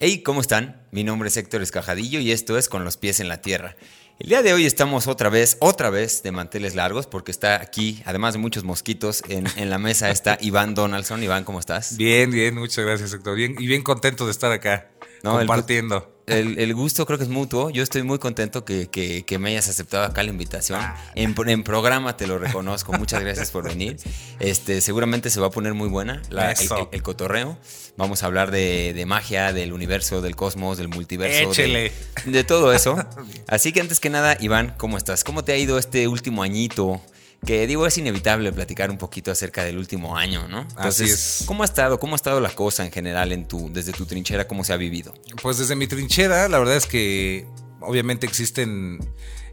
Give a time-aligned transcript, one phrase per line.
[0.00, 0.80] Hey, ¿cómo están?
[0.92, 3.74] Mi nombre es Héctor Escajadillo y esto es Con los pies en la tierra.
[4.20, 8.00] El día de hoy estamos otra vez, otra vez de manteles largos porque está aquí,
[8.04, 11.20] además de muchos mosquitos, en, en la mesa está Iván Donaldson.
[11.22, 11.96] Iván, ¿cómo estás?
[11.96, 13.34] Bien, bien, muchas gracias Héctor.
[13.34, 14.88] Bien, y bien contento de estar acá
[15.24, 15.96] No, compartiendo.
[15.96, 16.17] El,
[16.58, 17.70] el gusto creo que es mutuo.
[17.70, 20.80] Yo estoy muy contento que, que- que me hayas aceptado acá la invitación.
[21.14, 22.92] En, en programa te lo reconozco.
[22.92, 23.96] Muchas gracias por venir.
[24.40, 27.58] Este, seguramente se va a poner muy buena la- el, el- el cotorreo.
[27.96, 31.50] Vamos a hablar de, de magia, del universo, del cosmos, del multiverso.
[31.50, 31.92] Échele.
[32.24, 32.96] De, de todo eso.
[33.48, 35.24] Así que antes que nada, Iván, ¿cómo estás?
[35.24, 37.00] ¿Cómo te ha ido este último añito?
[37.46, 40.66] Que digo, es inevitable platicar un poquito acerca del último año, ¿no?
[40.76, 41.44] Así es.
[41.46, 42.00] ¿cómo ha estado?
[42.00, 44.48] ¿Cómo ha estado la cosa en general en tu, desde tu trinchera?
[44.48, 45.14] ¿Cómo se ha vivido?
[45.40, 47.46] Pues desde mi trinchera, la verdad es que
[47.80, 48.98] obviamente existen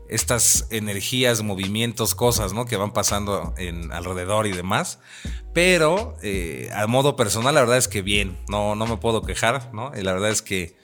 [0.10, 2.66] estas energías, movimientos, cosas, ¿no?
[2.66, 5.00] Que van pasando en alrededor y demás.
[5.54, 9.74] Pero eh, a modo personal, la verdad es que bien, no, no me puedo quejar,
[9.74, 9.92] ¿no?
[9.98, 10.76] Y la verdad es que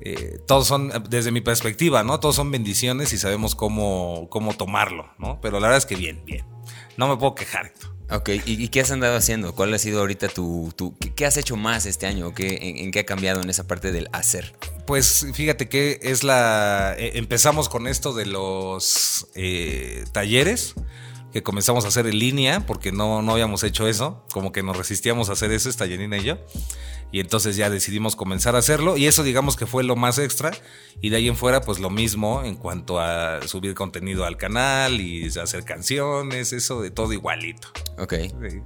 [0.00, 2.20] eh, todos son, desde mi perspectiva, ¿no?
[2.20, 5.40] Todos son bendiciones y sabemos cómo, cómo tomarlo, ¿no?
[5.40, 6.44] Pero la verdad es que bien, bien.
[6.96, 7.94] No me puedo quejar, Héctor.
[8.08, 9.52] Ok, ¿y, y qué has andado haciendo?
[9.54, 10.72] ¿Cuál ha sido ahorita tu...
[10.76, 12.32] tu qué, qué has hecho más este año?
[12.34, 14.54] ¿Qué, en, en qué ha cambiado en esa parte del hacer?
[14.86, 16.94] Pues fíjate que es la.
[16.96, 20.74] eh, empezamos con esto de los eh, talleres
[21.36, 24.24] que comenzamos a hacer en línea porque no, no habíamos hecho eso.
[24.32, 26.38] Como que nos resistíamos a hacer eso, esta Janina y yo.
[27.12, 28.96] Y entonces ya decidimos comenzar a hacerlo.
[28.96, 30.52] Y eso, digamos que fue lo más extra.
[31.02, 34.98] Y de ahí en fuera, pues lo mismo en cuanto a subir contenido al canal
[34.98, 37.68] y hacer canciones, eso de todo igualito.
[37.98, 38.14] Ok.
[38.48, 38.62] Sí.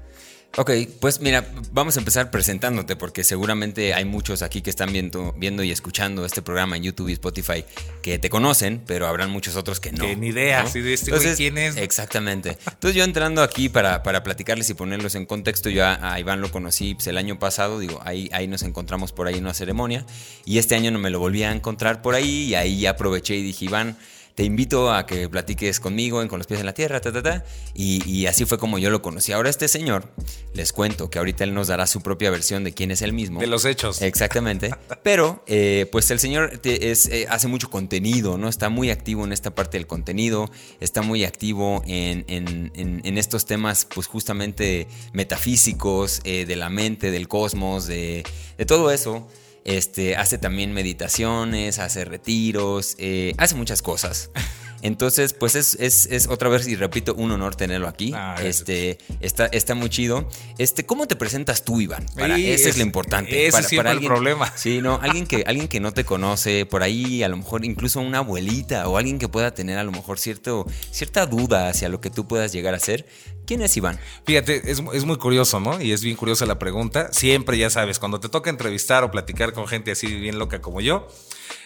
[0.56, 5.33] Ok, pues mira, vamos a empezar presentándote porque seguramente hay muchos aquí que están viendo,
[5.39, 7.65] viendo y escuchando este programa en YouTube y Spotify
[8.03, 10.05] que te conocen, pero habrán muchos otros que no.
[10.05, 10.69] Que ni idea, ¿no?
[10.69, 11.77] así de este güey, ¿quién es?
[11.77, 12.59] Exactamente.
[12.67, 16.41] Entonces yo entrando aquí para, para platicarles y ponerlos en contexto, yo a, a Iván
[16.41, 19.55] lo conocí pues, el año pasado, digo, ahí, ahí nos encontramos por ahí en una
[19.55, 20.05] ceremonia
[20.45, 23.37] y este año no me lo volví a encontrar por ahí y ahí ya aproveché
[23.37, 23.97] y dije, Iván,
[24.41, 27.23] te invito a que platiques conmigo en Con los pies en la tierra, ta, ta,
[27.23, 27.45] ta.
[27.75, 29.33] Y, y así fue como yo lo conocí.
[29.33, 30.11] Ahora este señor,
[30.55, 33.39] les cuento que ahorita él nos dará su propia versión de quién es él mismo.
[33.39, 34.00] De los hechos.
[34.00, 34.71] Exactamente.
[35.03, 38.49] Pero, eh, pues el señor te- es, eh, hace mucho contenido, ¿no?
[38.49, 40.50] Está muy activo en esta parte del contenido,
[40.81, 46.71] está muy activo en, en- en- en estos temas, pues justamente metafísicos, eh, de la
[46.71, 48.25] mente, del cosmos, de,
[48.56, 49.29] de todo eso.
[49.65, 54.31] Este, hace también meditaciones, hace retiros, eh, hace muchas cosas.
[54.83, 58.13] Entonces, pues es, es- es otra vez, y repito, un honor tenerlo aquí.
[58.15, 60.29] Ah, este, está, está muy chido.
[60.59, 62.07] Este, ¿Cómo te presentas tú, Iván?
[62.17, 63.47] Para, Sí, ese es, es- lo importante.
[63.47, 64.53] ese para, siempre el problema.
[64.57, 68.01] Sí, no, alguien que, alguien que no te conoce, por ahí a lo mejor incluso
[68.01, 72.01] una abuelita o alguien que pueda tener a lo mejor cierto, cierta duda hacia lo
[72.01, 73.07] que tú puedas llegar a ser.
[73.47, 73.99] ¿Quién es Iván?
[74.27, 75.81] Fíjate, es, es muy curioso, ¿no?
[75.83, 77.12] Y es bien curiosa la pregunta.
[77.12, 80.81] Siempre, ya sabes, cuando te toca entrevistar o platicar con gente así bien loca como
[80.81, 81.09] yo,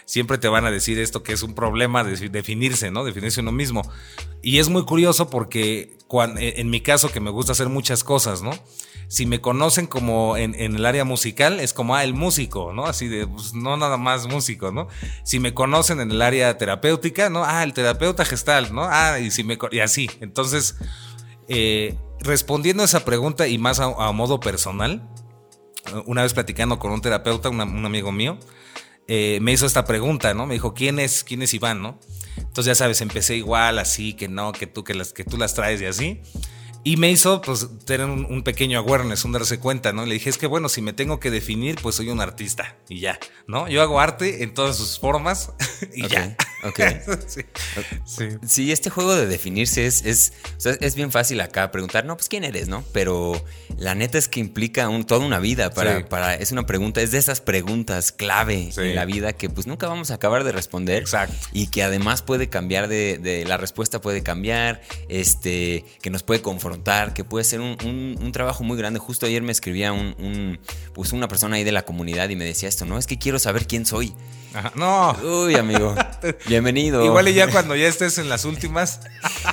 [0.04, 3.04] siempre te van a decir esto que es un problema de definirse, ¿no?
[3.04, 3.82] Definirse uno mismo.
[4.42, 8.42] Y es muy curioso porque cuan- en mi caso, que me gusta hacer muchas cosas,
[8.42, 8.52] ¿no?
[9.08, 12.86] Si me conocen como en, el área musical, es como, ah, el músico, ¿no?
[12.86, 14.88] Así de, pues, no nada más músico, ¿no?
[15.24, 17.44] Si me conocen en el área terapéutica, ¿no?
[17.44, 18.84] Ah, el terapeuta gestal, ¿no?
[18.84, 20.10] Ah, y, si me, y así.
[20.20, 20.76] Entonces,
[21.48, 25.08] eh, respondiendo a esa pregunta y más a, modo personal,
[26.06, 28.38] una vez platicando con un terapeuta, un amigo mío,
[29.06, 30.46] eh, me hizo esta pregunta, ¿no?
[30.46, 31.98] Me dijo, ¿quién es, quién es Iván, no?
[32.36, 35.54] Entonces ya sabes, empecé igual, así, que no, que tú, que las, que tú las
[35.54, 36.20] traes y así.
[36.86, 40.04] Y me hizo, pues, tener un, un pequeño awareness, un darse cuenta, ¿no?
[40.04, 43.00] Le dije, es que bueno, si me tengo que definir, pues soy un artista y
[43.00, 43.68] ya, ¿no?
[43.68, 45.52] Yo hago arte en todas sus formas
[45.94, 46.36] y Ok, ya.
[46.64, 46.80] ok.
[47.26, 47.40] sí.
[48.04, 48.28] Sí.
[48.46, 52.16] Sí, este juego de definirse es, es, o sea, es bien fácil acá preguntar, no,
[52.16, 52.84] pues quién eres, ¿no?
[52.92, 53.42] Pero
[53.78, 56.04] la neta es que implica un- toda una vida para, Sí.
[56.10, 58.82] para, es una pregunta, es de esas preguntas clave Sí.
[58.82, 61.02] en la vida que pues nunca vamos a acabar de responder.
[61.02, 61.34] Exacto.
[61.54, 66.42] Y que además puede cambiar de, de- la respuesta puede cambiar, este, que nos puede
[66.74, 68.98] confrontar, que puede ser un, un- un trabajo muy grande.
[68.98, 70.58] Justo ayer me escribía un, un-
[70.92, 73.38] pues una persona ahí de la comunidad y me decía esto, no, es que quiero
[73.38, 74.12] saber quién soy.
[74.54, 74.70] Ajá.
[74.76, 75.16] No.
[75.44, 75.96] Uy, amigo,
[76.46, 77.04] bienvenido.
[77.04, 79.00] Igual y ya cuando ya estés en las últimas.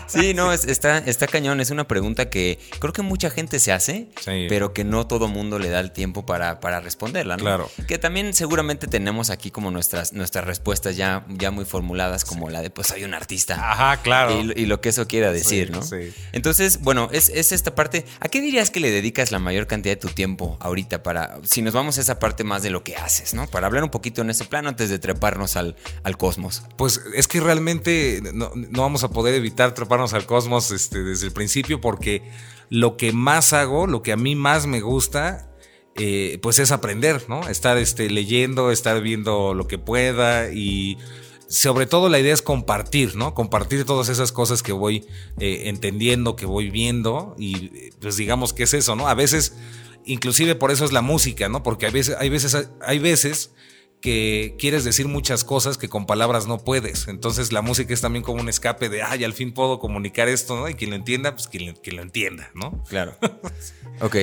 [0.08, 1.62] Sí, no, es- está, está cañón.
[1.62, 4.48] Es una pregunta que creo que mucha gente se hace, Sí.
[4.50, 7.44] pero que no todo mundo le da el tiempo para, para responderla, ¿no?
[7.44, 7.70] Claro.
[7.88, 12.62] Que también seguramente tenemos aquí como nuestras, nuestras respuestas ya, ya muy formuladas, como la
[12.62, 13.54] de pues soy un artista.
[13.72, 14.38] Ajá, claro.
[14.38, 15.82] Y, lo- y lo que eso quiera decir, Sí, ¿no?
[15.82, 16.14] sí.
[16.34, 18.06] Entonces, bueno, es, es esta parte.
[18.20, 21.62] ¿A qué dirías que le dedicas la mayor cantidad de tu tiempo ahorita para, si
[21.62, 23.48] nos vamos a esa parte más de lo que haces, ¿no?
[23.48, 26.64] Para hablar un poquito en ese plano antes de treparnos al, al cosmos.
[26.78, 31.28] Pues es que realmente no, no vamos a poder evitar treparnos al cosmos este, desde
[31.28, 32.24] el principio porque
[32.70, 35.52] lo que más hago, lo que a mí más me gusta
[35.96, 37.48] eh, pues es aprender, ¿no?
[37.50, 40.98] Estar este, leyendo, estar viendo lo que pueda y
[41.52, 43.34] sobre todo la idea es compartir, ¿no?
[43.34, 45.06] Compartir todas esas cosas que voy
[45.38, 49.10] eh, entendiendo, que voy viendo y pues digamos que es eso, ¿no?
[49.10, 49.58] A veces,
[50.06, 51.62] inclusive por eso es la música, ¿no?
[51.62, 53.52] Porque hay veces, hay veces, hay veces
[54.00, 57.10] que quieres decir muchas cosas que con palabras no puedes.
[57.10, 60.56] Entonces la música es también como un escape de, ay, al fin puedo comunicar esto,
[60.56, 60.70] ¿no?
[60.70, 62.82] Y quien lo entienda, pues quien, quien lo entienda, ¿no?
[62.88, 63.18] Claro.
[64.00, 64.16] ok.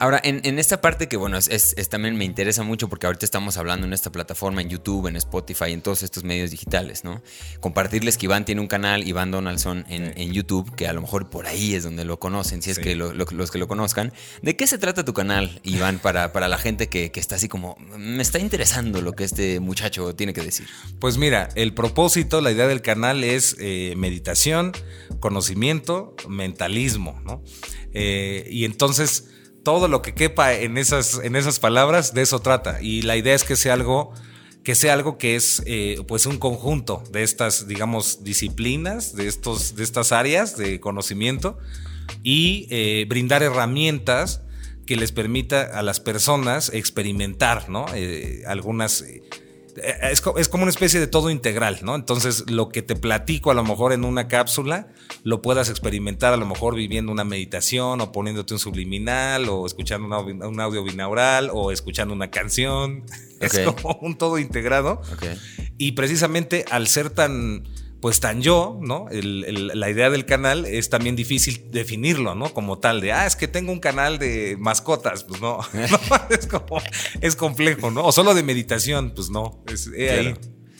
[0.00, 3.86] Ahora, en, esta parte que, bueno, es, también me interesa mucho porque ahorita estamos hablando
[3.86, 7.20] en esta plataforma, en YouTube, en Spotify, en todos estos medios digitales, ¿no?
[7.60, 11.46] Compartirles que Iván tiene un canal, Iván Donaldson, en, YouTube, que a lo mejor por
[11.46, 14.12] ahí es donde lo conocen, si es que los que lo conozcan.
[14.42, 17.76] ¿De qué se trata tu canal, Iván, para, para la gente que, está así como,
[17.96, 20.68] me está interesando lo que este muchacho tiene que decir?
[21.00, 24.72] Pues mira, el propósito, la idea del canal es eh, meditación,
[25.18, 27.42] conocimiento, mentalismo, ¿no?
[27.92, 29.24] Eh, y entonces
[29.68, 32.80] todo lo que quepa en esas, en esas palabras, de eso trata.
[32.80, 34.14] Y la idea es que sea algo
[34.64, 39.76] que sea algo que es eh, pues un conjunto de estas, digamos, disciplinas, de, estos,
[39.76, 41.58] de estas áreas de conocimiento
[42.22, 44.40] y eh, brindar herramientas
[44.86, 47.84] que les permita a las personas experimentar, ¿no?
[47.94, 49.04] Eh, algunas
[49.82, 51.94] eh, es, como una especie de todo integral, ¿no?
[51.94, 54.88] Entonces, lo que te platico a lo mejor en una cápsula,
[55.24, 60.06] lo puedas experimentar a lo mejor viviendo una meditación o poniéndote un subliminal o escuchando
[60.20, 63.04] un audio binaural o escuchando una canción.
[63.40, 65.00] Es como un todo integrado.
[65.76, 67.62] Y precisamente al ser tan
[68.00, 69.06] pues tan yo, ¿no?
[69.10, 72.54] la idea del canal es también difícil definirlo, ¿no?
[72.54, 75.60] Como tal de, ah, es que tengo un canal de mascotas, pues no,
[76.30, 76.80] es como,
[77.20, 78.04] es complejo, ¿no?
[78.04, 80.34] O solo de meditación, pues no, es ahí.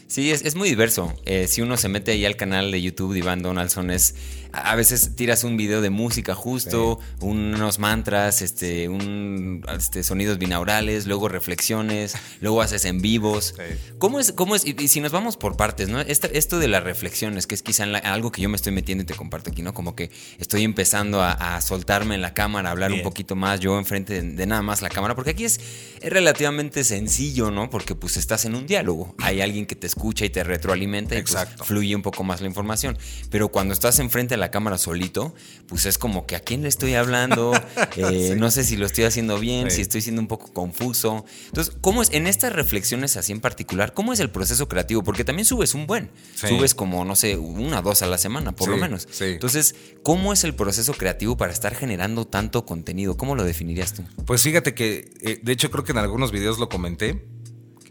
[0.08, 1.14] Sí, es, muy diverso.
[1.26, 4.14] Eh, si uno se mete ahí al canal de YouTube de Iván Donaldson, es
[4.52, 11.06] a veces tiras un video de música justo, unos mantras, este, un, este, sonidos binaurales,
[11.06, 13.54] luego reflexiones, luego haces en vivos.
[13.98, 14.32] ¿Cómo es?
[14.32, 14.64] ¿Cómo es?
[14.66, 16.00] Y, si nos vamos por partes, ¿no?
[16.00, 19.14] esto de las reflexiones, que es quizá algo que yo me estoy metiendo y te
[19.14, 19.74] comparto aquí, ¿no?
[19.74, 23.78] Como que estoy empezando a, soltarme en la cámara, a hablar un poquito más yo
[23.78, 25.60] enfrente de, nada más la cámara, porque aquí es,
[26.00, 27.70] es relativamente sencillo, ¿no?
[27.70, 31.22] Porque pues estás en un diálogo, hay alguien que te escucha y te retroalimenta y
[31.22, 32.96] pues, fluye un poco más la información.
[33.30, 35.34] Pero cuando estás enfrente de la cámara solito,
[35.66, 37.52] pues es como que a quién le estoy hablando,
[37.96, 41.24] eh, no sé si lo estoy haciendo bien, si estoy siendo un poco confuso.
[41.46, 45.02] Entonces, ¿cómo es en estas reflexiones así en particular, cómo es el proceso creativo?
[45.02, 48.68] Porque también subes un buen, subes como, no sé, una, dos a la semana, por
[48.68, 49.06] lo menos.
[49.20, 53.16] Entonces, ¿cómo es el proceso creativo para estar generando tanto contenido?
[53.16, 54.02] ¿Cómo lo definirías tú?
[54.24, 57.24] Pues fíjate que, eh, de hecho creo que en algunos videos lo comenté.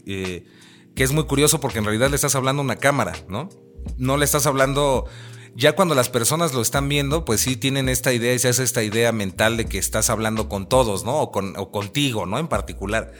[0.06, 0.46] Eh,
[0.98, 3.50] que es muy curioso porque en realidad le estás hablando a una cámara, ¿no?
[3.98, 5.06] No le estás hablando...
[5.56, 8.64] Ya cuando las personas lo están viendo, pues sí tienen esta idea y se hace
[8.64, 11.18] esta idea mental de que estás hablando con todos, ¿no?
[11.20, 12.40] O, con, o contigo, ¿no?
[12.40, 13.14] En particular.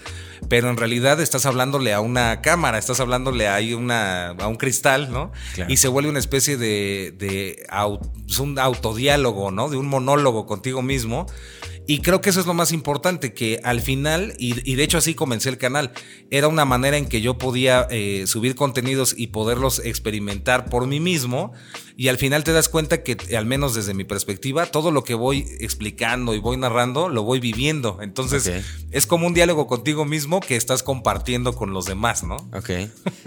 [0.50, 5.12] Pero en realidad estás hablándole a una cámara, estás hablándole a, una, a un cristal,
[5.12, 5.32] ¿no?
[5.68, 7.66] Y se vuelve una especie de, de
[8.40, 9.70] un autodiálogo, ¿no?
[9.70, 11.28] De un monólogo contigo mismo
[11.88, 15.16] y creo que eso es lo más importante, que al final, y, de hecho así
[15.16, 15.94] comencé el canal,
[16.30, 21.00] era una manera en que yo podía eh, subir contenidos y poderlos experimentar por mí
[21.00, 21.54] mismo.
[21.96, 25.14] Y al final te das cuenta que, al menos desde mi perspectiva, todo lo que
[25.14, 28.00] voy explicando y voy narrando, lo voy viviendo.
[28.02, 28.52] Entonces,
[28.92, 32.36] es como un diálogo contigo mismo que estás compartiendo con los demás, ¿no?
[32.54, 32.70] Ok.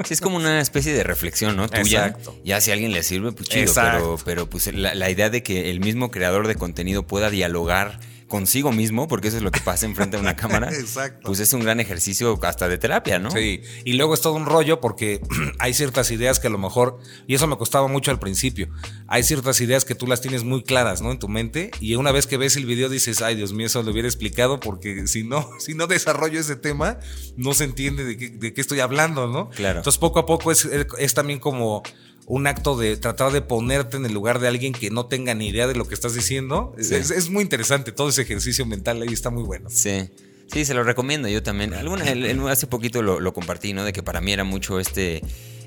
[0.04, 1.66] Sí, es como una especie de reflexión, ¿no?
[1.68, 2.08] Tuya.
[2.08, 2.38] Exacto.
[2.44, 3.73] Ya si a alguien le sirve, pues chido.
[3.75, 7.99] Pero, pero pues la idea de que el mismo creador de contenido pueda dialogar
[8.30, 11.20] consigo mismo, porque eso es lo que pasa enfrente de una cámara, Exacto.
[11.25, 13.30] pues es un gran ejercicio hasta de terapia, ¿no?
[13.30, 15.20] Sí, y luego es todo un rollo porque
[15.58, 18.70] hay ciertas ideas que a lo mejor, y eso me costaba mucho al principio,
[19.08, 21.10] hay ciertas ideas que tú las tienes muy claras, ¿no?
[21.10, 23.82] En tu mente, y una vez que ves el video dices, ay Dios mío, eso
[23.82, 26.99] lo hubiera explicado porque si no, si no desarrollo ese tema,
[27.37, 29.50] no se entiende de qué, de qué estoy hablando, ¿no?
[29.50, 29.80] Claro.
[29.80, 31.82] Entonces poco a poco es, es también como
[32.30, 35.49] un acto de tratar de ponerte en el lugar de alguien que no tenga ni
[35.49, 36.72] idea de lo que estás diciendo.
[36.78, 39.68] Es, muy interesante, todo ese ejercicio mental ahí está muy bueno.
[39.68, 40.08] Sí.
[40.46, 41.75] Sí, se lo recomiendo yo también.
[41.75, 42.04] Alguna,
[42.49, 43.84] hace poquito lo, lo, compartí, ¿no?
[43.84, 45.22] De que para mí era mucho este,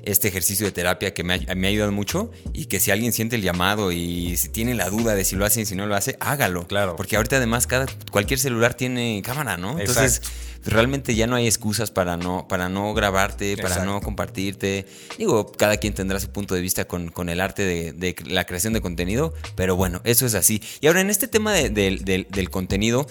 [0.06, 3.12] este ejercicio de terapia que me ha, me ha, ayudado mucho y que si alguien
[3.12, 5.86] siente el llamado y si tiene la duda de si lo hace y si no
[5.86, 6.66] lo hace, hágalo.
[6.66, 6.96] Claro.
[6.96, 9.78] Porque ahorita además cada, cualquier celular tiene cámara, ¿no?
[9.78, 10.22] Entonces
[10.64, 14.86] realmente ya no hay excusas para no, para no grabarte, para no compartirte.
[15.18, 18.80] Digo, cada quien tendrá su punto de vista con, el arte de, la creación de
[18.80, 20.62] contenido, pero bueno, eso es así.
[20.80, 23.06] Y ahora en este tema del, contenido,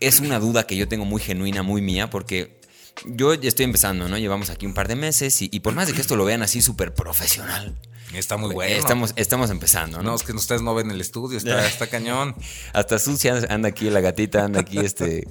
[0.00, 2.58] es una duda que yo tengo muy genuina, muy mía, porque
[3.04, 4.18] yo estoy empezando, ¿no?
[4.18, 6.62] Llevamos aquí un par de meses y, por más de que esto lo vean así
[6.62, 7.76] súper profesional.
[8.14, 8.74] Está muy bueno.
[8.76, 10.10] Estamos, estamos empezando, ¿no?
[10.10, 12.34] No, es que ustedes no ven el estudio, está, está cañón.
[12.72, 15.26] Hasta sucia anda aquí, la gatita anda aquí, este,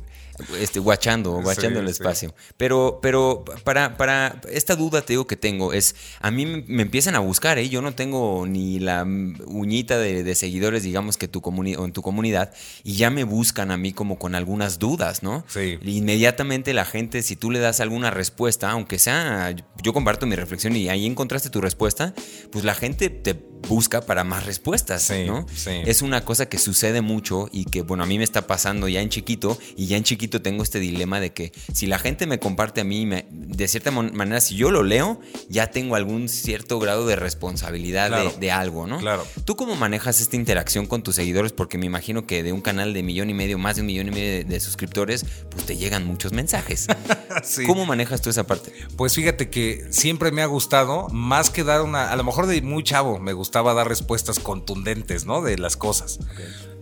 [0.60, 2.34] este, guachando, guachando el espacio.
[2.58, 7.16] Pero, pero para, para esta duda te digo que tengo es, a mí me, empiezan
[7.16, 7.70] a buscar, ¿eh?
[7.70, 12.54] Yo no tengo ni la uñita de, seguidores, digamos, que tu o en tu comunidad,
[12.84, 15.46] y ya me buscan a mí como con algunas dudas, ¿no?
[15.48, 15.78] Sí.
[15.84, 20.76] Inmediatamente la gente, si tú le das alguna respuesta, aunque sea, yo comparto mi reflexión
[20.76, 22.14] y ahí encontraste tu respuesta,
[22.52, 25.46] pues la gente te busca para más respuestas, ¿no?
[25.66, 29.02] Es una cosa que sucede mucho y que, bueno, a mí me está pasando ya
[29.02, 32.40] en chiquito y ya en chiquito tengo este dilema de que si la gente me
[32.40, 37.06] comparte a mí, de cierta manera, si yo lo leo, ya tengo algún cierto grado
[37.06, 39.00] de responsabilidad de, algo, ¿no?
[39.00, 39.26] Claro.
[39.46, 41.54] ¿Tú cómo manejas esta interacción con tus seguidores?
[41.54, 44.08] Porque me imagino que de un canal de millón y medio, más de un millón
[44.10, 46.88] y medio de, suscriptores, pues te llegan muchos mensajes.
[47.68, 48.72] ¿Cómo manejas tú esa parte?
[48.96, 52.62] Pues fíjate que siempre me ha gustado, más que dar una, a lo mejor de
[52.62, 55.42] muy chavo, me gusta a dar respuestas contundentes, ¿no?
[55.42, 56.20] De las cosas.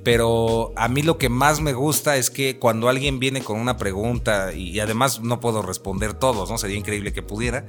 [0.03, 3.77] Pero a mí lo que más me gusta es que cuando alguien viene con una
[3.77, 6.57] pregunta y, además no puedo responder todos, ¿no?
[6.57, 7.67] Sería increíble que pudiera.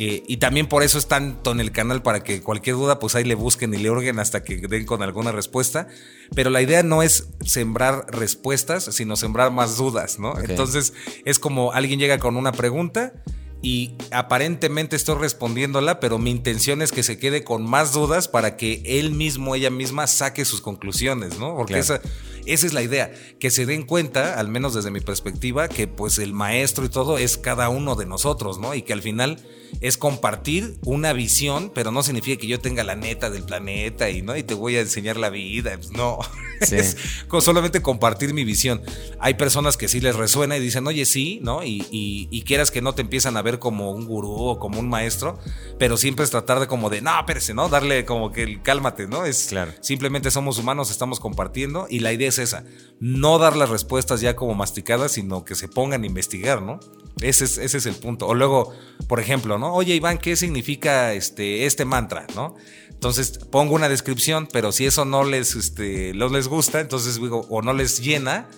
[0.00, 3.16] Eh, y también por eso es tanto en el canal para que cualquier duda pues
[3.16, 5.88] ahí le busquen y le orguen hasta que den con alguna respuesta.
[6.34, 10.38] Pero la idea no es sembrar respuestas, sino sembrar más dudas, ¿no?
[10.38, 10.92] Entonces
[11.24, 13.14] es como alguien llega con una pregunta
[13.60, 18.56] y aparentemente estoy respondiéndola, pero mi intención es que se quede con más dudas para
[18.56, 21.56] que él mismo, ella misma, saque sus conclusiones, ¿no?
[21.56, 22.00] Porque esa,
[22.46, 26.18] esa es la idea, que se den cuenta, al menos desde mi perspectiva, que pues
[26.18, 28.74] el maestro y todo es cada uno de nosotros, ¿no?
[28.74, 29.38] Y que al final
[29.80, 34.22] es compartir una visión, pero no significa que yo tenga la neta del planeta y
[34.22, 36.18] no y te voy a enseñar la vida, pues, no.
[36.60, 36.96] Es
[37.40, 38.82] solamente compartir mi visión.
[39.20, 41.62] Hay personas que sí les resuena y dicen, oye, sí, ¿no?
[41.62, 44.88] Y, y, quieras que no te empiezan a ver como un gurú o como un
[44.88, 45.38] maestro,
[45.78, 47.68] pero siempre es tratar de como de, no, espérese, ¿no?
[47.68, 49.24] Darle como que cálmate, ¿no?
[49.24, 49.72] Es claro.
[49.80, 52.64] simplemente somos humanos, estamos compartiendo y la idea es esa,
[53.00, 56.80] no dar las respuestas ya como masticadas, sino que se pongan a investigar, ¿no?
[57.20, 58.26] Ese es, ese es el punto.
[58.26, 58.72] O luego,
[59.08, 59.74] por ejemplo, ¿no?
[59.74, 62.26] Oye, Iván, ¿qué significa este, este mantra?
[62.34, 62.56] ¿No?
[62.90, 67.46] Entonces pongo una descripción, pero si eso no les, este, no les gusta, entonces digo,
[67.48, 68.48] o no les llena,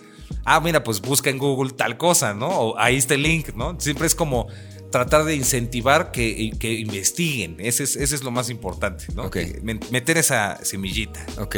[0.45, 2.47] ah, mira, pues busca en Google tal cosa, ¿no?
[2.47, 3.79] O ahí está el link, ¿no?
[3.79, 4.47] Siempre es como
[4.91, 7.55] tratar de incentivar que, que investiguen.
[7.59, 9.29] Ese es, ese es, lo más importante, ¿no?
[9.89, 11.25] Meter esa semillita.
[11.39, 11.57] Ok.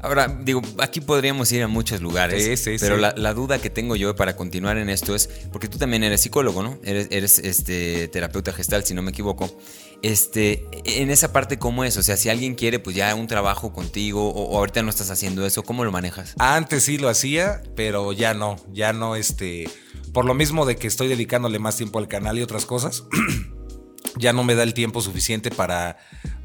[0.00, 2.42] Ahora, digo, aquí podríamos ir a muchos lugares.
[2.42, 5.68] Sí, sí, pero La, la, duda que tengo yo para continuar en esto es, porque
[5.68, 6.78] tú también eres psicólogo, ¿no?
[6.82, 9.54] Eres, eres este, terapeuta gestal, si no me equivoco.
[10.02, 11.96] Este, en esa parte, ¿cómo es?
[11.96, 15.10] O sea, si alguien quiere, pues ya un trabajo contigo, o, o ahorita no estás
[15.10, 16.34] haciendo eso, ¿cómo lo manejas?
[16.38, 19.68] Antes sí lo hacía, pero ya no, ya no, este
[20.12, 23.04] por lo mismo de que estoy dedicándole más tiempo al canal y otras cosas,
[24.18, 25.98] ya no me da el tiempo suficiente para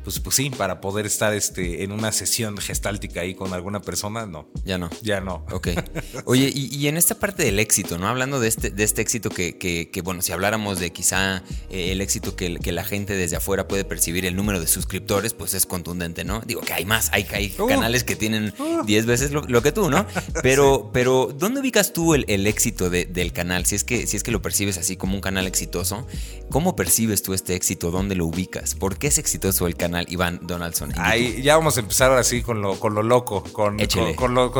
[0.05, 4.27] pues, pues sí, para poder estar este, en una sesión gestáltica ahí con alguna persona,
[4.27, 4.47] no.
[4.63, 4.91] Ya no.
[5.01, 5.43] Ya no.
[5.51, 5.69] Ok.
[6.25, 8.07] Oye, y, en esta parte del éxito, ¿no?
[8.07, 11.37] Hablando de este, de este éxito que, que, bueno, si habláramos de quizá
[11.71, 15.33] eh, el éxito que, que, la gente desde afuera puede percibir, el número de suscriptores,
[15.33, 16.41] pues es contundente, ¿no?
[16.41, 17.65] Digo que hay más, hay, hay uh.
[17.65, 18.53] canales que tienen
[18.85, 19.07] 10 uh.
[19.07, 20.05] veces lo, que tú, ¿no?
[20.43, 23.65] Pero, pero ¿dónde ubicas tú el, el éxito del canal?
[23.65, 26.05] Si es, que, si es que lo percibes así como un canal exitoso,
[26.51, 27.89] ¿cómo percibes tú este éxito?
[27.89, 28.75] ¿Dónde lo ubicas?
[28.75, 29.94] ¿Por qué es exitoso el canal?
[30.07, 30.91] Iván Donaldson.
[30.97, 33.77] Ahí ya vamos a empezar así con lo, con lo loco, con,
[34.15, 34.51] con, lo,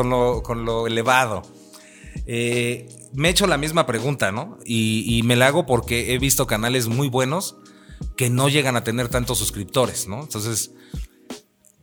[0.42, 1.42] con, lo, elevado.
[2.26, 4.58] Eh, me he hecho la misma pregunta, ¿no?
[4.64, 7.56] Y, me la hago porque he visto canales muy buenos
[8.16, 10.22] que no llegan a tener tantos suscriptores, ¿no?
[10.22, 10.72] Entonces,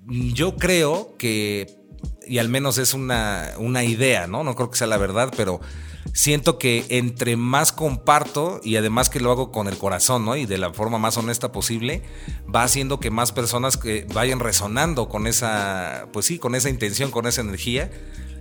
[0.07, 1.79] yo creo que,
[2.27, 4.43] y al menos es una, una idea, ¿no?
[4.43, 5.59] No creo que sea la verdad, pero
[6.11, 10.35] siento que entre más comparto y además que lo hago con el corazón, ¿no?
[10.35, 12.01] Y de la forma más honesta posible,
[12.53, 17.11] va haciendo que más personas que vayan resonando con esa, pues sí, con esa intención,
[17.11, 17.91] con esa energía.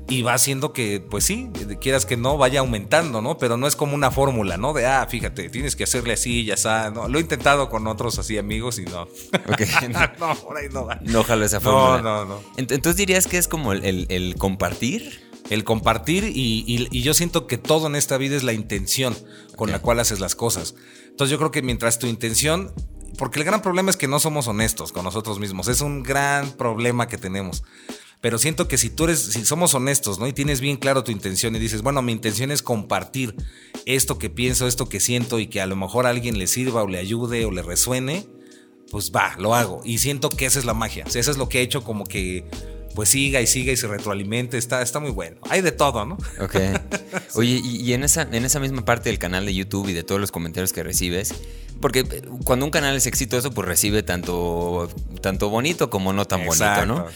[0.09, 1.49] Y va haciendo que, pues sí,
[1.81, 3.39] quieras que no, vaya aumentando, ¿no?
[3.39, 4.73] Pero no es como una fórmula, ¿no?
[4.73, 6.91] De, ah, fíjate, tienes que hacerle así, ya está.
[6.91, 7.07] ¿no?
[7.07, 9.07] Lo he intentado con otros así amigos y no.
[10.19, 10.99] no, por ahí no va.
[11.03, 12.03] No jalo esa fórmula.
[12.03, 12.43] No, no, no.
[12.57, 17.97] Entonces dirías que es como el compartir el compartir y, yo siento que todo en
[17.97, 19.17] esta vida es la intención
[19.57, 20.75] con la cual haces las cosas.
[21.09, 22.73] Entonces yo creo que mientras tu intención,
[23.19, 26.51] porque el gran problema es que no somos honestos con nosotros mismos, es un gran
[26.53, 27.63] problema que tenemos.
[28.23, 30.29] Pero siento que si tú eres, si somos honestos, ¿no?
[30.29, 33.35] Y tienes bien claro tu intención y dices, bueno, mi intención es compartir
[33.85, 36.85] esto que pienso, esto que siento y que a lo mejor a alguien le sirva
[36.85, 38.29] o le ayude o le resuene,
[38.93, 39.83] pues va, lo hago.
[39.85, 41.05] Y siento que esa es la magia.
[41.05, 42.47] O sea, eso es lo que he hecho como que
[42.95, 44.59] pues siga y siga y se retroalimente.
[44.59, 45.37] Está, está muy bueno.
[45.49, 46.19] Hay de todo, ¿no?
[46.41, 46.57] Ok.
[47.35, 50.21] Oye, y, en, esa, en esa misma parte del canal de YouTube y de todos
[50.21, 51.35] los comentarios que recibes,
[51.83, 54.89] porque eh, cuando un canal es exitoso, pues recibe tanto,
[55.21, 57.07] tanto bonito como no tan bonito, ¿no?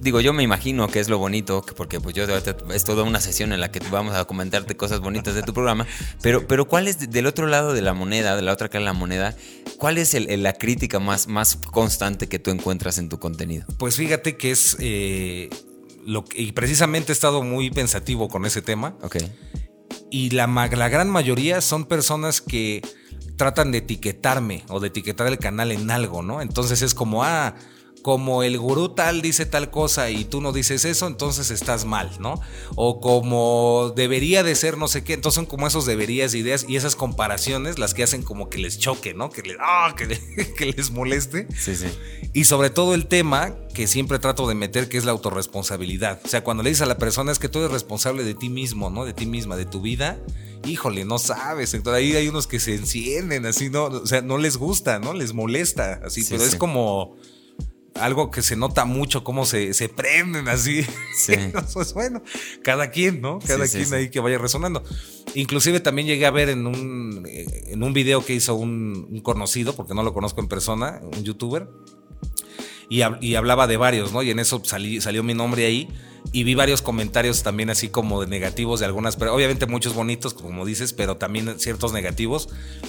[0.00, 3.52] digo, yo me imagino que es lo bonito, porque pues yo es toda una sesión
[3.52, 5.86] en la que vamos a comentarte cosas bonitas de tu programa,
[6.22, 8.86] pero, pero ¿cuál es del otro lado de la moneda, de la otra cara de
[8.86, 9.36] la moneda,
[9.76, 13.66] cuál es la crítica más, más constante que tú encuentras en tu contenido?
[13.78, 14.76] Pues fíjate que es...
[14.80, 15.50] Eh,
[16.06, 18.96] lo, y precisamente he estado muy pensativo con ese tema.
[19.02, 19.18] Ok.
[20.10, 22.80] Y la, la gran mayoría son personas que
[23.38, 26.42] tratan de etiquetarme o de etiquetar el canal en algo, ¿no?
[26.42, 27.54] Entonces es como, ah,
[28.08, 32.10] como el gurú tal dice tal cosa y tú no dices eso, entonces estás mal,
[32.20, 32.40] ¿no?
[32.74, 36.76] O como debería de ser no sé qué, entonces son como esos deberías, ideas y
[36.76, 39.28] esas comparaciones las que hacen como que les choque, ¿no?
[39.28, 41.48] Que, ah, que, les moleste.
[41.54, 41.88] Sí, sí.
[42.32, 46.22] Y sobre todo el tema que siempre trato de meter, que es la autorresponsabilidad.
[46.24, 48.48] O sea, cuando le dices a la persona es que tú eres responsable de ti
[48.48, 49.04] mismo, ¿no?
[49.04, 50.18] De ti misma, de tu vida.
[50.64, 51.74] Híjole, no sabes.
[51.74, 53.84] Entonces ahí hay unos que se encienden así, ¿no?
[53.84, 55.12] O sea, no les gusta, ¿no?
[55.12, 57.18] Les molesta, así, pero es como
[58.00, 60.84] algo que se nota mucho cómo se, se prenden así.
[61.16, 61.34] Sí.
[61.74, 62.22] pues bueno,
[62.62, 63.38] cada quien, ¿no?
[63.40, 64.82] Cada quien ahí que vaya resonando.
[65.34, 69.94] Inclusive también llegué a ver en un, en un video que hizo un, conocido, porque
[69.94, 71.68] no lo conozco en persona, un youtuber,
[72.88, 74.22] y, y hablaba de varios, ¿no?
[74.22, 75.88] Y en eso salió mi nombre ahí
[76.32, 80.34] y vi varios comentarios también así como de negativos de algunas, pero obviamente muchos bonitos,
[80.34, 82.48] como dices, pero también ciertos negativos.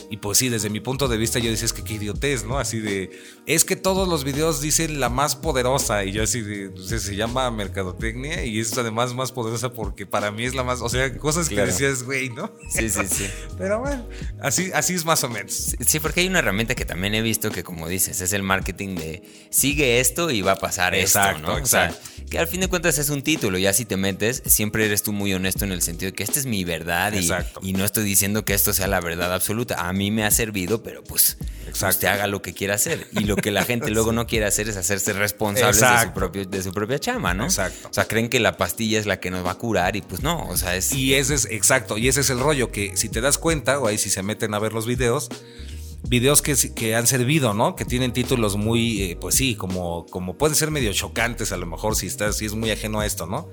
[0.10, 2.60] Y pues sí, desde mi punto de vista yo decía, es que qué idiotez, ¿no?
[2.60, 3.12] Así de,
[3.46, 7.50] es que todos los videos dicen la más poderosa y yo así de, se llama
[7.52, 11.50] mercadotecnia y es además más poderosa porque para mí es la más, o sea, cosas
[11.50, 12.52] que decías, güey, ¿no?
[12.70, 13.30] Sí, sí, sí.
[13.58, 14.06] pero bueno,
[14.42, 15.76] así, así es más o menos.
[15.80, 18.96] Sí, porque hay una herramienta que también he visto que como dices, es el marketing
[18.96, 21.56] de sigue esto y va a pasar esto, ¿no?
[21.56, 21.96] O sea,
[22.30, 25.14] que al fin de cuentas es un título, ya si te metes, siempre eres tú
[25.14, 27.30] muy honesto en el sentido de que esta es mi verdad y,
[27.62, 29.88] y, no estoy diciendo que esto sea la verdad absoluta.
[29.88, 31.38] A mí me ha servido, pero pues,
[31.70, 33.08] usted haga lo que quiera hacer.
[33.12, 36.46] Y lo que la gente luego no quiere hacer es hacerse responsable de su, propio,
[36.46, 37.46] de su propia chama, ¿no?
[37.46, 37.90] Exacto.
[37.90, 40.22] O sea, creen que la pastilla es la que nos va a curar y pues
[40.22, 40.92] no, o sea, es...
[40.94, 43.88] Y ese es, exacto, y ese es el rollo, que si te das cuenta, o
[43.88, 45.30] ahí si se meten a ver los videos,
[46.08, 47.76] videos que, que, han servido, ¿no?
[47.76, 51.66] Que tienen títulos muy, eh, pues sí, como, como pueden ser medio chocantes a lo
[51.66, 53.50] mejor si estás, si es muy ajeno a esto, ¿no?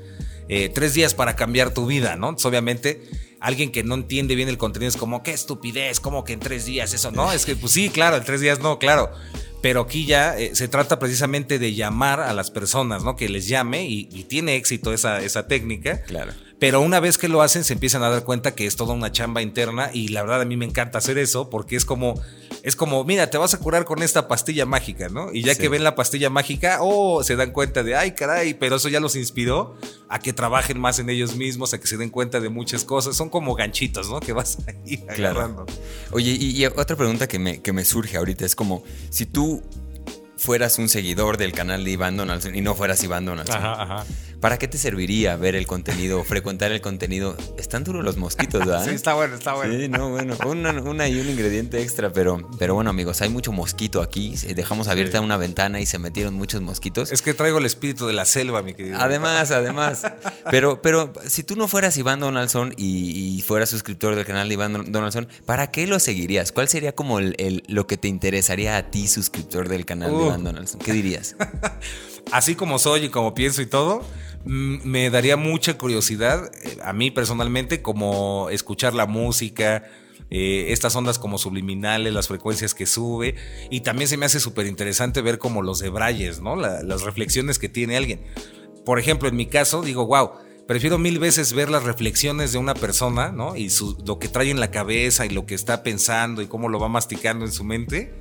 [0.48, 2.28] Eh, tres días para cambiar tu vida, ¿no?
[2.28, 3.02] Entonces, obviamente,
[3.40, 6.66] alguien que no entiende bien el contenido es como, qué estupidez, como que en tres
[6.66, 7.32] días eso, ¿no?
[7.32, 9.10] Es que, pues sí, claro, en tres días no, claro.
[9.60, 13.16] Pero aquí ya eh, se trata precisamente de llamar a las personas, ¿no?
[13.16, 16.02] Que les llame y, y tiene éxito esa, esa técnica.
[16.02, 18.94] Claro pero una vez que lo hacen se empiezan a dar cuenta que es toda
[18.94, 22.14] una chamba interna y la verdad a mí me encanta hacer eso porque es como
[22.66, 25.32] es como, mira, te vas a curar con esta pastilla mágica, ¿no?
[25.32, 28.74] Y ya que ven la pastilla mágica, oh, se dan cuenta de, ay, caray, pero
[28.74, 29.76] eso ya los inspiró
[30.08, 33.14] a que trabajen más en ellos mismos, a que se den cuenta de muchas cosas.
[33.14, 34.18] Son como ganchitos, ¿no?
[34.18, 35.64] Que vas ahí agarrando.
[36.10, 39.62] Oye, y, y, otra pregunta que me, que me surge ahorita es como, si tú
[40.36, 43.62] fueras un seguidor del canal de Iván Donaldson y no fueras Iván Donaldson,
[44.46, 47.36] ¿para qué te serviría ver el contenido, frecuentar el contenido?
[47.58, 48.84] Están duros los mosquitos, ¿verdad?
[48.88, 49.74] sí, está bueno, está bueno.
[49.74, 54.00] Sí, no, bueno, una, y un ingrediente extra, pero, pero bueno, amigos, hay mucho mosquito
[54.00, 54.36] aquí.
[54.54, 57.10] Dejamos abierta una ventana y se metieron muchos mosquitos.
[57.10, 58.98] Es que traigo el espíritu de la selva, mi querido.
[59.00, 60.02] Además, además.
[60.48, 64.92] Pero, pero si tú no fueras Iván Donaldson y, fueras suscriptor del canal de Iván
[64.92, 66.52] Donaldson, ¿para qué lo seguirías?
[66.52, 70.44] ¿Cuál sería como el, lo que te interesaría a ti, suscriptor del canal de Iván
[70.44, 70.78] Donaldson?
[70.78, 71.34] ¿Qué dirías?
[72.30, 74.04] Así como soy y como pienso y todo,
[74.46, 79.84] me daría mucha curiosidad, eh, a mí personalmente, como escuchar la música,
[80.30, 83.34] eh, estas ondas como subliminales, las frecuencias que sube,
[83.70, 86.56] y también se me hace súper interesante ver como los debrayes, ¿no?
[86.56, 88.20] las reflexiones que tiene alguien.
[88.84, 90.30] Por ejemplo, en mi caso, digo, wow,
[90.68, 93.56] prefiero mil veces ver las reflexiones de una persona, ¿no?
[93.56, 93.68] Y
[94.06, 96.88] lo que trae en la cabeza y lo que está pensando y cómo lo va
[96.88, 98.14] masticando en su mente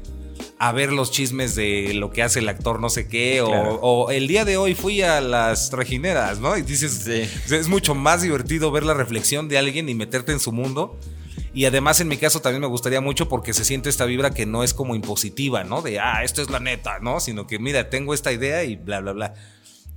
[0.58, 4.28] a ver los chismes de lo que hace el actor no sé qué, o, el
[4.28, 6.58] día de hoy fui a las trajineras, ¿no?
[6.58, 10.52] Y dices, es mucho más divertido ver la reflexión de alguien y meterte en su
[10.52, 11.00] mundo.
[11.54, 14.46] Y además en mi caso también me gustaría mucho porque se siente esta vibra que
[14.46, 15.82] no es como impositiva, ¿no?
[15.82, 17.22] De, ah, esto es la neta, ¿no?
[17.22, 19.34] Sino que, mira, tengo esta idea y bla, bla, bla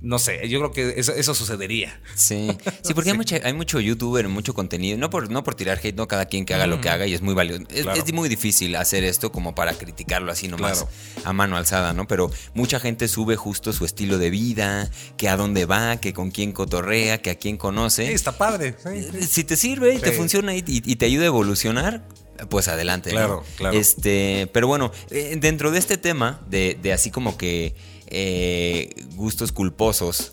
[0.01, 1.99] no sé, yo creo que eso, sucedería.
[2.15, 2.47] Sí,
[2.83, 3.09] sí, porque
[3.43, 6.53] Hay, mucho youtuber, mucho contenido, no por, no por tirar hate, no cada quien que
[6.53, 7.63] haga lo que haga y es muy valioso.
[7.69, 10.85] Es, muy difícil hacer esto como para criticarlo así nomás
[11.25, 12.07] a mano alzada, ¿no?
[12.07, 16.31] Pero mucha gente sube justo su estilo de vida, que a dónde va, que con
[16.31, 18.07] quién cotorrea, que a quién conoce.
[18.07, 18.75] Sí, está padre.
[18.85, 22.07] Eh, si te sirve y te funciona y, te ayuda a evolucionar,
[22.49, 23.09] pues adelante.
[23.09, 23.77] Claro, claro.
[23.77, 27.75] Este, pero bueno, eh, dentro de este tema, de, de así como que
[28.09, 30.31] eh, gustos culposos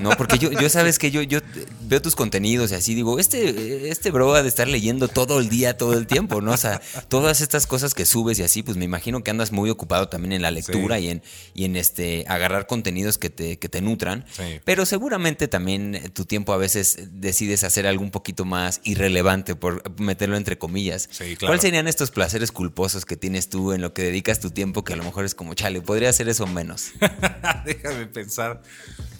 [0.00, 1.40] No, porque yo, yo sabes que yo, yo
[1.82, 5.48] veo tus contenidos y así digo, este, este bro ha de estar leyendo todo el
[5.48, 6.52] día, todo el tiempo, ¿no?
[6.52, 9.70] O sea, todas estas cosas que subes y así, pues me imagino que andas muy
[9.70, 11.22] ocupado también en la lectura y en,
[11.54, 14.24] y en este agarrar contenidos que te, que te nutran.
[14.64, 19.82] Pero seguramente también tu tiempo a veces decides hacer algo un poquito más irrelevante, por
[20.00, 21.08] meterlo entre comillas.
[21.40, 24.92] ¿Cuáles serían estos placeres culposos que tienes tú en lo que dedicas tu tiempo que
[24.92, 26.90] a lo mejor es como, chale, podría hacer eso menos?
[27.64, 28.62] Déjame pensar.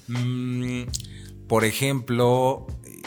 [0.09, 0.85] Mm,
[1.47, 2.67] por ejemplo,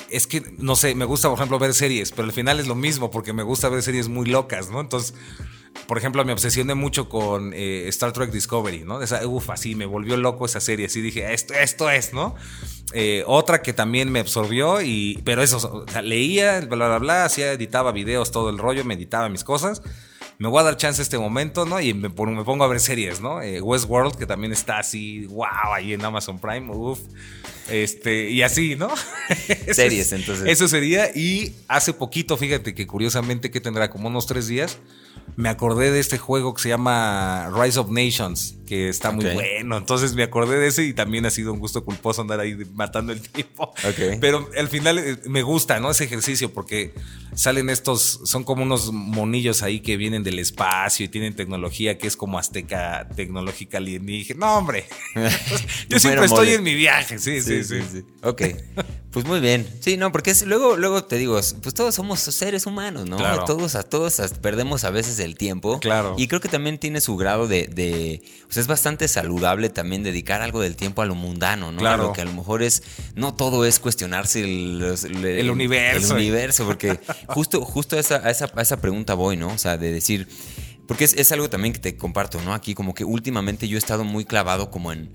[0.09, 2.75] es que, no sé, me gusta, por ejemplo, ver series, pero al final es lo
[2.75, 4.79] mismo, porque me gusta ver series muy locas, ¿no?
[4.81, 5.13] Entonces,
[5.87, 9.01] por ejemplo, me obsesioné mucho con eh, Star Trek Discovery, ¿no?
[9.01, 12.35] Esa, uf, así me volvió loco esa serie, así dije, esto, esto es, ¿no?
[12.93, 17.25] Eh, otra que también me absorbió, y, pero eso, o sea, leía, bla, bla, bla,
[17.25, 19.81] hacía, editaba videos, todo el rollo, me editaba mis cosas
[20.41, 21.79] me voy a dar chance este momento, ¿no?
[21.79, 23.43] Y me, pongo a ver series, ¿no?
[23.43, 26.99] Eh, Westworld, que también está así, wow, ahí en Amazon Prime, uff.
[27.69, 28.89] Este, y así, ¿no?
[29.71, 30.47] series, entonces.
[30.47, 31.15] Eso sería.
[31.15, 34.79] Y hace poquito, fíjate que curiosamente, que tendrá como unos tres días,
[35.35, 39.77] me acordé de este juego que se llama Rise of Nations, que está muy bueno.
[39.77, 43.11] Entonces me acordé de ese y también ha sido un gusto culposo andar ahí matando
[43.11, 43.73] el tiempo.
[44.19, 45.91] Pero al final eh, me gusta, ¿no?
[45.91, 46.93] Ese ejercicio porque
[47.33, 52.07] salen estos, son como unos monillos ahí que vienen del espacio y tienen tecnología que
[52.07, 54.45] es como azteca tecnológica alienígena.
[54.45, 54.85] No, hombre.
[55.89, 57.81] Yo siempre estoy en mi viaje, sí, sí, sí.
[57.91, 58.43] sí, Ok.
[59.11, 59.67] Pues muy bien.
[59.81, 63.17] Sí, no, porque luego, luego te digo, pues todos somos seres humanos, ¿no?
[63.43, 65.79] Todos, a todos perdemos a veces el tiempo.
[65.79, 66.15] Claro.
[66.17, 70.03] Y creo que también tiene su grado de, de o sea, es bastante saludable también
[70.03, 71.79] dedicar algo del tiempo a lo mundano, ¿no?
[71.79, 72.03] Claro.
[72.03, 72.83] A lo que a lo mejor es,
[73.15, 76.15] no todo es cuestionarse el, el, universo.
[76.15, 79.49] El universo, porque justo, justo a esa, a esa, a esa pregunta voy, ¿no?
[79.49, 80.27] O sea, de decir,
[80.87, 82.53] porque es, es algo también que te comparto, ¿no?
[82.53, 85.11] Aquí como que últimamente yo he estado muy clavado como en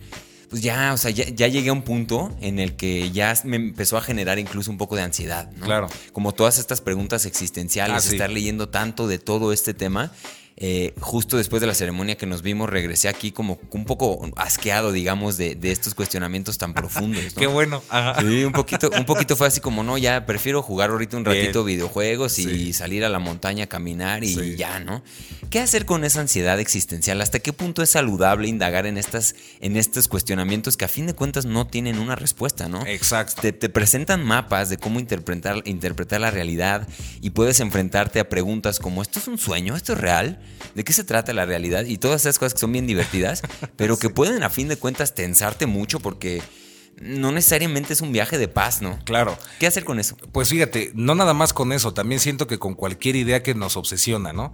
[0.49, 3.97] pues ya, o sea, ya, llegué a un punto en el que ya me empezó
[3.97, 5.67] a generar incluso un poco de ansiedad, ¿no?
[5.67, 5.89] Claro.
[6.13, 10.13] Como todas estas preguntas existenciales, ah, estar leyendo tanto de todo este tema.
[10.59, 14.91] Eh, justo después de la ceremonia que nos vimos, regresé aquí como un poco asqueado,
[14.91, 17.35] digamos, de, estos cuestionamientos tan profundos.
[17.37, 17.83] Qué bueno.
[18.21, 21.63] Sí, un poquito, un poquito fue así como, no, ya prefiero jugar ahorita un ratito
[21.63, 25.03] videojuegos y salir a la montaña a caminar y ya, ¿no?
[25.51, 27.21] ¿Qué hacer con esa ansiedad existencial?
[27.21, 31.15] ¿Hasta qué punto es saludable indagar en, estas, en estos cuestionamientos que a fin de
[31.15, 32.87] cuentas no tienen una respuesta, ¿no?
[32.87, 33.43] Exacto.
[33.43, 36.89] Te, te presentan mapas de cómo interpretar, interpretar la realidad
[37.21, 39.77] y puedes enfrentarte a preguntas como, ¿esto es un sueño?
[39.77, 40.41] ¿Esto es real?
[40.75, 43.43] De qué se trata la realidad y todas esas cosas que son bien divertidas,
[43.77, 46.43] pero que pueden a fin de cuentas tensarte mucho porque
[47.01, 48.99] no necesariamente es un viaje de paz, ¿no?
[49.05, 49.37] Claro.
[49.59, 50.17] ¿Qué hacer con eso?
[50.33, 53.77] Pues fíjate, no nada más con eso, también siento que con cualquier idea que nos
[53.77, 54.53] obsesiona, ¿no?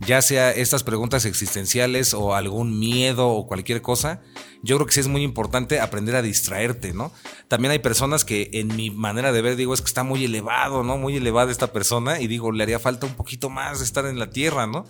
[0.00, 4.22] Ya sea estas preguntas existenciales o algún miedo o cualquier cosa,
[4.62, 7.12] yo creo que sí es muy importante aprender a distraerte, ¿no?
[7.48, 10.84] También hay personas que en mi manera de ver digo, es que está muy elevado,
[10.84, 10.96] ¿no?
[10.96, 14.18] Muy elevada esta persona y digo, le haría falta un poquito más de estar en
[14.18, 14.86] la tierra, ¿no?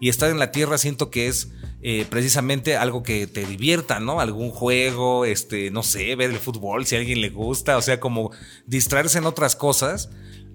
[0.00, 1.50] Y estar en la tierra siento que es
[1.82, 4.20] eh, precisamente algo que te divierta, ¿no?
[4.20, 8.00] Algún juego, este, no sé, ver el fútbol si a alguien le gusta, o sea,
[8.00, 8.30] como
[8.66, 10.10] distraerse en otras cosas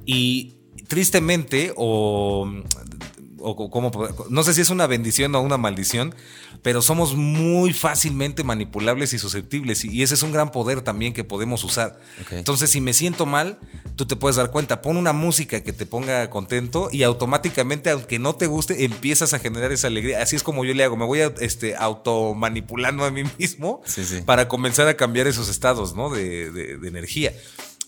[0.05, 0.55] y
[0.87, 2.51] tristemente o
[3.41, 3.91] o como,
[4.29, 6.13] no sé si es una bendición o una maldición,
[6.61, 11.23] pero somos muy fácilmente manipulables y susceptibles y ese es un gran poder también que
[11.23, 11.99] podemos usar.
[12.31, 13.59] Entonces, si me siento mal,
[13.95, 18.19] tú te puedes dar cuenta, pon una música que te ponga contento y automáticamente, aunque
[18.19, 20.21] no te guste, empiezas a generar esa alegría.
[20.21, 23.81] Así es como yo le hago, me voy a, este, automanipulando a mí mismo
[24.25, 26.09] para comenzar a cambiar esos estados ¿no?
[26.09, 27.33] de, de energía.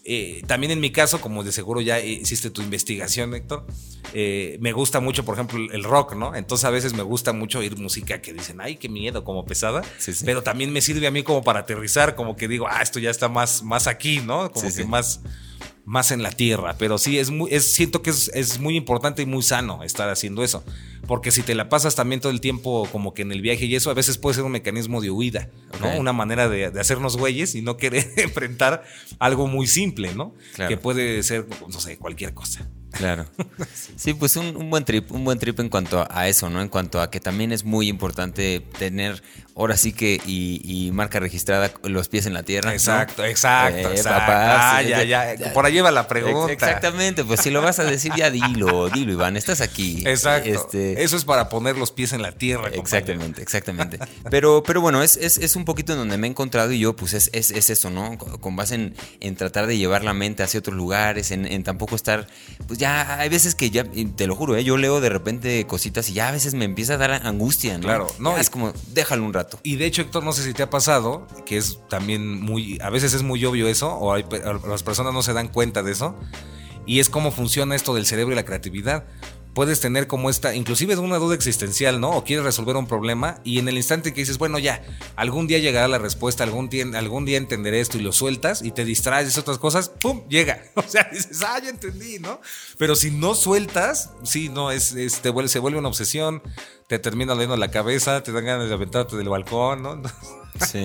[0.03, 3.65] Eh, también en mi caso, como de seguro ya hiciste tu investigación, Héctor,
[4.13, 6.35] eh, me gusta mucho, por ejemplo, el rock, ¿no?
[6.35, 9.83] Entonces a veces me gusta mucho oír música que dicen, ay, qué miedo, como pesada,
[10.25, 13.11] pero también me sirve a mí como para aterrizar, como que digo, ah, esto ya
[13.11, 14.51] está más, más aquí, ¿no?
[14.51, 15.21] Como que más
[15.85, 16.75] más en la tierra.
[16.77, 20.43] Pero sí, es muy, es, siento que es, muy importante y muy sano estar haciendo
[20.43, 20.63] eso.
[21.11, 23.75] Porque si te la pasas también todo el tiempo como que en el viaje y
[23.75, 25.49] eso, a veces puede ser un mecanismo de huida,
[25.81, 25.99] ¿no?
[25.99, 28.85] Una manera de, hacernos güeyes y no querer enfrentar
[29.19, 30.33] algo muy simple, ¿no?
[30.69, 32.65] Que puede ser, no sé, cualquier cosa.
[32.91, 33.25] Claro.
[33.97, 36.61] Sí, pues un, buen trip, un buen trip en cuanto a eso, ¿no?
[36.61, 39.21] En cuanto a que también es muy importante tener,
[39.55, 42.73] ahora sí que, y, marca registrada los pies en la tierra.
[42.73, 44.31] Exacto, exacto, eh, exacto.
[44.33, 45.53] ah, ya, ya.
[45.53, 46.51] Por ahí va la pregunta.
[46.51, 50.03] Exactamente, pues si lo vas a decir, ya dilo, dilo, Iván, estás aquí.
[50.05, 50.49] Exacto.
[50.49, 52.69] Este, eso es para poner los pies en la tierra.
[52.73, 53.99] Exactamente, exactamente.
[54.29, 57.13] Pero, pero bueno, es, es, un poquito en donde me he encontrado y yo, pues
[57.13, 58.17] es, es, eso, ¿no?
[58.17, 61.95] Con base en, en, tratar de llevar la mente hacia otros lugares, en, en tampoco
[61.95, 62.27] estar,
[62.67, 63.85] pues ya hay veces que ya,
[64.15, 64.63] te lo juro, ¿eh?
[64.63, 67.83] yo leo de repente cositas y ya a veces me empieza a dar angustia, ¿no?
[67.83, 68.37] Claro, no.
[68.37, 69.40] es como, déjalo un rato.
[69.63, 72.89] Y de hecho, Héctor, no sé si te ha pasado, que es también muy, a
[72.89, 76.15] veces es muy obvio eso, o las personas no se dan cuenta de eso,
[76.85, 79.05] y es cómo funciona esto del cerebro y la creatividad
[79.53, 82.11] puedes tener como esta, inclusive es una duda existencial, ¿no?
[82.11, 84.81] O quieres resolver un problema y en el instante que dices, bueno, ya,
[85.15, 88.71] algún día llegará la respuesta, algún día, algún día entenderé esto y lo sueltas y
[88.71, 90.23] te distraes de otras cosas, ¡pum!
[90.27, 90.63] Llega.
[90.81, 92.41] O sea, dices, ah, ya entendí, ¿no?
[92.77, 96.41] Pero si no sueltas, sí, no, es, se vuelve una obsesión,
[96.87, 100.01] te termina leyendo la cabeza, te dan ganas de aventarte del balcón, ¿no?
[100.71, 100.83] sí.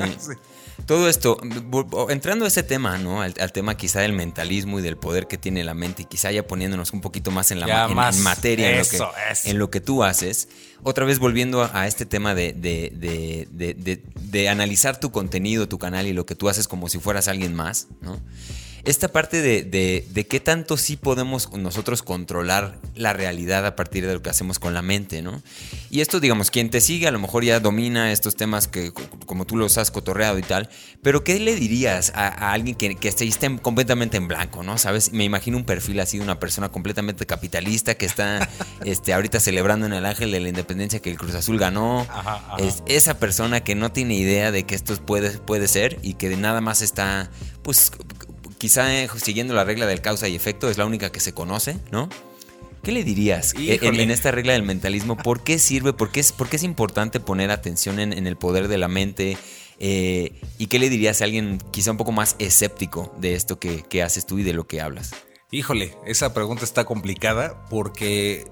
[0.85, 1.39] Todo esto,
[2.11, 3.23] entrando a ese tema, ¿no?
[3.23, 6.47] Al, tema quizá del mentalismo y del poder que tiene la mente y quizá ya
[6.47, 8.99] poniéndonos un poquito más en la materia, en, lo que,
[9.45, 10.49] en, lo que, tú haces.
[10.83, 16.27] Otra vez volviendo a, este tema de, de, analizar tu contenido, tu canal y lo
[16.27, 18.21] que tú haces como si fueras alguien más, ¿no?
[18.87, 24.15] Esta parte de, de, qué tanto sí podemos nosotros controlar la realidad a partir de
[24.15, 25.43] lo que hacemos con la mente, ¿no?
[25.91, 28.93] Y esto, digamos, quien te sigue a lo mejor ya domina estos temas que
[29.27, 30.69] como tú los has cotorreado y tal,
[31.03, 34.79] pero ¿qué le dirías a, alguien que, que esté, completamente en blanco, ¿no?
[34.79, 35.13] ¿Sabes?
[35.13, 38.49] Me imagino un perfil así de una persona completamente capitalista que está
[38.85, 42.07] este, ahorita celebrando en el Ángel de la Independencia que el Cruz Azul ganó.
[42.59, 46.29] Es esa persona que no tiene idea de que esto puede, puede ser y que
[46.29, 47.31] de nada más está,
[47.63, 47.91] pues
[48.59, 51.79] quizá eh, siguiendo la regla del causa y efecto, es la única que se conoce,
[51.91, 52.09] ¿no?
[52.87, 55.17] ¿Qué le dirías en, esta regla del mentalismo?
[55.17, 55.93] ¿Por qué sirve?
[55.93, 59.37] ¿Por qué es, por qué es importante poner atención en, el poder de la mente?
[59.81, 64.03] Eh, ¿Y qué le dirías a alguien quizá un poco más escéptico de esto que,
[64.05, 65.11] haces tú y de lo que hablas?
[65.51, 68.47] Híjole, esa pregunta está complicada porque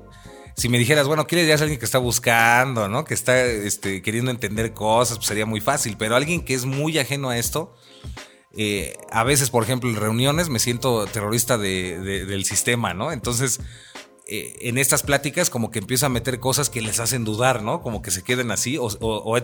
[0.56, 3.04] si me dijeras, bueno, ¿qué le dirías a alguien que está buscando, ¿no?
[3.04, 5.96] Que está este, queriendo entender cosas, pues sería muy fácil.
[5.96, 7.76] Pero alguien que es muy ajeno a esto,
[8.56, 13.12] eh, a veces, por ejemplo, en reuniones me siento terrorista del sistema, ¿no?
[13.12, 13.60] Entonces,
[14.26, 17.82] eh, en estas pláticas como que empiezo a meter cosas que les hacen dudar, ¿no?
[17.82, 19.36] Como que se queden así, o,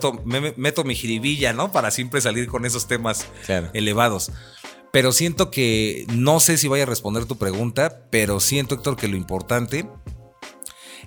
[0.55, 1.71] meto mi jiribilla, ¿no?
[1.71, 3.27] Para siempre salir con esos temas
[3.73, 4.31] elevados.
[4.91, 9.07] Pero siento que, no sé si vaya a responder tu pregunta, pero siento, Héctor, que
[9.07, 9.87] lo importante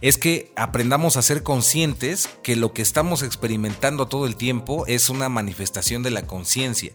[0.01, 5.09] es que aprendamos a ser conscientes que lo que estamos experimentando todo el tiempo es
[5.09, 6.93] una manifestación de la conciencia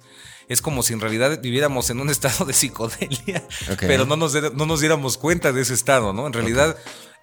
[0.49, 3.47] es como si en realidad viviéramos en un estado de psicodelia,
[3.79, 6.27] pero no nos, no nos diéramos cuenta de ese estado, ¿no?
[6.27, 6.75] En realidad...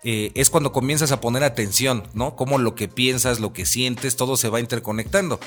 [0.09, 2.37] Eh, es cuando comienzas a poner atención, ¿no?
[2.37, 5.41] Cómo lo que piensas, lo que sientes, todo se va interconectando.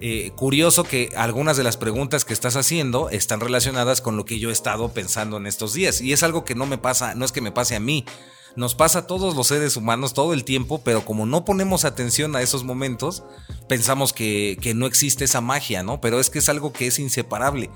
[0.00, 4.38] Eh, curioso que algunas de las preguntas que estás haciendo están relacionadas con lo que
[4.38, 6.00] yo he estado pensando en estos días.
[6.00, 8.04] Y es algo que no me pasa, no es que me pase a mí,
[8.56, 12.36] nos pasa a todos los seres humanos todo el tiempo, pero como no ponemos atención
[12.36, 13.24] a esos momentos,
[13.68, 16.00] pensamos que, no existe esa magia, ¿no?
[16.00, 17.70] Pero es que es algo que es inseparable.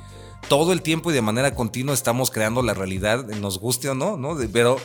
[0.48, 4.16] Todo el tiempo y de manera continua estamos creando la realidad, nos guste o no,
[4.16, 4.36] ¿no?
[4.52, 4.76] Pero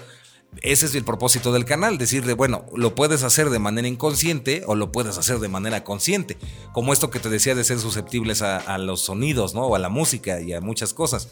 [0.61, 4.75] ese es el propósito del canal, decirle, bueno, lo puedes hacer de manera inconsciente o
[4.75, 6.37] lo puedes hacer de manera consciente,
[6.73, 9.65] como esto que te decía de ser susceptibles a, a los sonidos, ¿no?
[9.65, 11.29] O a la música y a muchas cosas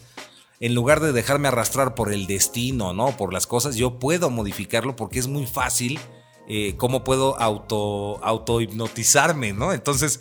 [0.62, 3.16] en lugar de dejarme arrastrar por el destino, ¿no?
[3.16, 5.98] Por las cosas, yo puedo modificarlo porque es muy fácil
[6.46, 9.72] eh, cómo puedo auto, auto hipnotizarme, ¿no?
[9.72, 10.20] Entonces,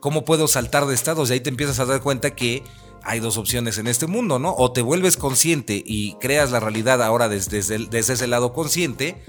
[0.00, 1.28] ¿cómo puedo saltar de estados?
[1.28, 2.62] Y ahí te empiezas a dar cuenta que
[3.02, 4.54] hay dos opciones en este mundo, ¿no?
[4.56, 9.22] O te vuelves consciente y creas la realidad ahora desde, desde ese lado consciente,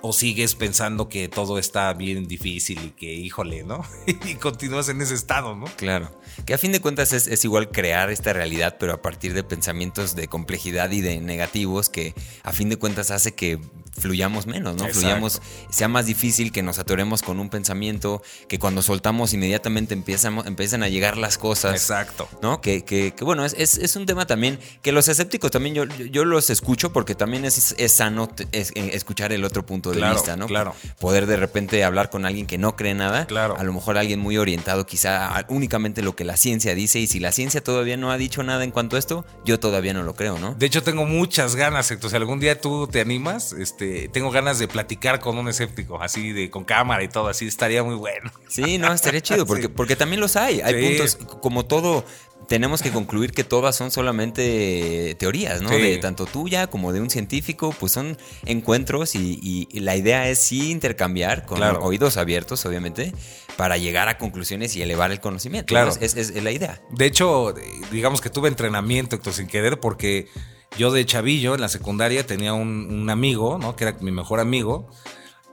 [0.00, 3.84] o sigues pensando que todo está bien difícil y que, híjole, ¿no?
[4.06, 5.66] y continúas en ese estado, ¿no?
[5.76, 6.10] Claro.
[6.46, 10.14] Que a fin de cuentas es, igual crear esta realidad, pero a partir de pensamientos
[10.14, 13.58] de complejidad y de negativos que a fin de cuentas hace que
[13.98, 14.86] fluyamos menos, ¿no?
[14.88, 20.38] Fluyamos, sea más difícil que nos atoremos con un pensamiento, que cuando soltamos inmediatamente empiezan,
[20.46, 21.74] empiezan a llegar las cosas.
[21.74, 22.28] Exacto.
[22.42, 22.60] ¿No?
[22.60, 26.50] Que, que, bueno, es, es, un tema también que los escépticos también yo, yo los
[26.50, 30.46] escucho porque también es, es sano eh, escuchar el otro punto de vista, ¿no?
[30.46, 30.74] Claro.
[30.98, 33.26] Poder de repente hablar con alguien que no cree nada.
[33.26, 33.56] Claro.
[33.58, 37.06] A lo mejor alguien muy orientado quizá a únicamente lo que la ciencia dice y
[37.06, 40.02] si la ciencia todavía no ha dicho nada en cuanto a esto, yo todavía no
[40.02, 40.54] lo creo, ¿no?
[40.54, 44.68] De hecho, tengo muchas ganas, entonces algún día tú te animas, este tengo ganas de
[44.68, 48.30] platicar con un escéptico, así de con cámara y todo, así estaría muy bueno.
[48.48, 50.60] Sí, no, estaría chido, porque, porque también los hay.
[50.60, 52.04] Hay puntos, como todo,
[52.48, 55.70] tenemos que concluir que todas son solamente teorías, ¿no?
[55.70, 60.70] De tanto tuya como de un científico, pues son encuentros y, la idea es sí
[60.70, 63.12] intercambiar con oídos abiertos, obviamente,
[63.56, 65.66] para llegar a conclusiones y elevar el conocimiento.
[65.66, 65.92] Claro.
[66.00, 66.80] Es, es, la idea.
[66.90, 67.54] De hecho,
[67.90, 70.28] digamos que tuve entrenamiento, Héctor, sin querer, porque
[70.76, 73.76] yo de chavillo en la secundaria tenía un, amigo, ¿no?
[73.76, 74.88] Que era mi mejor amigo.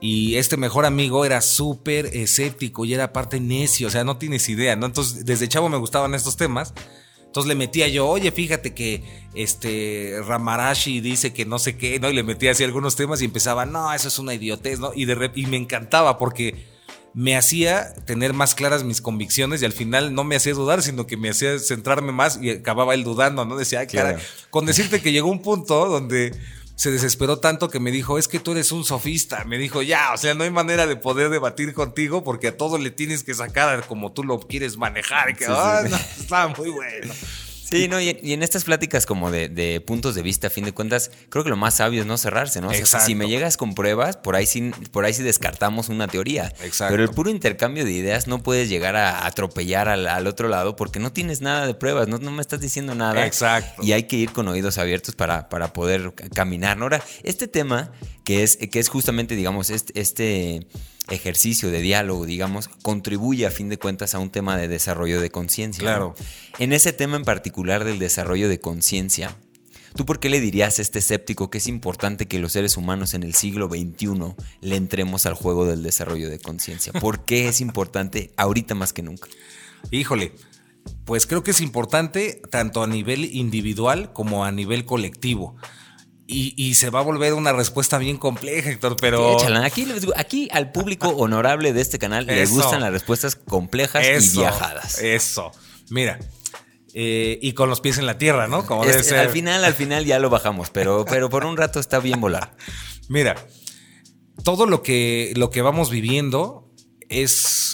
[0.00, 4.48] Y este mejor amigo era súper escéptico y era aparte necio, o sea, no tienes
[4.48, 4.86] idea, ¿no?
[4.86, 6.74] Entonces, desde chavo me gustaban estos temas.
[7.24, 9.02] Entonces le metía yo, oye, fíjate que
[9.34, 12.08] este Ramarashi dice que no sé qué, ¿no?
[12.08, 14.92] Y le metía así algunos temas y empezaba, no, eso es una idiotez, ¿no?
[14.94, 16.75] Y, de, y me encantaba porque
[17.16, 21.06] me hacía tener más claras mis convicciones y al final no me hacía dudar, sino
[21.06, 23.56] que me hacía centrarme más y acababa él dudando, ¿no?
[23.56, 24.18] Decía, ay, cara,
[24.50, 26.38] con decirte que llegó un punto donde
[26.74, 29.44] se desesperó tanto que me dijo, es que tú eres un sofista.
[29.46, 32.76] Me dijo, ya, o sea, no hay manera de poder debatir contigo porque a todo
[32.76, 35.34] le tienes que sacar como tú lo quieres manejar.
[35.34, 35.84] que, ah,
[36.20, 37.14] está muy bueno.
[37.70, 41.10] Sí, no, y, en estas pláticas como de, puntos de vista, a fin de cuentas,
[41.28, 42.70] creo que lo más sabio es no cerrarse, ¿no?
[42.72, 46.52] si me llegas con pruebas, por ahí sí, por ahí sí descartamos una teoría.
[46.62, 46.92] Exacto.
[46.92, 50.98] Pero el puro intercambio de ideas no puedes llegar a atropellar al, otro lado porque
[50.98, 53.26] no tienes nada de pruebas, no, no, me estás diciendo nada.
[53.26, 53.82] Exacto.
[53.82, 56.78] Y hay que ir con oídos abiertos para, para poder caminar.
[56.80, 57.92] Ahora, este tema
[58.24, 60.66] que es, que es justamente, digamos, este, este
[61.08, 65.30] ejercicio de diálogo, digamos, contribuye a fin de cuentas a un tema de desarrollo de
[65.30, 65.82] conciencia.
[65.82, 66.14] Claro.
[66.58, 69.36] En ese tema en particular del desarrollo de conciencia,
[69.94, 73.14] ¿tú por qué le dirías a este escéptico que es importante que los seres humanos
[73.14, 76.92] en el siglo XXI le entremos al juego del desarrollo de conciencia?
[76.92, 79.28] ¿Por qué es importante ahorita más que nunca?
[79.90, 80.32] Híjole,
[81.04, 85.56] pues creo que es importante tanto a nivel individual como a nivel colectivo.
[86.28, 89.36] Y, se va a volver una respuesta bien compleja, Héctor, pero...
[89.62, 89.86] Aquí,
[90.16, 94.98] aquí al público honorable de este canal le gustan las respuestas complejas y viajadas.
[94.98, 95.52] Eso.
[95.88, 96.18] Mira,
[96.94, 98.64] eh, y con los pies en la tierra, ¿no?
[98.64, 99.18] Como debe ser.
[99.18, 102.56] Al final, al final ya lo bajamos, pero, pero por un rato está bien volar.
[103.08, 103.36] Mira,
[104.42, 106.72] todo lo que, lo que vamos viviendo
[107.10, 107.65] es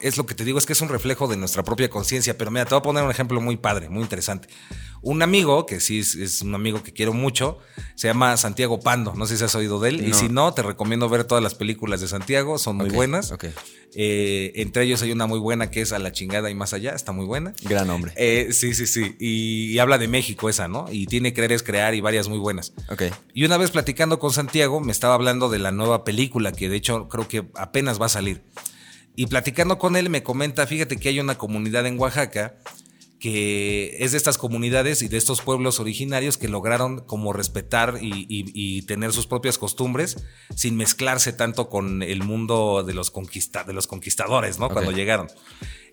[0.00, 2.36] es lo que te digo, es que es un reflejo de nuestra propia conciencia.
[2.36, 4.48] Pero mira, te voy a poner un ejemplo muy padre, muy interesante.
[5.00, 7.58] Un amigo, que sí es, un amigo que quiero mucho,
[7.94, 9.14] se llama Santiago Pando.
[9.14, 10.08] No sé si has oído de él.
[10.08, 13.32] Y si no, te recomiendo ver todas las películas de Santiago, son muy buenas.
[13.94, 16.92] Eh, entre ellos hay una muy buena que es A la chingada y más allá,
[16.92, 17.54] está muy buena.
[17.62, 18.12] Gran hombre.
[18.16, 19.16] Eh, sí, sí, sí.
[19.18, 20.86] Y, habla de México esa, ¿no?
[20.90, 22.72] Y tiene Creer es Crear y varias muy buenas.
[23.32, 26.76] Y una vez platicando con Santiago, me estaba hablando de la nueva película, que de
[26.76, 28.42] hecho creo que apenas va a salir.
[29.18, 32.54] Y platicando con él me comenta, fíjate que hay una comunidad en Oaxaca
[33.18, 38.82] que es de estas comunidades y de estos pueblos originarios que lograron como respetar y,
[38.82, 44.60] tener sus propias costumbres sin mezclarse tanto con el mundo de los, de los conquistadores,
[44.60, 44.68] ¿no?
[44.68, 45.26] Cuando llegaron.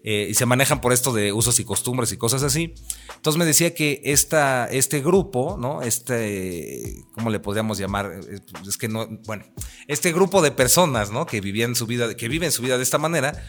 [0.08, 2.76] Eh, y se manejan por esto de usos y costumbres y cosas así.
[3.16, 5.82] Entonces me decía que esta, este grupo, ¿no?
[5.82, 8.22] Este, ¿cómo le podríamos llamar?
[8.30, 9.46] Eh, es que no, bueno,
[9.88, 11.26] este grupo de personas, ¿no?
[11.26, 13.44] Que vivían su vida, que viven su vida de esta manera,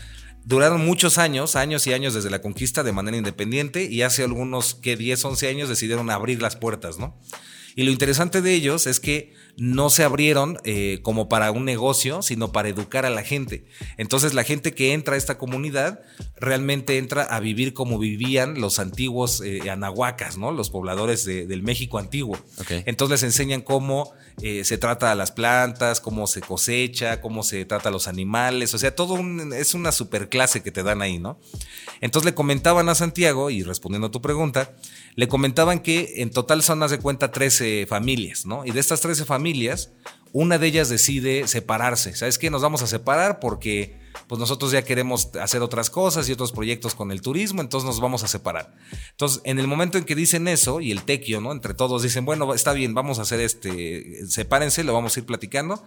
[0.46, 4.74] duraron muchos años, años y años desde la conquista de manera independiente y hace algunos
[4.74, 7.20] que 10, 11 años decidieron abrir las puertas, ¿no?
[7.74, 12.22] Y lo interesante de ellos es que no se abrieron eh, como para un negocio,
[12.22, 13.64] sino para educar a la gente.
[13.96, 16.00] Entonces la gente que entra a esta comunidad
[16.36, 20.52] realmente entra a vivir como vivían los antiguos eh, anahuacas, ¿no?
[20.52, 22.38] Los pobladores del México antiguo.
[22.68, 27.64] Entonces les enseñan cómo eh, se trata a las plantas, cómo se cosecha, cómo se
[27.64, 28.74] trata a los animales.
[28.74, 29.18] O sea, todo
[29.54, 31.38] es una superclase que te dan ahí, ¿no?
[32.02, 34.74] Entonces le comentaban a Santiago, y respondiendo a tu pregunta,
[35.16, 38.64] le comentaban que en total son, más de cuenta, 13 familias, ¿no?
[38.66, 39.90] Y de estas 13 familias,
[40.32, 42.14] una de ellas decide separarse.
[42.14, 42.50] ¿Sabes qué?
[42.50, 43.98] Nos vamos a separar porque
[44.28, 48.00] pues nosotros ya queremos hacer otras cosas y otros proyectos con el turismo, entonces nos
[48.00, 48.74] vamos a separar.
[49.12, 51.52] Entonces, en el momento en que dicen eso y el tequio, ¿no?
[51.52, 55.26] Entre todos dicen, bueno, está bien, vamos a hacer este, sepárense, lo vamos a ir
[55.26, 55.82] platicando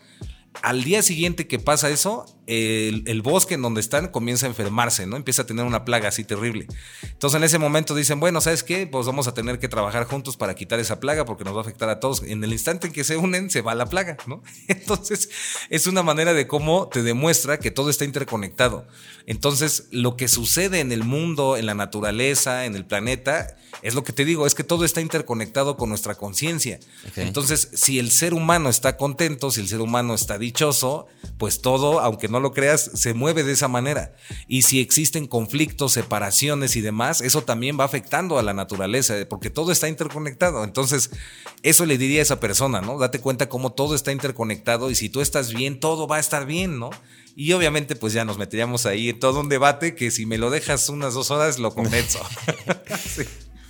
[0.62, 5.16] al día siguiente que pasa eso, el, bosque en donde están comienza a enfermarse, ¿no?
[5.16, 6.68] Empieza a tener una plaga así terrible.
[7.04, 8.88] Entonces en ese momento dicen, bueno, ¿sabes qué?
[8.88, 11.62] Pues vamos a tener que trabajar juntos para quitar esa plaga porque nos va a
[11.62, 12.24] afectar a todos.
[12.24, 14.42] En el instante en que se unen, se va la plaga, ¿no?
[14.68, 15.30] Entonces
[15.70, 18.88] es una manera de cómo te demuestra que todo está interconectado.
[19.30, 24.04] Entonces lo que sucede en el mundo, en la naturaleza, en el planeta, es lo
[24.04, 26.80] que te digo, es que todo está interconectado con nuestra conciencia.
[27.16, 31.06] Entonces, si el ser humano está contento, si el ser humano está dichoso,
[31.38, 34.16] pues todo, aunque no lo creas, se mueve de esa manera.
[34.48, 39.52] Y si existen conflictos, separaciones y demás, eso también va afectando a la naturaleza, porque
[39.52, 40.64] todo está interconectado.
[40.64, 41.12] Entonces,
[41.62, 42.98] eso le diría a esa persona, ¿no?
[42.98, 46.48] Date cuenta cómo todo está interconectado y si tú estás bien, todo va a estar
[46.48, 46.90] bien, ¿no?
[47.42, 50.50] Y obviamente, pues ya nos meteríamos ahí en todo un debate que si me lo
[50.50, 52.20] dejas unas dos horas, lo convenzo.
[53.16, 53.24] sí.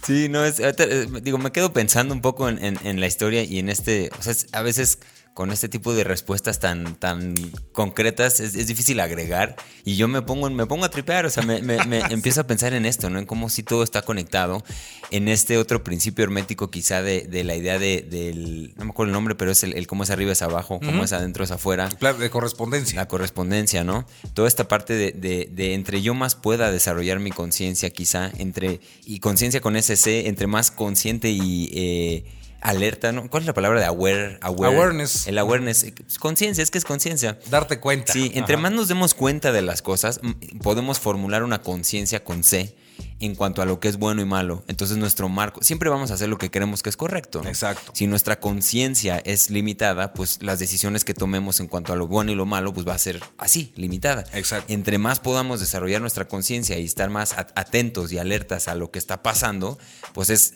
[0.04, 3.70] Sí, no, es, eh, digo, me quedo pensando un poco en, la historia y en
[3.70, 4.98] este, o sea, a veces
[5.34, 7.34] con este tipo de respuestas tan, tan
[7.72, 11.60] concretas es, difícil agregar y yo me pongo, me pongo a tripear, o sea, me,
[12.10, 13.20] empiezo a pensar en esto, ¿no?
[13.20, 14.64] En cómo si todo está conectado,
[15.12, 19.14] en este otro principio hermético quizá de, la idea de, del, no me acuerdo el
[19.14, 21.90] nombre, pero es el, cómo es arriba es abajo, cómo es adentro es afuera.
[22.00, 22.96] Claro, de correspondencia.
[22.96, 24.06] La correspondencia, ¿no?
[24.34, 29.62] Toda esta parte de, entre yo más pueda desarrollar mi conciencia quizá, entre, y conciencia
[29.62, 31.70] con ese C, entre más consciente y...
[31.74, 33.30] Eh, alerta, ¿no?
[33.30, 34.38] ¿Cuál es la palabra de aware?
[34.42, 35.28] awareness.
[35.28, 35.86] El awareness.
[36.20, 37.40] Conciencia, es que es conciencia.
[37.50, 38.14] Darte cuenta.
[38.14, 40.20] Sí, entre más nos demos cuenta de las cosas,
[40.62, 42.76] podemos formular una conciencia con C
[43.22, 44.64] en cuanto a lo que es bueno y malo.
[44.68, 47.42] Entonces nuestro marco, siempre vamos a hacer lo que creemos que es correcto.
[47.46, 47.92] Exacto.
[47.94, 52.32] Si nuestra conciencia es limitada, pues las decisiones que tomemos en cuanto a lo bueno
[52.32, 54.26] y lo malo, pues va a ser así, limitada.
[54.34, 54.74] Exacto.
[54.74, 59.00] Entre más podamos desarrollar nuestra conciencia y estar más atentos y alertas a lo que
[59.00, 59.78] está pasando,
[60.14, 60.56] pues es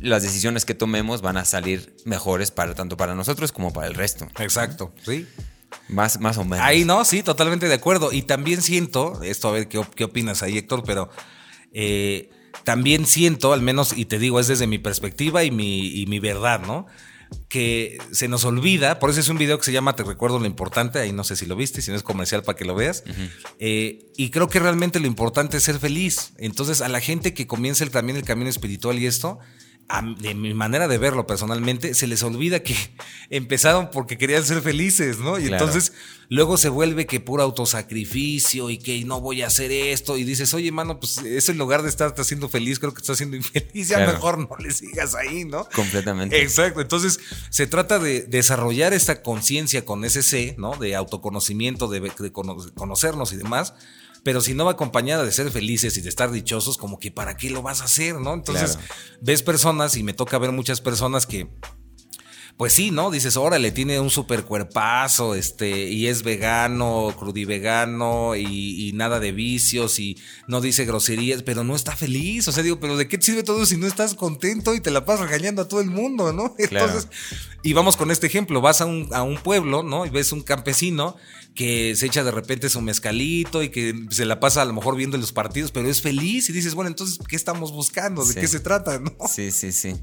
[0.00, 3.94] las decisiones que tomemos van a salir mejores para tanto para nosotros como para el
[3.94, 4.26] resto.
[4.38, 5.26] Exacto, sí.
[5.88, 6.64] Más, más o menos.
[6.64, 8.12] Ahí no, sí, totalmente de acuerdo.
[8.12, 11.10] Y también siento, esto a ver qué, qué opinas ahí, Héctor, pero
[11.72, 12.30] eh,
[12.64, 16.18] también siento, al menos, y te digo, es desde mi perspectiva y mi, y mi
[16.18, 16.86] verdad, ¿no?
[17.48, 20.46] que se nos olvida, por eso es un video que se llama Te recuerdo lo
[20.46, 23.04] importante, ahí no sé si lo viste, si no es comercial para que lo veas,
[23.58, 26.32] eh, y creo que realmente lo importante es ser feliz.
[26.38, 29.38] Entonces a la gente que comienza el, también el camino espiritual y esto,
[30.18, 32.74] de mi manera de verlo personalmente, se les olvida que
[33.30, 35.38] empezaron porque querían ser felices, ¿no?
[35.38, 35.92] Y entonces
[36.28, 40.16] luego se vuelve que puro autosacrificio y que no voy a hacer esto.
[40.16, 43.18] Y dices, oye, mano, pues eso en lugar de estar haciendo feliz, creo que estás
[43.18, 43.88] siendo infeliz.
[43.88, 45.68] Ya mejor no le sigas ahí, ¿no?
[45.74, 46.42] Completamente.
[46.42, 46.80] Exacto.
[46.80, 47.20] Entonces
[47.50, 50.76] se trata de desarrollar esta conciencia con ese C, ¿no?
[50.76, 53.74] De autoconocimiento, de, de conocernos y demás
[54.26, 57.36] pero si no va acompañada de ser felices y de estar dichosos, como que para
[57.36, 58.34] qué lo vas a hacer, ¿no?
[58.34, 58.76] Entonces,
[59.20, 61.48] ves personas y me toca ver muchas personas que
[62.56, 63.12] pues sí, ¿no?
[63.12, 69.30] Dices, órale, tiene un super cuerpazo, este, y es vegano, crudivegano, y, y nada de
[69.30, 70.18] vicios, y
[70.48, 72.48] no dice groserías, pero no está feliz.
[72.48, 74.90] O sea, digo, pero ¿de qué te sirve todo si no estás contento y te
[74.90, 76.54] la pasas regañando a todo el mundo, ¿no?
[76.58, 77.08] Entonces,
[77.62, 80.04] y vamos con este ejemplo, vas a un, a un pueblo, ¿no?
[80.04, 81.16] Y ves un campesino
[81.56, 84.94] que se echa de repente su mezcalito y que se la pasa a lo mejor
[84.94, 88.24] viendo los partidos, pero es feliz y dices, bueno, entonces, ¿qué estamos buscando?
[88.24, 89.00] ¿De qué se trata?
[89.00, 89.10] ¿no?
[89.28, 89.96] Sí, sí, sí.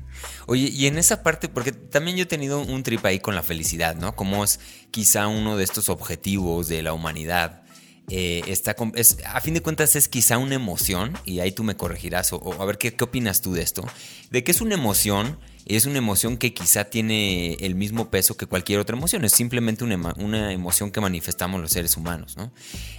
[0.48, 3.44] Oye, y en esa parte, porque también yo he tenido un trip ahí con la
[3.44, 4.16] felicidad, ¿no?
[4.16, 4.60] Como es
[4.92, 7.62] quizá uno de estos objetivos de la humanidad.
[8.10, 11.78] Eh, está es, a fin de cuentas es quizá una emoción, y ahí tú me
[11.78, 13.86] corregirás, o, a ver ¿qué, qué opinas tú de esto,
[14.30, 18.46] de que es una emoción es una emoción que quizá tiene el mismo peso que
[18.46, 22.52] cualquier otra emoción, es simplemente una, una emoción que manifestamos los seres humanos, ¿no?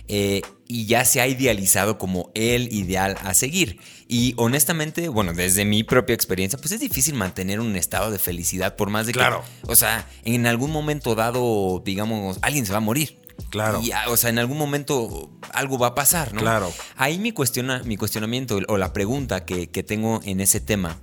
[0.08, 3.80] Eh, y ya se ha idealizado como el ideal a seguir.
[4.08, 8.76] Y honestamente, bueno, desde mi propia experiencia, pues es difícil mantener un estado de felicidad
[8.76, 9.42] por más de claro.
[9.64, 13.20] que, o sea, en algún momento dado, digamos, alguien se va a morir.
[13.50, 13.80] Claro.
[13.82, 16.40] Y, o sea, en algún momento algo va a pasar, ¿no?
[16.40, 16.72] Claro.
[16.96, 21.00] Ahí mi, cuestiona, mi cuestionamiento o la pregunta que, que tengo en ese tema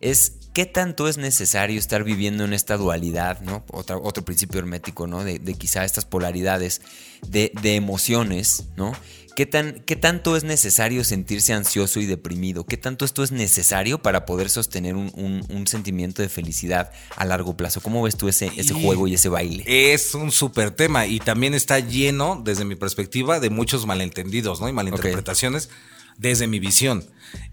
[0.00, 3.64] es ¿Qué tanto es necesario estar viviendo en esta dualidad, ¿no?
[3.72, 5.24] otro principio hermético, ¿no?
[5.24, 6.80] De, quizá estas polaridades
[7.26, 8.92] de, emociones, ¿no?
[9.34, 12.64] ¿Qué, tan, ¿Qué tanto es necesario sentirse ansioso y deprimido?
[12.64, 17.80] ¿Qué tanto esto es necesario para poder sostener un, sentimiento de felicidad a largo plazo?
[17.80, 19.64] ¿Cómo ves tú ese, ese juego y ese baile?
[19.66, 24.68] Es un súper tema y también está lleno, desde mi perspectiva, de muchos malentendidos, ¿no?
[24.68, 25.68] Y malinterpretaciones
[26.18, 27.04] desde mi visión.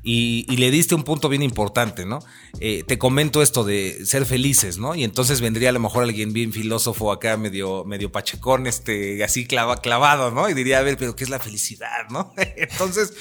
[0.03, 2.20] Y, le diste un punto bien importante, ¿no?
[2.59, 4.95] Eh, te comento esto de ser felices, ¿no?
[4.95, 9.45] Y entonces vendría a lo mejor alguien bien filósofo acá, medio, medio pachecón, este, así
[9.45, 10.49] clava, clavado, ¿no?
[10.49, 12.34] Y diría, a ver, pero ¿qué es la felicidad, no?
[12.55, 13.14] entonces,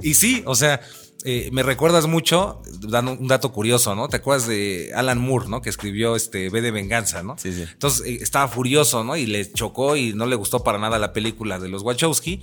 [0.00, 0.80] y sí, o sea,
[1.24, 4.08] eh, me recuerdas mucho, dando un dato curioso, ¿no?
[4.08, 5.62] ¿Te acuerdas de Alan Moore, ¿no?
[5.62, 7.38] Que escribió este B de Venganza, ¿no?
[7.38, 7.62] Sí, sí.
[7.62, 9.16] Entonces eh, estaba furioso, ¿no?
[9.16, 12.42] Y le chocó y no le gustó para nada la película de los Wachowski.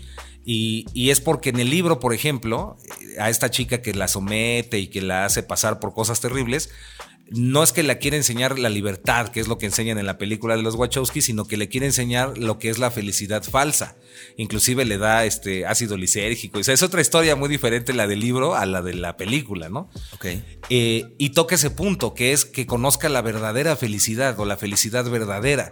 [0.51, 2.75] Y, y, es porque en el libro, por ejemplo,
[3.19, 6.71] a esta chica que la somete y que la hace pasar por cosas terribles,
[7.29, 10.17] no es que la quiere enseñar la libertad, que es lo que enseñan en la
[10.17, 13.95] película de los Wachowski, sino que le quiere enseñar lo que es la felicidad falsa.
[14.37, 16.57] Inclusive le da este ácido lisérgico.
[16.57, 19.69] O sea, es otra historia muy diferente la del libro a la de la película,
[19.69, 19.91] ¿no?
[20.13, 20.25] Ok.
[20.71, 25.07] Eh, y toca ese punto, que es que conozca la verdadera felicidad o la felicidad
[25.07, 25.71] verdadera.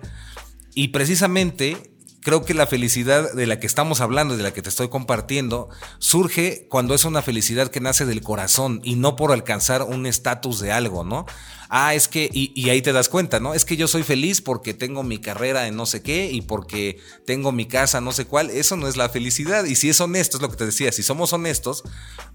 [0.75, 1.96] Y precisamente
[2.27, 4.89] creo que la felicidad de la que estamos hablando y de la que te estoy
[4.89, 10.05] compartiendo surge cuando es una felicidad que nace del corazón y no por alcanzar un
[10.05, 11.25] estatus de algo, ¿no?
[11.69, 13.53] ah, es que, y, ahí te das cuenta, ¿no?
[13.53, 16.99] Es que yo soy feliz porque tengo mi carrera en no sé qué y porque
[17.25, 18.49] tengo mi casa no sé cuál.
[18.49, 19.65] Eso no es la felicidad.
[19.65, 21.83] Y si es honesto, es lo que te decía, si somos honestos,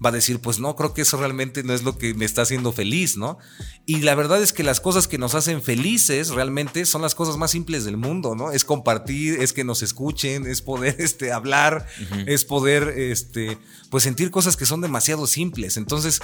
[0.03, 2.43] va a decir, pues no, creo que eso realmente no es lo que me está
[2.43, 3.37] haciendo feliz, ¿no?
[3.85, 7.37] Y la verdad es que las cosas que nos hacen felices realmente son las cosas
[7.37, 8.51] más simples del mundo, ¿no?
[8.51, 11.87] Es compartir, es que nos escuchen, es poder este, hablar,
[12.25, 13.57] es poder, este,
[13.89, 15.77] pues sentir cosas que son demasiado simples.
[15.77, 16.19] Entonces,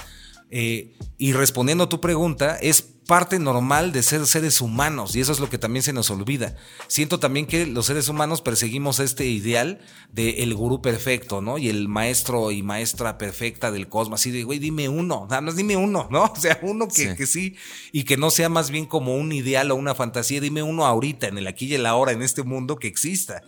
[0.50, 5.32] eh, y respondiendo a tu pregunta, es parte normal de ser seres humanos y eso
[5.32, 6.54] es lo que también se nos olvida.
[6.86, 9.80] Siento también que los seres humanos perseguimos este ideal
[10.12, 11.58] del el gurú perfecto, ¿no?
[11.58, 15.56] Y el maestro y maestra perfecta del cosmos, así de, güey, dime uno, nada más
[15.56, 16.22] dime uno, ¿no?
[16.32, 17.16] O sea, uno que sí.
[17.16, 17.56] que sí
[17.90, 21.26] y que no sea más bien como un ideal o una fantasía, dime uno ahorita,
[21.26, 23.42] en el aquí y el ahora, en este mundo que exista.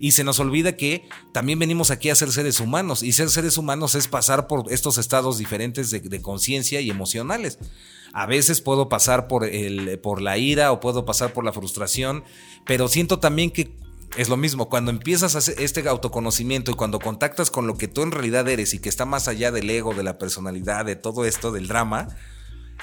[0.00, 3.02] Y se nos olvida que también venimos aquí a ser seres humanos.
[3.02, 7.58] Y ser seres humanos es pasar por estos estados diferentes de, conciencia y emocionales.
[8.18, 12.24] A veces puedo pasar por, el, por la ira o puedo pasar por la frustración,
[12.64, 13.76] pero siento también que
[14.16, 17.88] es lo mismo, cuando empiezas a hacer este autoconocimiento y cuando contactas con lo que
[17.88, 20.96] tú en realidad eres y que está más allá del ego, de la personalidad, de
[20.96, 22.08] todo esto, del drama,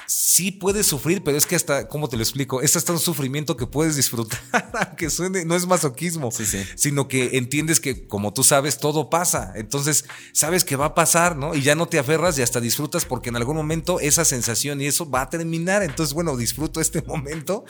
[0.06, 2.60] sí puedes sufrir, pero es que hasta, ¿cómo te lo explico?
[2.62, 4.40] Es hasta un sufrimiento que puedes disfrutar,
[4.88, 6.30] aunque suene, no es masoquismo,
[6.76, 9.52] sino que entiendes que, como tú sabes, todo pasa.
[9.56, 11.54] Entonces, sabes que va a pasar, ¿no?
[11.54, 14.86] Y ya no te aferras y hasta disfrutas porque en algún momento esa sensación y
[14.86, 15.82] eso va a terminar.
[15.82, 17.64] Entonces, bueno, disfruto este momento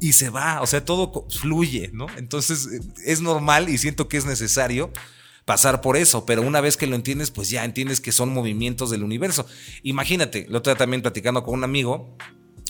[0.00, 0.60] y se va.
[0.62, 2.06] O sea, todo fluye, ¿no?
[2.16, 2.68] Entonces,
[3.04, 4.92] es normal y siento que es necesario
[5.50, 8.88] pasar por eso, pero una vez que lo entiendes, pues ya entiendes que son movimientos
[8.88, 9.46] del universo.
[9.82, 12.16] Imagínate, lo otra también platicando con un amigo,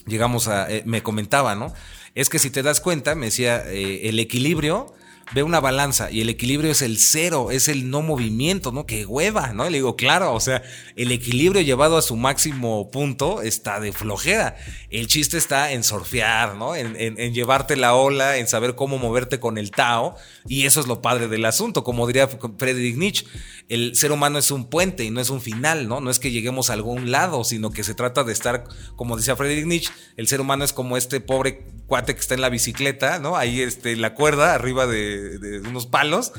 [0.07, 1.75] llegamos a, eh, me comentaba, ¿no?
[2.15, 4.95] Es que si te das cuenta, me decía, eh, el equilibrio
[5.33, 8.87] ve una balanza y el equilibrio es el cero, es el no movimiento, ¿no?
[8.87, 9.67] Que hueva, ¿no?
[9.67, 10.63] Y le digo, claro, o sea,
[10.97, 14.57] el equilibrio llevado a su máximo punto está de flojera.
[14.91, 16.75] El chiste está en surfear, ¿no?
[16.75, 16.91] En,
[17.33, 20.17] llevarte la ola, en saber cómo moverte con el Tao.
[20.49, 21.85] Y eso es lo padre del asunto.
[21.85, 23.27] Como diría Friedrich Nietzsche,
[23.69, 26.01] el ser humano es un puente y no es un final, ¿no?
[26.01, 28.65] No es que lleguemos a algún lado, sino que se trata de estar,
[28.97, 32.41] como decía Friedrich Nietzsche, el ser humano es como este pobre cuate que está en
[32.41, 33.37] la bicicleta, ¿no?
[33.37, 35.20] Ahí este, la cuerda arriba de,
[35.67, 36.33] unos palos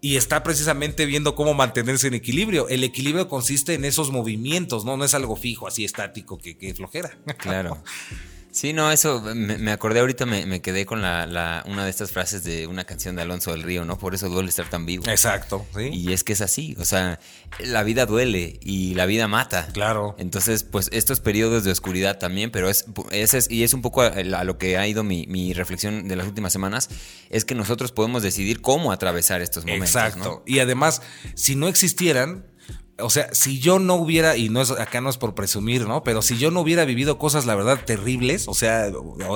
[0.00, 2.68] y está precisamente viendo cómo mantenerse en equilibrio.
[2.68, 4.96] El equilibrio consiste en esos movimientos, ¿no?
[4.96, 7.18] No es algo fijo, así estático, que, que flojera.
[7.38, 7.82] Claro.
[8.58, 12.66] Sí, no, eso me, acordé ahorita, me, quedé con la, una de estas frases de
[12.66, 13.98] una canción de Alonso del Río, ¿no?
[13.98, 15.04] Por eso duele estar tan vivo.
[15.06, 15.90] Exacto, sí.
[15.92, 17.20] Y es que es así, o sea,
[17.60, 19.68] la vida duele y la vida mata.
[19.72, 20.16] Claro.
[20.18, 24.24] Entonces, pues estos periodos de oscuridad también, pero es, es y es un poco a,
[24.24, 26.90] lo que ha ido mi, mi, reflexión de las últimas semanas,
[27.30, 29.90] es que nosotros podemos decidir cómo atravesar estos momentos.
[29.90, 30.42] Exacto.
[30.46, 31.00] Y además,
[31.36, 32.44] si no existieran,
[33.00, 36.02] o sea, si yo no hubiera, y no es, acá no es por presumir, ¿no?
[36.02, 38.90] Pero si yo no hubiera vivido cosas, la verdad, terribles, o sea,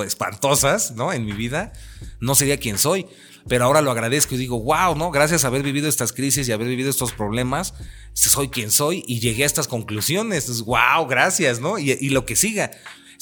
[0.05, 1.13] espantosas, ¿no?
[1.13, 1.73] En mi vida,
[2.19, 3.05] no sería quien soy.
[3.47, 5.11] Pero ahora lo agradezco y digo, wow, ¿no?
[5.11, 7.73] Gracias a haber vivido estas crisis y haber vivido estos problemas,
[8.13, 10.61] soy quien soy y llegué a estas conclusiones.
[10.61, 11.77] Wow, gracias, ¿no?
[11.77, 12.71] Y lo que siga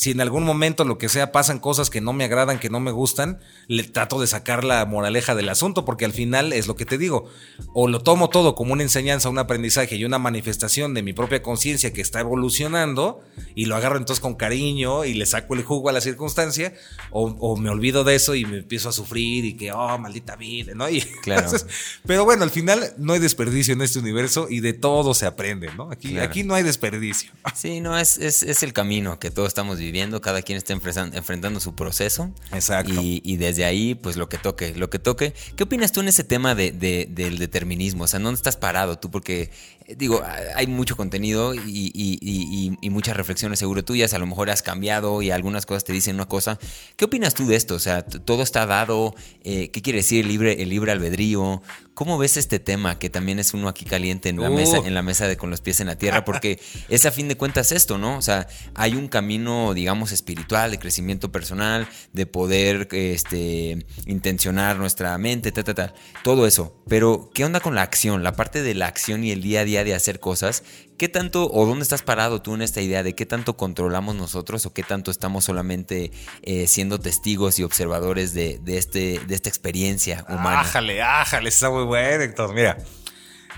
[0.01, 2.79] si en algún momento lo que sea pasan cosas que no me agradan, que no
[2.79, 6.75] me gustan, le trato de sacar la moraleja del asunto, porque al final es lo
[6.75, 7.29] que te digo,
[7.75, 11.43] o lo tomo todo como una enseñanza, un aprendizaje y una manifestación de mi propia
[11.43, 13.21] conciencia que está evolucionando,
[13.53, 16.73] y lo agarro entonces con cariño y le saco el jugo a la circunstancia,
[17.11, 20.73] o, me olvido de eso y me empiezo a sufrir y que, oh, maldita vida,
[20.73, 20.89] ¿no?
[20.89, 21.51] Y claro.
[22.07, 25.69] pero bueno, al final no hay desperdicio en este universo y de todo se aprende,
[25.77, 25.91] ¿no?
[25.91, 27.31] Aquí, aquí no hay desperdicio.
[27.53, 30.71] Sí, no, es, es, es el camino que todos estamos viviendo viviendo, cada quien está
[30.71, 32.31] enfrentando su proceso.
[32.53, 32.93] Exacto.
[33.03, 35.33] Y, desde ahí, pues lo que toque, lo que toque.
[35.57, 38.05] ¿Qué opinas tú en ese tema de, del determinismo?
[38.05, 39.11] O sea, ¿dónde estás parado tú?
[39.11, 39.51] Porque,
[39.87, 40.23] eh, digo,
[40.55, 45.65] hay mucho contenido y, muchas reflexiones seguro tuyas, a lo mejor has cambiado y algunas
[45.65, 46.57] cosas te dicen una cosa.
[46.95, 47.75] ¿Qué opinas tú de esto?
[47.75, 49.13] O sea, todo está dado,
[49.43, 51.61] eh, ¿qué quiere decir el libre, el libre albedrío?
[52.01, 55.03] ¿Cómo ves este tema que también es uno aquí caliente en la mesa, en la
[55.03, 56.25] mesa de con los pies en la tierra?
[56.25, 58.17] Porque es a fin de cuentas esto, ¿no?
[58.17, 65.15] O sea, hay un camino, digamos, espiritual, de crecimiento personal, de poder este, intencionar nuestra
[65.19, 65.93] mente, ta, ta, ta,
[66.23, 66.75] todo eso.
[66.87, 68.23] Pero, ¿qué onda con la acción?
[68.23, 70.63] La parte de la acción y el día a día de hacer cosas.
[71.01, 74.67] ¿Qué tanto o dónde estás parado tú en esta idea de qué tanto controlamos nosotros
[74.67, 76.11] o qué tanto estamos solamente
[76.43, 80.59] eh, siendo testigos y observadores de, este, de esta experiencia humana?
[80.59, 82.53] Ájale, ájale, está muy bueno, Héctor.
[82.53, 82.77] Mira,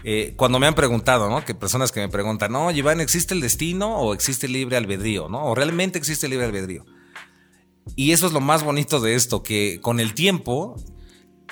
[0.06, 1.44] eh, cuando me han preguntado, ¿no?
[1.44, 5.28] Que personas que me preguntan, no, Iván, ¿existe el destino o existe el libre albedrío,
[5.28, 5.44] ¿no?
[5.44, 6.86] ¿O realmente existe el libre albedrío?
[7.98, 10.78] Y eso es lo más bonito de esto, que con el tiempo,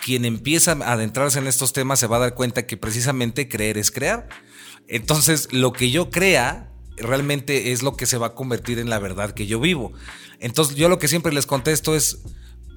[0.06, 3.78] quien empieza a adentrarse en estos temas se va a dar cuenta que precisamente creer
[3.78, 4.30] es crear.
[4.92, 9.00] Entonces, lo que yo crea realmente es lo que se va a convertir en la
[9.00, 9.94] verdad que yo vivo.
[10.40, 12.20] Entonces yo lo que siempre les contesto es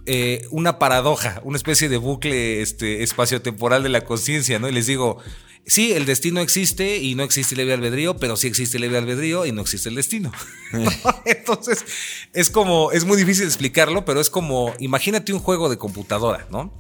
[0.07, 4.69] eh, una paradoja, una especie de bucle este, espaciotemporal de la conciencia, ¿no?
[4.69, 5.19] Y les digo,
[5.67, 8.99] sí, el destino existe y no existe el libre albedrío, pero sí existe el libre
[8.99, 10.31] albedrío y no existe el destino.
[11.25, 11.85] Entonces,
[12.33, 16.79] es como, es muy difícil explicarlo, pero es como, imagínate un juego de computadora, ¿no?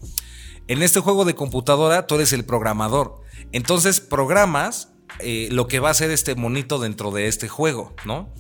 [0.68, 3.20] En este juego de computadora tú eres el programador.
[3.52, 8.32] Entonces programas eh, lo que va a hacer este monito dentro de este juego, ¿no?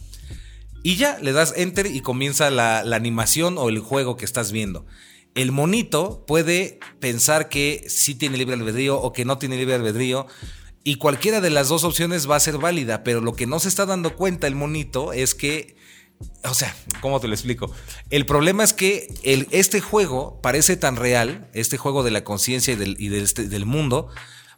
[0.82, 4.86] Y ya le das enter y comienza la, animación o el juego que estás viendo
[5.34, 10.26] el monito puede pensar que sí tiene libre albedrío o que no tiene libre albedrío.
[10.84, 13.68] Y cualquiera de las dos opciones va a ser válida, pero lo que no se
[13.68, 15.76] está dando cuenta el monito es que,
[16.44, 17.72] o sea, ¿cómo te lo explico?
[18.10, 19.08] El problema es que
[19.50, 24.10] este juego parece tan real, este juego de la conciencia y, del, este, del mundo,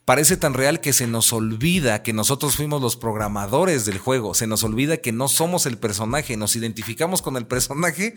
[0.07, 4.47] parece tan real que se nos olvida que nosotros fuimos los programadores del juego, se
[4.47, 8.15] nos olvida que no somos el personaje, nos identificamos con el personaje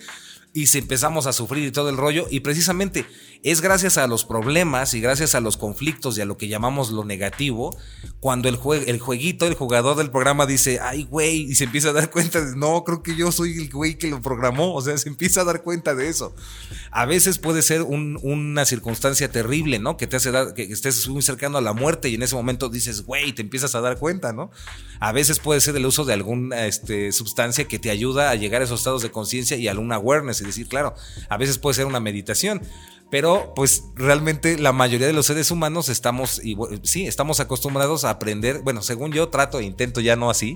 [0.54, 2.26] y se empezamos a sufrir y todo el rollo.
[2.30, 3.06] Y precisamente
[3.44, 6.92] es gracias a los problemas y gracias a los conflictos y a lo que llamamos
[6.92, 7.78] lo negativo,
[8.20, 11.94] cuando el, el jueguito, el jugador del programa dice, ay, güey, y se empieza a
[11.94, 14.74] dar cuenta de, no, creo que yo soy el güey que lo programó.
[14.74, 16.36] O sea, se empieza a dar cuenta de eso.
[16.92, 19.98] A veces puede ser una circunstancia terrible, ¿no?
[19.98, 22.70] Que te hace dar, que estés muy cercano a la muerte y en ese momento
[22.70, 24.52] dices, güey, te empiezas a dar cuenta, ¿no?
[25.00, 28.62] A veces puede ser el uso de alguna este, sustancia que te ayuda a llegar
[28.62, 30.96] a esos estados de conciencia y a alguna awareness es decir, claro,
[31.30, 32.62] a veces puede ser una meditación,
[33.10, 38.12] pero pues realmente la mayoría de los seres humanos estamos, y, sí, estamos acostumbrados a
[38.12, 40.56] aprender, bueno, según yo trato e intento ya no así,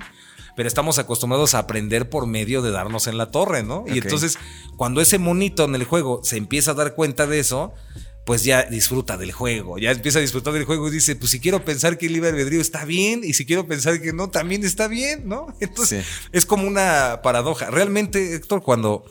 [0.56, 3.86] pero estamos acostumbrados a aprender por medio de darnos en la torre, ¿no?
[3.88, 4.38] Y entonces,
[4.78, 7.74] cuando ese monito en el juego se empieza a dar cuenta de eso,
[8.26, 11.40] pues ya disfruta del juego, ya empieza a disfrutar del juego y dice, pues si
[11.40, 14.64] quiero pensar que el libre albedrío está bien y si quiero pensar que no, también
[14.64, 15.48] está bien, ¿no?
[15.60, 17.70] Entonces, es como una paradoja.
[17.70, 19.06] Realmente, Héctor, cuando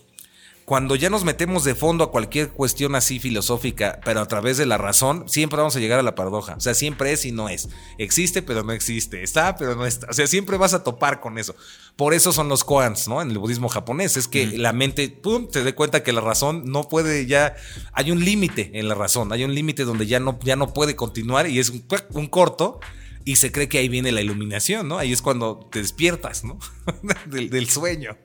[0.65, 4.67] cuando ya nos metemos de fondo a cualquier cuestión así filosófica, pero a través de
[4.67, 6.55] la razón, siempre vamos a llegar a la paradoja.
[6.57, 7.69] O sea, siempre es y no es.
[7.99, 9.23] Existe, pero no existe.
[9.23, 10.09] Está, pero no está.
[10.11, 11.55] O sea, siempre vas a topar con eso.
[11.97, 13.21] Por eso son los koans, ¿no?
[13.21, 14.17] En el budismo japonés.
[14.17, 17.55] Es que la mente, pum, te dé cuenta que la razón no puede ya.
[17.93, 19.33] Hay un límite en la razón.
[19.33, 21.85] Hay un límite donde ya no, ya no puede continuar y es un,
[22.15, 22.81] un corto
[23.25, 24.99] y se cree que ahí viene la iluminación, ¿no?
[24.99, 26.59] Ahí es cuando te despiertas, ¿no?
[27.27, 28.17] del, del, sueño.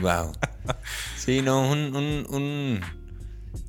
[0.00, 0.32] Wow.
[1.16, 2.80] Sí, no, un, un, un,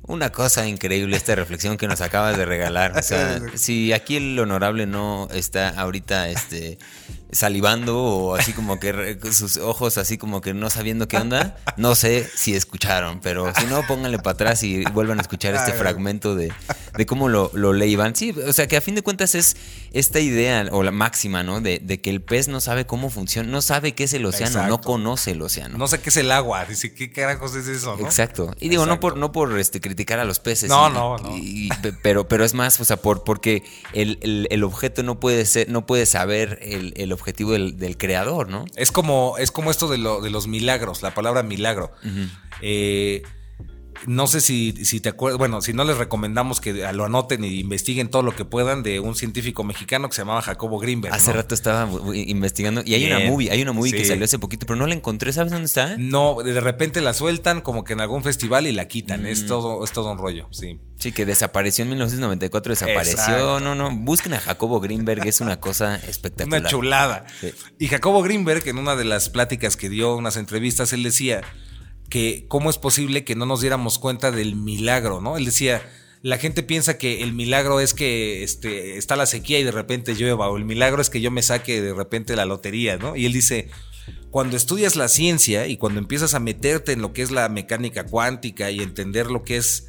[0.06, 2.98] una cosa increíble esta reflexión que nos acabas de regalar.
[2.98, 6.78] O sea, si aquí el honorable no está ahorita este,
[7.32, 11.94] salivando o así como que sus ojos así como que no sabiendo qué onda, no
[11.94, 16.34] sé si escucharon, pero si no, pónganle para atrás y vuelvan a escuchar este fragmento
[16.34, 16.52] de,
[16.96, 18.14] de cómo lo, lo leíban.
[18.14, 19.56] Sí, o sea que a fin de cuentas es
[19.92, 21.60] esta idea o la máxima, ¿no?
[21.60, 24.66] De, de que el pez no sabe cómo funciona, no sabe qué es el océano,
[24.68, 25.78] no conoce el océano.
[25.78, 27.96] No sé qué es el agua, dice, ¿qué carajos es eso?
[27.96, 28.04] ¿no?
[28.04, 28.54] Exacto.
[28.60, 30.68] Y digo, no por, no por este, criticar a los peces.
[30.68, 31.34] No, no, no.
[32.02, 35.68] pero, pero es más, o sea, por, porque el, el, el, objeto no puede ser,
[35.68, 38.64] no puede saber el, el objetivo del, creador, ¿no?
[38.76, 41.92] Es como, es como esto de, lo, de los milagros, la palabra milagro.
[42.62, 43.22] eh,
[44.06, 47.60] no sé si, si te acuerdas, bueno, si no les recomendamos que lo anoten y
[47.60, 51.14] investiguen todo lo que puedan de un científico mexicano que se llamaba Jacobo Greenberg.
[51.14, 54.66] Hace rato estaba investigando y hay una movie, hay una movie que salió hace poquito,
[54.66, 55.96] pero no la encontré, ¿sabes dónde está?
[55.98, 59.46] No, de repente la sueltan como que en algún festival y la quitan, es, mm.
[59.46, 60.78] todo, es todo un rollo, sí.
[60.98, 63.60] Sí, que desapareció en 1994, desapareció.
[63.60, 66.60] No, no, busquen a Jacobo Greenberg, es una cosa espectacular.
[66.60, 67.26] Una chulada.
[67.78, 71.42] Y Jacobo Greenberg, en una de las pláticas que dio, unas entrevistas, él decía
[72.08, 75.36] que cómo es posible que no nos diéramos cuenta del milagro, ¿no?
[75.36, 75.82] Él decía,
[76.22, 80.14] la gente piensa que el milagro es que este, está la sequía y de repente
[80.14, 83.16] llueva, o el milagro es que yo me saque de repente la lotería, ¿no?
[83.16, 83.70] Y él dice,
[84.30, 88.06] cuando estudias la ciencia y cuando empiezas a meterte en lo que es la mecánica
[88.06, 89.86] cuántica y entender lo que es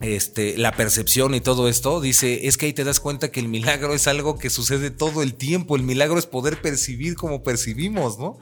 [0.00, 3.48] este, la percepción y todo esto, dice, es que ahí te das cuenta que el
[3.48, 8.18] milagro es algo que sucede todo el tiempo, el milagro es poder percibir como percibimos,
[8.18, 8.38] ¿no?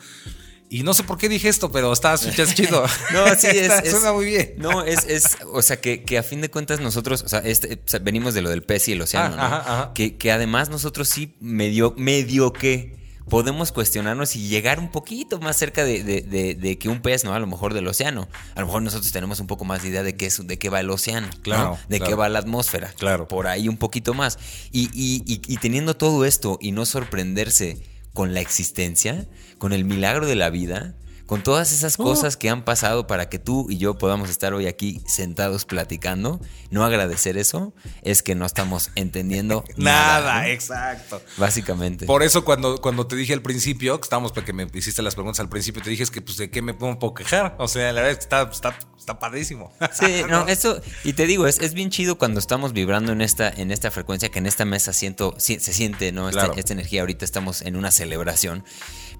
[0.72, 2.16] Y no sé por qué dije esto, pero está
[2.54, 2.84] chido.
[3.12, 4.54] no, sí, es, suena muy bien.
[4.56, 7.80] No, es, es o sea, que, que, a fin de cuentas nosotros, o sea, este,
[8.00, 9.92] venimos de lo del pez y el océano, ¿no?
[9.94, 15.56] Que, que, además nosotros sí medio, medio que podemos cuestionarnos y llegar un poquito más
[15.56, 17.34] cerca de, de, de, que un pez, ¿no?
[17.34, 18.28] A lo mejor del océano.
[18.54, 20.68] A lo mejor nosotros tenemos un poco más de idea de qué, es, de qué
[20.68, 22.92] va el océano, claro, de qué va la atmósfera.
[22.96, 23.26] Claro.
[23.26, 24.38] Por ahí un poquito más.
[24.70, 29.84] Y, y, y, y teniendo todo esto y no sorprenderse con la existencia, con el
[29.84, 30.96] milagro de la vida,
[31.30, 32.02] con todas esas oh.
[32.02, 36.40] cosas que han pasado para que tú y yo podamos estar hoy aquí sentados platicando,
[36.70, 37.72] no agradecer eso
[38.02, 40.48] es que no estamos entendiendo nada.
[40.48, 41.22] exacto.
[41.36, 42.04] Básicamente.
[42.04, 45.38] Por eso cuando, cuando te dije al principio, que estábamos porque me hiciste las preguntas
[45.38, 47.54] al principio, te dije que pues de qué me puedo quejar.
[47.60, 49.72] O sea, la verdad está, está, está padrísimo.
[49.92, 53.48] Sí, no, eso, y te digo, es, es, bien chido cuando estamos vibrando en esta,
[53.50, 56.28] en esta frecuencia, que en esta mesa siento, se siente, ¿no?
[56.28, 58.64] Esta, esta energía, ahorita estamos en una celebración.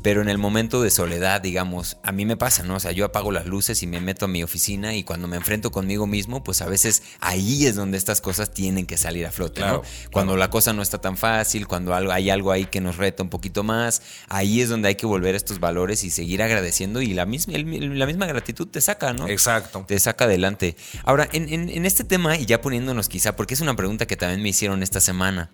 [0.03, 2.77] Pero en el momento de soledad, digamos, a mí me pasa, ¿no?
[2.77, 5.37] O sea, yo apago las luces y me meto a mi oficina y cuando me
[5.37, 9.33] enfrento conmigo mismo, pues a veces ahí es donde estas cosas tienen que salir a
[9.33, 9.83] flote, ¿no?
[10.13, 13.31] Cuando la cosa no está tan fácil, cuando hay algo ahí que nos reta un
[13.31, 17.15] poquito más, ahí es donde hay que volver a estos valores y seguir agradeciendo y
[17.15, 19.29] la misma, la misma gratitud te saca, ¿no?
[19.29, 19.85] Exacto.
[19.87, 20.77] Te saca adelante.
[21.05, 24.49] Ahora, en, este tema, y ya poniéndonos quizá, porque es una pregunta que también me
[24.49, 25.51] hicieron esta semana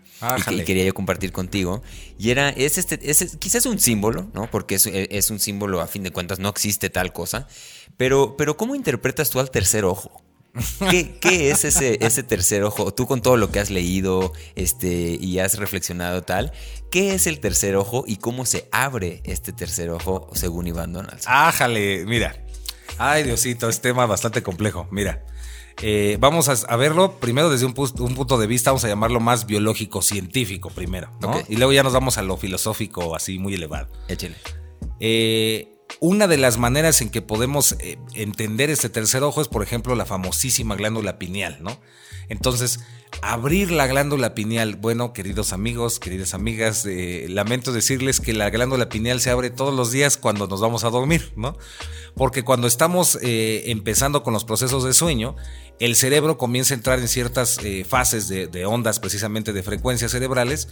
[0.51, 1.83] y, quería yo compartir contigo,
[2.19, 6.11] y era, es este, es, quizás un símbolo, porque es, un símbolo, a fin de
[6.11, 7.49] cuentas, no existe tal cosa.
[7.97, 10.23] Pero, pero ¿cómo interpretas tú al tercer ojo?
[10.91, 12.93] ¿Qué, es ese, ese, tercer ojo?
[12.93, 16.53] Tú con todo lo que has leído este, y has reflexionado tal,
[16.91, 21.33] ¿qué es el tercer ojo y cómo se abre este tercer ojo según Iván Donaldson?
[21.35, 22.43] Ájale, mira.
[22.99, 24.89] Ay, Diosito, es tema bastante complejo.
[24.91, 25.23] Mira,
[25.83, 30.03] eh, vamos a, verlo primero desde un, punto de vista, vamos a llamarlo más biológico,
[30.03, 31.11] científico primero,
[31.49, 33.89] Y luego ya nos vamos a lo filosófico, así muy elevado.
[34.09, 34.37] Échale.
[35.01, 39.63] Eh, una de las maneras en que podemos eh, entender este tercer ojo es, por
[39.63, 41.79] ejemplo, la famosísima glándula pineal, ¿no?
[42.29, 42.81] Entonces,
[43.23, 48.89] abrir la glándula pineal, bueno, queridos amigos, queridas amigas, eh, lamento decirles que la glándula
[48.89, 51.57] pineal se abre todos los días cuando nos vamos a dormir, ¿no?
[52.15, 55.37] Porque cuando estamos eh, empezando con los procesos de sueño,
[55.79, 60.69] el cerebro comienza a entrar en ciertas eh, fases de, ondas, precisamente de frecuencias cerebrales,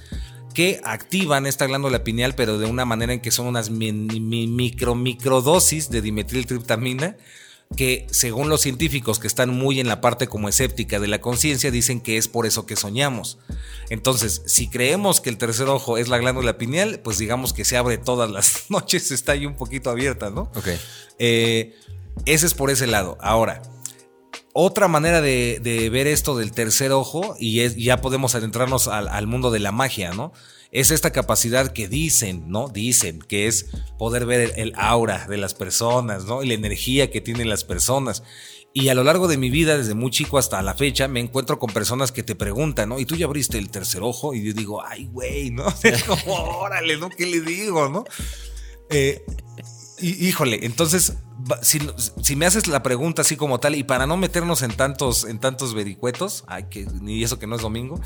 [0.54, 5.90] que activan esta glándula pineal, pero de una manera en que son unas micro microdosis
[5.90, 7.16] de dimetiltriptamina
[7.76, 11.70] que según los científicos que están muy en la parte como escéptica de la conciencia,
[11.70, 13.38] dicen que es por eso que soñamos.
[13.90, 17.76] Entonces, si creemos que el tercer ojo es la glándula pineal, pues digamos que se
[17.76, 20.52] abre todas las noches, está ahí un poquito abierta, ¿no?
[20.54, 20.68] Ok.
[21.18, 21.74] Eh,
[22.26, 23.18] ese es por ese lado.
[23.20, 23.60] Ahora,
[24.54, 29.58] otra manera de, ver esto del tercer ojo, y ya podemos adentrarnos al, mundo de
[29.58, 30.32] la magia, ¿no?
[30.74, 32.68] es esta capacidad que dicen, ¿no?
[32.68, 36.42] Dicen que es poder ver el, aura de las personas, ¿no?
[36.42, 38.24] Y la energía que tienen las personas.
[38.72, 41.60] Y a lo largo de mi vida, desde muy chico hasta la fecha, me encuentro
[41.60, 42.98] con personas que te preguntan, ¿no?
[42.98, 44.34] Y tú ya abriste el tercer ojo.
[44.34, 45.64] Y yo digo, ay, güey, ¿no?
[45.84, 47.08] Es órale, ¿no?
[47.08, 48.02] ¿Qué le digo, no?
[48.90, 49.24] Eh,
[50.00, 51.14] híjole, entonces,
[51.62, 55.38] si, me haces la pregunta así como tal, y para no meternos en tantos, en
[55.38, 58.00] tantos vericuetos, ay, que ni eso que no es domingo,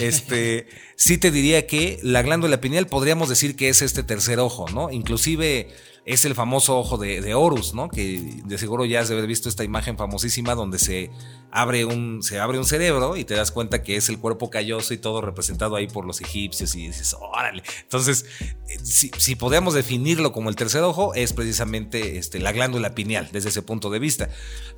[0.00, 4.68] este, sí te diría que la glándula pineal podríamos decir que es este tercer ojo,
[4.70, 4.90] ¿no?
[4.90, 5.68] Inclusive
[6.04, 7.88] es el famoso ojo de, Horus, ¿no?
[7.88, 11.10] Que de seguro ya has de haber visto esta imagen famosísima donde se
[11.54, 14.92] abre, un, se abre un cerebro y te das cuenta que es el cuerpo calloso
[14.92, 17.62] y todo representado ahí por los egipcios y dices, órale.
[17.82, 18.26] Entonces,
[18.68, 23.28] eh, si, si podemos definirlo como el tercer ojo, es precisamente este, la glándula pineal
[23.32, 24.28] desde ese punto de vista,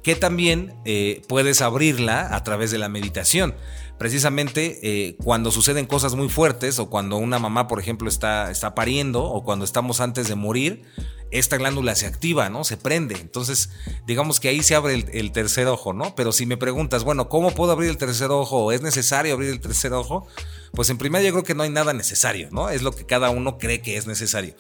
[0.03, 3.55] que también eh, puedes abrirla a través de la meditación
[3.99, 8.75] precisamente eh, cuando suceden cosas muy fuertes o cuando una mamá, por ejemplo, está, está
[8.75, 10.83] pariendo o cuando estamos antes de morir,
[11.31, 12.65] esta glándula se activa, ¿no?
[12.65, 13.17] Se prende.
[13.21, 13.71] Entonces,
[14.07, 16.15] digamos que ahí se abre el, tercer ojo, ¿no?
[16.15, 18.73] Pero si me preguntas, bueno, ¿cómo puedo abrir el tercer ojo?
[18.73, 20.27] ¿Es necesario abrir el tercer ojo?
[20.73, 22.71] Pues en primer yo creo que no hay nada necesario, ¿no?
[22.71, 24.55] Es lo que cada uno cree que es necesario.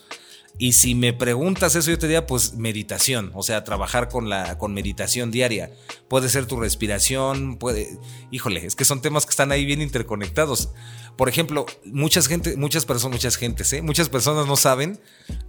[0.59, 4.57] Y si me preguntas eso, yo te diría, pues meditación, o sea, trabajar con la
[4.57, 5.70] con meditación diaria.
[6.09, 7.98] Puede ser tu respiración, puede,
[8.30, 10.70] híjole, es que son temas que están ahí bien interconectados.
[11.16, 13.80] Por ejemplo, muchas gente, muchas personas, muchas gentes, ¿eh?
[13.80, 15.00] muchas personas no saben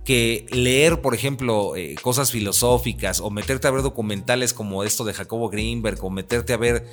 [0.05, 5.13] que leer, por ejemplo, eh, cosas filosóficas o meterte a ver documentales como esto de
[5.13, 6.87] Jacobo Greenberg o meterte a ver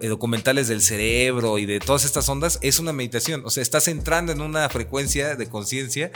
[0.00, 3.42] eh, documentales del cerebro y de todas estas ondas es una meditación.
[3.46, 6.10] O sea, estás entrando en una frecuencia de conciencia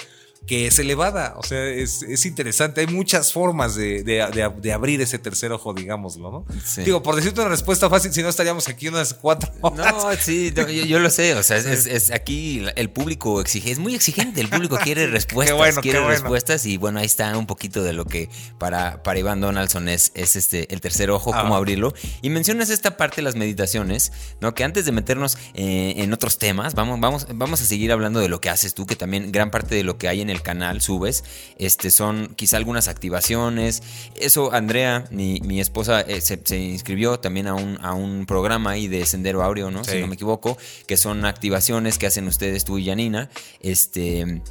[0.46, 1.34] que es elevada.
[1.36, 2.80] O sea, es, interesante.
[2.80, 6.46] Hay muchas formas de, abrir ese tercer ojo, digámoslo, ¿no?
[6.84, 9.94] Digo, por decirte una respuesta fácil, si no estaríamos aquí unas cuatro horas.
[9.94, 10.52] No, sí,
[10.86, 11.34] yo, lo sé.
[11.34, 14.40] O sea, es, aquí el público exige, es muy exigente.
[14.40, 16.66] El público quiere respuestas, quiere respuestas.
[16.66, 18.28] Y bueno, ahí está un poquito de lo que
[18.58, 21.94] para, para Iván Donaldson es, es este, el tercer ojo, cómo abrirlo.
[22.20, 24.54] Y mencionas esta parte de las meditaciones, ¿no?
[24.54, 28.28] Que antes de meternos eh, en otros temas, vamos, vamos, vamos a seguir hablando de
[28.28, 30.80] lo que haces tú, que también gran parte de lo que hay en el canal,
[30.80, 31.24] subes,
[31.58, 33.82] este, son quizá algunas activaciones.
[34.16, 38.88] Eso, Andrea, mi, mi esposa, eh, se, inscribió también a un, a un programa ahí
[38.88, 39.84] de Sendero Aureo, ¿no?
[39.84, 43.30] Si no me equivoco, que son activaciones que hacen ustedes, tú y Janina.
[43.60, 44.42] Este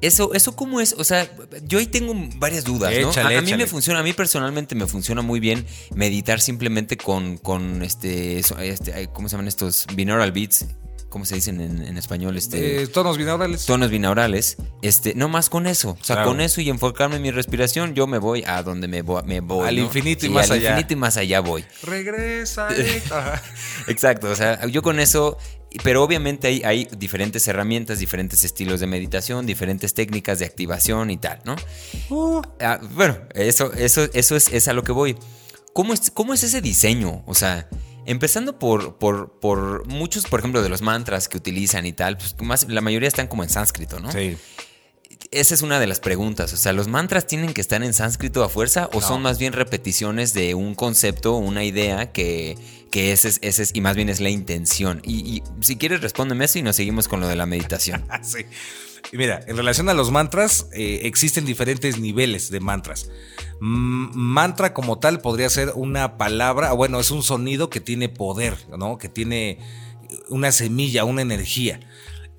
[0.00, 1.30] Eso, eso cómo es, o sea,
[1.64, 3.10] yo ahí tengo varias dudas, ¿no?
[3.10, 3.64] Échale, a, a mí échale.
[3.64, 9.08] me funciona, a mí personalmente me funciona muy bien meditar simplemente con, con este, este,
[9.12, 9.86] ¿cómo se llaman estos?
[9.94, 10.66] Binaural beats,
[11.08, 12.36] ¿cómo se dicen en, en español?
[12.36, 13.66] Este, Eh, tonos binaurales.
[13.66, 16.30] tonos binaurales, este, no más con eso, o sea, Claro.
[16.30, 19.40] con eso y enfocarme en mi respiración, yo me voy a donde me voy, me
[19.40, 19.82] voy Al ¿no?
[19.82, 20.70] infinito y más al allá.
[20.70, 21.64] infinito y más allá voy.
[21.82, 22.68] Regresa.
[23.86, 25.38] Exacto, o sea, yo con eso,
[25.82, 31.16] pero obviamente hay, hay diferentes herramientas, diferentes estilos de meditación, diferentes técnicas de activación y
[31.16, 31.56] tal, ¿no?
[32.10, 35.16] Uh, Ah, bueno, eso, eso, eso es, es a lo que voy.
[35.72, 37.22] ¿Cómo es, ¿Cómo es ese diseño?
[37.26, 37.68] O sea,
[38.08, 42.34] empezando por, por, por muchos, por ejemplo, de los mantras que utilizan y tal, pues
[42.40, 44.10] más, la mayoría están como en sánscrito, ¿no?
[44.10, 44.36] Sí.
[45.30, 46.52] Esa es una de las preguntas.
[46.52, 49.06] O sea, ¿los mantras tienen que estar en sánscrito a fuerza o No.
[49.06, 52.56] son más bien repeticiones de un concepto, una idea que,
[52.90, 55.02] que ese, es, ese es, y más bien es la intención?
[55.04, 58.04] Y, y si quieres, respóndeme eso y nos seguimos con lo de la meditación.
[58.22, 58.46] Sí.
[59.12, 63.10] Mira, en relación a los mantras, eh, existen diferentes niveles de mantras.
[63.60, 68.98] Mantra como tal podría ser una palabra, bueno, es un sonido que tiene poder, ¿no?
[68.98, 69.58] Que tiene
[70.28, 71.80] una semilla, una energía.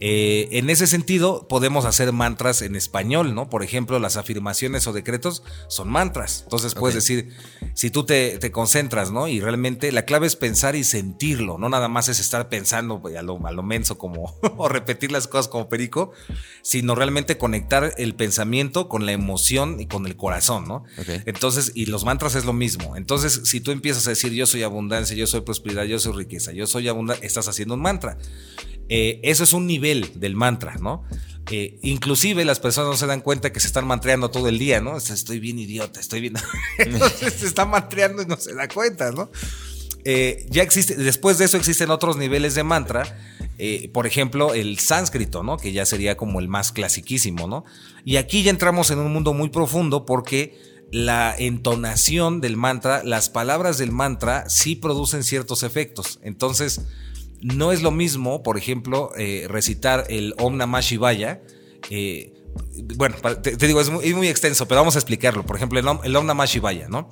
[0.01, 3.49] Eh, en ese sentido, podemos hacer mantras en español, ¿no?
[3.49, 6.41] Por ejemplo, las afirmaciones o decretos son mantras.
[6.43, 7.01] Entonces puedes Ok.
[7.01, 7.29] decir,
[7.73, 9.27] si tú te, te concentras, ¿no?
[9.27, 13.17] Y realmente la clave es pensar y sentirlo, no nada más es estar pensando pues,
[13.17, 16.11] a lo, a lo menso como, o repetir las cosas como perico,
[16.61, 20.85] sino realmente conectar el pensamiento con la emoción y con el corazón, ¿no?
[20.97, 21.23] Ok.
[21.25, 22.95] Entonces, y los mantras es lo mismo.
[22.95, 26.53] Entonces, si tú empiezas a decir yo soy abundancia, yo soy prosperidad, yo soy riqueza,
[26.53, 28.17] yo soy abundancia, estás haciendo un mantra.
[28.91, 31.03] Eh, eso es un nivel del mantra, ¿no?
[31.51, 34.81] Eh, inclusive las personas no se dan cuenta que se están mantreando todo el día,
[34.81, 34.97] ¿no?
[34.97, 36.35] Estoy bien idiota, estoy bien...
[36.77, 39.29] Entonces se está mantreando y no se da cuenta, ¿no?
[40.05, 43.17] Eh, ya existe, después de eso existen otros niveles de mantra,
[43.57, 45.57] eh, por ejemplo el sánscrito, ¿no?
[45.57, 47.65] Que ya sería como el más clasiquísimo, ¿no?
[48.05, 50.57] Y aquí ya entramos en un mundo muy profundo porque
[50.91, 56.19] la entonación del mantra, las palabras del mantra sí producen ciertos efectos.
[56.23, 56.81] Entonces,
[57.41, 61.41] no es lo mismo, por ejemplo, eh, recitar el Om Namah Shivaya.
[61.89, 62.33] eh,
[62.95, 65.45] bueno, te, digo, es muy, es muy extenso, pero vamos a explicarlo.
[65.45, 67.09] Por ejemplo, el Om, el Om Namah Shivaya, ¿no?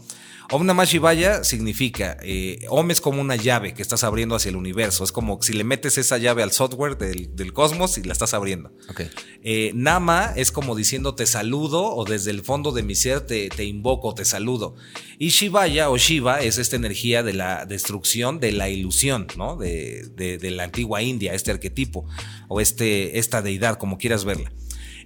[0.50, 4.56] Om Namah Shivaya significa, eh, Om es como una llave que estás abriendo hacia el
[4.56, 5.04] universo.
[5.04, 8.34] Es como si le metes esa llave al software del, del cosmos y la estás
[8.34, 8.72] abriendo.
[8.90, 9.02] Ok.
[9.44, 13.50] Eh, Nama es como diciendo te saludo o desde el fondo de mi ser te,
[13.50, 14.76] te invoco, te saludo.
[15.20, 19.58] Y Shivaya o Shiva es esta energía de la destrucción de la ilusión, ¿no?
[19.58, 22.06] De, de- de la antigua India, este arquetipo
[22.48, 24.50] o este, esta deidad, como quieras verla.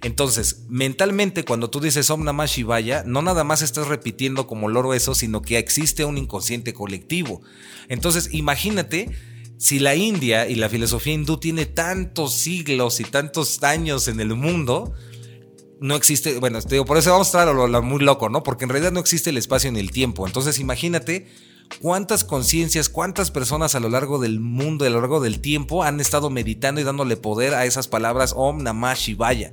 [0.02, 4.94] Entonces, mentalmente, cuando tú dices Om Namah Shivaya, no nada más estás repitiendo como loro
[4.94, 7.40] eso, sino que existe un inconsciente colectivo.
[7.88, 9.10] Entonces, imagínate
[9.58, 14.34] si la India y la filosofía hindú tiene tantos siglos y tantos años en el
[14.34, 14.92] mundo,
[15.78, 18.42] no existe, bueno, te digo, por eso vamos a estar lo, lo muy loco, ¿no?
[18.42, 20.26] Porque en realidad no existe el espacio ni el tiempo.
[20.26, 21.28] Entonces imagínate
[21.80, 26.00] cuántas conciencias, cuántas personas a lo largo del mundo, a lo largo del tiempo han
[26.00, 29.52] estado meditando y dándole poder a esas palabras Om Namah Shivaya.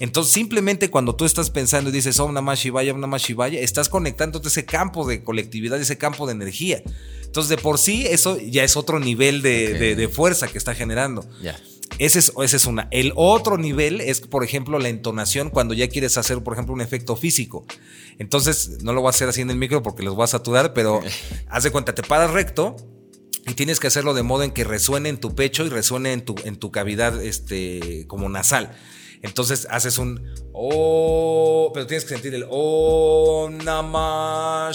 [0.00, 3.88] Entonces, simplemente cuando tú estás pensando y dices Om Namah Shivaya, Om Namah Shivaya, estás
[3.88, 6.82] conectándote a ese campo de colectividad, ese campo de energía.
[7.24, 9.78] Entonces, de por sí, eso ya es otro nivel de, Ok.
[9.80, 11.28] de- de fuerza que está generando.
[11.42, 11.58] Ya.
[11.98, 12.86] Ese es, ese es una.
[12.92, 16.80] El otro nivel es, por ejemplo, la entonación cuando ya quieres hacer, por ejemplo, un
[16.80, 17.66] efecto físico.
[18.18, 20.74] Entonces, no lo voy a hacer así en el micro porque los voy a saturar,
[20.74, 21.00] pero
[21.48, 22.76] haz de cuenta, te paras recto
[23.46, 26.24] y tienes que hacerlo de modo en que resuene en tu pecho y resuene en
[26.24, 28.76] tu, en tu cavidad este, como nasal.
[29.22, 34.72] Entonces haces un oh, pero tienes que sentir el Om Namah.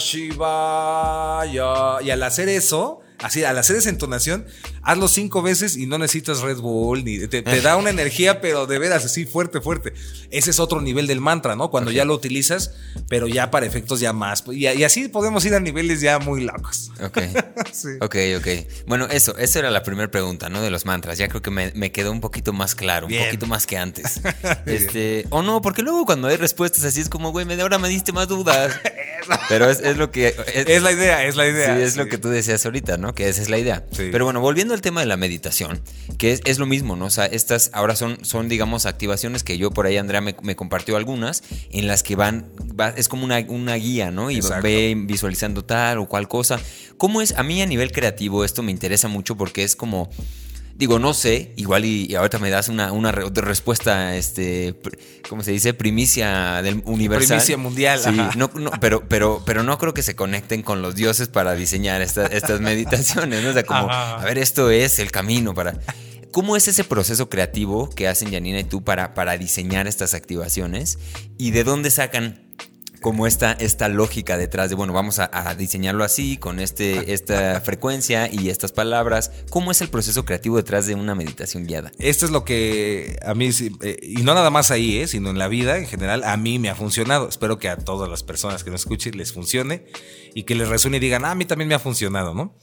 [1.52, 4.46] Y al hacer eso, así, al hacer esa entonación,
[4.84, 8.66] hazlo cinco veces y no necesitas Red Bull, ni te, te da una energía, pero
[8.66, 9.92] de veras así fuerte, fuerte.
[10.30, 11.70] Ese es otro nivel del mantra, ¿no?
[11.70, 12.72] Cuando ya lo utilizas,
[13.08, 14.44] pero ya para efectos ya más.
[14.52, 16.90] Y, y así podemos ir a niveles ya muy locos.
[17.02, 17.18] Ok.
[17.72, 17.88] Sí.
[18.00, 18.46] Ok, ok.
[18.86, 20.62] Bueno, eso, esa era la primera pregunta, ¿no?
[20.62, 21.18] De los mantras.
[21.18, 23.22] Ya creo que me, me quedó un poquito más claro, Bien.
[23.22, 24.20] un poquito más que antes.
[24.66, 27.88] este, o no, porque luego cuando hay respuestas así es como, güey, me- ahora me
[27.88, 28.74] diste más dudas.
[29.48, 30.28] Pero es, es lo que.
[30.54, 31.76] Es, Es la idea, es la idea.
[31.76, 31.98] Sí, es sí.
[31.98, 33.14] lo que tú decías ahorita, ¿no?
[33.14, 33.84] Que esa es la idea.
[33.90, 34.08] Sí.
[34.12, 35.80] Pero bueno, volviendo al tema de la meditación,
[36.18, 37.06] que es, es lo mismo, ¿no?
[37.06, 40.56] O sea, estas ahora son, son digamos, activaciones que yo por ahí, Andrea me, me
[40.56, 42.46] compartió algunas, en las que van,
[42.78, 44.30] va- es como una, una guía, ¿no?
[44.30, 44.62] Y Exacto.
[44.64, 46.60] ve visualizando tal o cual cosa.
[46.98, 47.32] ¿Cómo es?
[47.38, 50.10] A mí a nivel creativo esto me interesa mucho porque es como...
[50.76, 54.74] Digo, no sé, igual y, y ahorita me das una, una re- respuesta, este,
[55.28, 55.72] ¿cómo se dice?
[55.72, 57.28] Primicia del universal.
[57.38, 58.32] Primicia mundial, Sí, ajá.
[58.36, 62.02] no, no, pero, pero, pero no creo que se conecten con los dioses para diseñar
[62.02, 63.50] esta- estas meditaciones, ¿no?
[63.50, 64.16] O sea, como, Ajá.
[64.20, 65.78] a ver, esto es el camino para...
[66.32, 70.98] ¿Cómo es ese proceso creativo que hacen Janina y tú para, para diseñar estas activaciones?
[71.38, 72.42] ¿Y de dónde sacan
[73.04, 78.30] como esta, esta lógica detrás de, bueno, vamos a, diseñarlo así, con este, esta frecuencia
[78.32, 79.30] y estas palabras.
[79.50, 81.92] ¿Cómo es el proceso creativo detrás de una meditación guiada?
[81.98, 83.50] Esto es lo que a mí,
[83.82, 86.58] eh, y no nada más ahí, eh, sino en la vida en general, a mí
[86.58, 87.28] me ha funcionado.
[87.28, 89.84] Espero que a todas las personas que nos escuchen les funcione
[90.34, 92.56] y que les resuene y digan, ah, a mí también me ha funcionado, ¿no?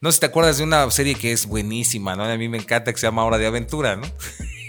[0.00, 2.22] No sé si te acuerdas de una serie que es buenísima, ¿no?
[2.22, 4.06] A mí me encanta que se llama Hora de Aventura, ¿no?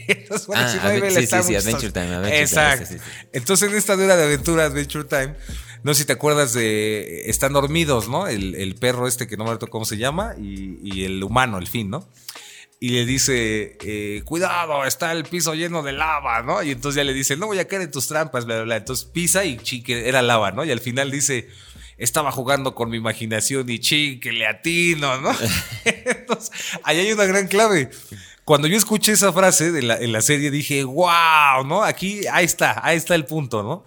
[0.53, 2.39] ah, sí, sí, sí, Adventure Time.
[2.39, 2.95] Exacto.
[3.33, 5.35] Entonces, en esta dura de aventura, Adventure Time,
[5.83, 7.23] no sé si te acuerdas de.
[7.29, 8.27] Están dormidos, ¿no?
[8.27, 11.89] El, perro este que no me acuerdo cómo se llama y, el humano, el fin,
[11.89, 12.07] ¿no?
[12.79, 16.63] Y le dice, eh, cuidado, está el piso lleno de lava, ¿no?
[16.63, 18.77] Y entonces ya le dice, no voy a caer en tus trampas, bla, bla, bla.
[18.77, 20.65] Entonces pisa y chique, era lava, ¿no?
[20.65, 21.47] Y al final dice,
[21.97, 25.31] estaba jugando con mi imaginación y chique, le atino, ¿no?
[25.85, 26.51] entonces,
[26.83, 27.91] ahí hay una gran clave
[28.45, 31.83] cuando yo escuché esa frase en la serie dije, wow, ¿no?
[31.83, 33.85] Aquí, ahí está, ahí está el punto, ¿no?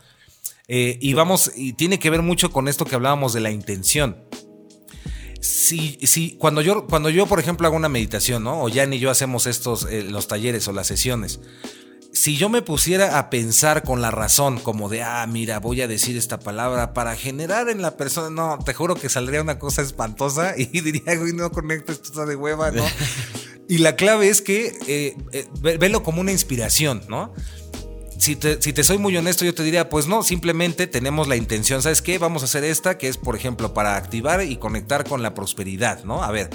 [0.66, 4.16] Eh, y vamos, y tiene que ver mucho con esto que hablábamos de la intención.
[5.40, 8.62] Si, si, cuando yo, cuando yo, por ejemplo, hago una meditación, ¿no?
[8.62, 11.40] O Jan y yo hacemos estos, eh, los talleres o las sesiones.
[12.14, 15.88] Si yo me pusiera a pensar con la razón, como de, ah, mira, voy a
[15.88, 19.82] decir esta palabra para generar en la persona, no, te juro que saldría una cosa
[19.82, 22.84] espantosa y diría, güey, no conecto, esto está de hueva, ¿no?
[23.68, 25.46] Y la clave es que eh, eh
[25.78, 27.32] velo como una inspiración, ¿no?
[28.18, 31.36] Si te, si te, soy muy honesto, yo te diría, pues no, simplemente tenemos la
[31.36, 32.18] intención, ¿sabes qué?
[32.18, 36.04] Vamos a hacer esta, que es, por ejemplo, para activar y conectar con la prosperidad,
[36.04, 36.22] ¿no?
[36.22, 36.48] A ver,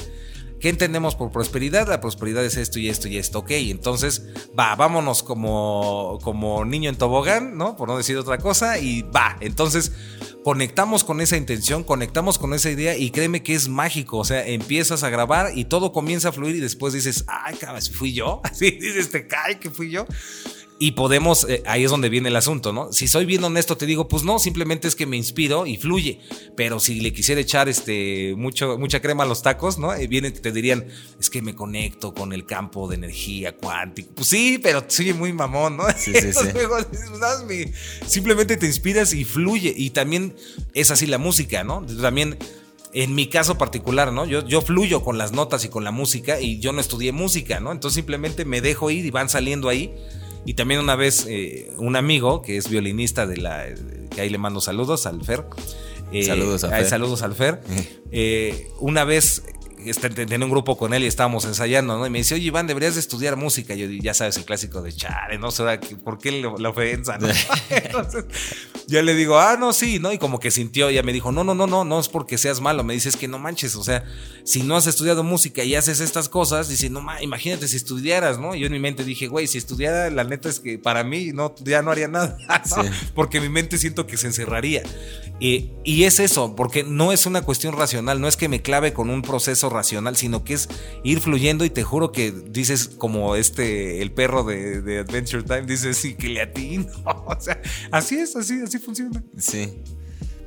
[0.59, 1.87] ¿qué entendemos por prosperidad?
[1.87, 4.23] La prosperidad es esto y esto y esto, ok, entonces,
[4.57, 7.75] va, vámonos como, como niño en tobogán, ¿no?
[7.75, 9.91] Por no decir otra cosa, y va, entonces
[10.49, 14.17] conectamos con esa intención, conectamos con esa idea y créeme que es mágico.
[14.17, 17.83] O sea, empiezas a grabar y todo comienza a fluir y después dices, ay, cabrón,
[17.93, 18.41] fui yo.
[18.43, 20.07] Así dices, te cae que fui yo.
[20.81, 22.93] Y podemos, eh, ahí es donde viene el asunto, ¿no?
[22.93, 26.21] Si soy bien honesto, te digo, pues no, simplemente es que me inspiro y fluye.
[26.55, 29.93] Pero si le quisiera echar este, mucho, mucha crema a los tacos, ¿no?
[29.93, 30.87] Eh, vienen te dirían,
[31.19, 34.11] es que me conecto con el campo de energía cuántico.
[34.15, 35.83] Pues sí, pero sigue muy mamón, ¿no?
[35.97, 37.73] Sí, sí, sí.
[38.07, 39.73] simplemente te inspiras y fluye.
[39.75, 40.33] Y también
[40.73, 41.85] es así la música, ¿no?
[41.85, 42.37] También
[42.93, 44.25] en mi caso particular, ¿no?
[44.25, 47.59] Yo, yo fluyo con las notas y con la música y yo no estudié música,
[47.59, 47.73] ¿no?
[47.73, 49.93] Entonces simplemente me dejo ir y van saliendo ahí
[50.45, 53.65] y también una vez eh, un amigo que es violinista de la.
[54.13, 55.45] que ahí le mando saludos al Fer.
[56.11, 56.85] Eh, saludos a Fer.
[56.85, 57.61] Saludos al Fer.
[58.11, 59.43] Eh, una vez
[60.15, 62.05] tenía un grupo con él y estábamos ensayando, ¿no?
[62.05, 63.75] Y me dice, oye, Iván, deberías de estudiar música.
[63.75, 65.49] yo, ya sabes, el clásico de chare, ¿no?
[66.03, 67.17] ¿por qué la ofensa?
[67.17, 67.27] ¿no?
[67.69, 68.25] Entonces,
[68.87, 70.11] ya le digo, ah, no, sí, ¿no?
[70.11, 72.59] Y como que sintió, ya me dijo, no, no, no, no, no es porque seas
[72.59, 72.83] malo.
[72.83, 74.03] Me dice, es que no manches, o sea,
[74.43, 78.55] si no has estudiado música y haces estas cosas, dice, no, imagínate si estudiaras, ¿no?
[78.55, 81.31] Y yo en mi mente dije, güey, si estudiara, la neta es que para mí
[81.33, 82.37] no, ya no haría nada,
[82.75, 82.83] ¿no?
[83.13, 84.83] Porque mi mente siento que se encerraría.
[85.39, 89.09] y es eso, porque no es una cuestión racional, no es que me clave con
[89.09, 90.69] un proceso racional, sino que es
[91.03, 95.97] ir fluyendo y te juro que dices como este, el perro de, Adventure Time, dices,
[95.97, 96.87] sí, que le atino.
[97.25, 97.61] O sea,
[97.91, 99.23] así es, así, así funciona.
[99.37, 99.69] Sí.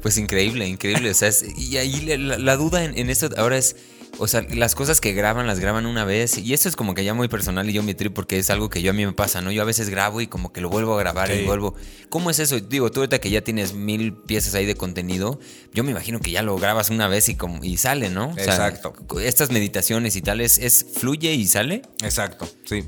[0.01, 1.11] Pues increíble, increíble.
[1.11, 3.77] O sea, y ahí la, duda en, en, esto ahora es,
[4.19, 6.39] o sea, las cosas que graban las graban una vez.
[6.39, 8.69] Y esto es como que ya muy personal y yo me trip porque es algo
[8.69, 9.51] que yo a mí me pasa, ¿no?
[9.51, 11.75] Yo a veces grabo y como que lo vuelvo a grabar y vuelvo.
[12.09, 12.61] ¿Cómo es eso?
[12.61, 15.41] Digo, tú ahorita que ya tienes mil piezas ahí de contenido,
[15.73, 18.33] yo me imagino que ya lo grabas una vez y, como, y sale, ¿no?
[18.37, 18.93] Exacto.
[19.21, 21.83] estas meditaciones y tal, ¿es, fluye y sale?
[22.03, 22.85] Exacto, sí.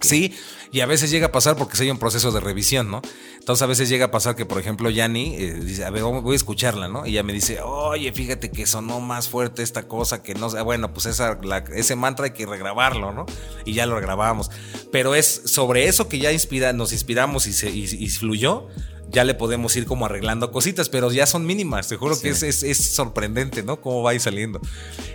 [0.00, 0.34] Sí,
[0.70, 3.00] y a veces llega a pasar porque hay un proceso de revisión, ¿no?
[3.38, 6.32] Entonces a veces llega a pasar que, por ejemplo, Yanni eh, dice, a ver, voy
[6.32, 7.06] a escucharla, ¿no?
[7.06, 10.60] Y ella me dice, oye, fíjate que sonó más fuerte esta cosa que no sé.
[10.62, 11.38] Bueno, pues esa,
[11.74, 13.26] ese mantra hay que regrabarlo, ¿no?
[13.64, 14.50] Y ya lo regrabamos.
[14.90, 18.66] Pero es sobre eso que ya inspira, nos inspiramos y, se, y, fluyó
[19.10, 21.86] ya le podemos ir como arreglando cositas, pero ya son mínimas.
[21.86, 23.80] Te juro que es, es, sorprendente, ¿no?
[23.80, 24.60] Cómo va a ir saliendo.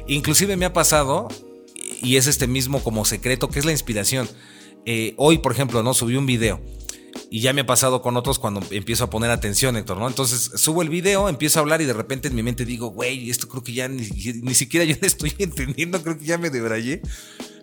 [0.08, 1.28] Inclusive me ha pasado,
[2.02, 4.30] y es este mismo como secreto, que es la inspiración.
[4.86, 5.94] Eh, hoy, por ejemplo, ¿no?
[5.94, 6.62] Subí un video
[7.30, 10.08] y ya me ha pasado con otros cuando empiezo a poner atención, Héctor, ¿no?
[10.08, 13.30] Entonces subo el video, empiezo a hablar y de repente en mi mente digo, güey,
[13.30, 14.04] esto creo que ya ni,
[14.54, 17.02] siquiera yo le estoy entendiendo, creo que ya me debrayé.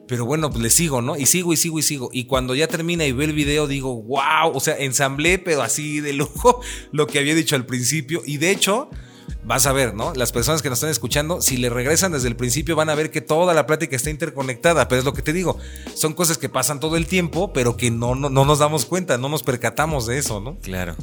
[0.08, 1.16] Pero bueno, pues le sigo, ¿no?
[1.16, 2.10] Y sigo y sigo y sigo.
[2.12, 5.98] Y cuando ya termina y veo el video, digo, wow, o sea, ensamblé, pero así
[5.98, 6.60] de lujo,
[6.92, 8.22] lo que había dicho al principio.
[8.24, 8.88] Y de hecho,
[9.46, 10.12] vas a ver, ¿no?
[10.14, 13.10] Las personas que nos están escuchando, si le regresan desde el principio, van a ver
[13.10, 14.88] que toda la plática está interconectada.
[14.88, 15.58] Pero es lo que te digo,
[15.94, 19.28] son cosas que pasan todo el tiempo, pero que no, no, nos damos cuenta, no
[19.28, 20.58] nos percatamos de eso, ¿no?
[20.58, 20.96] Claro.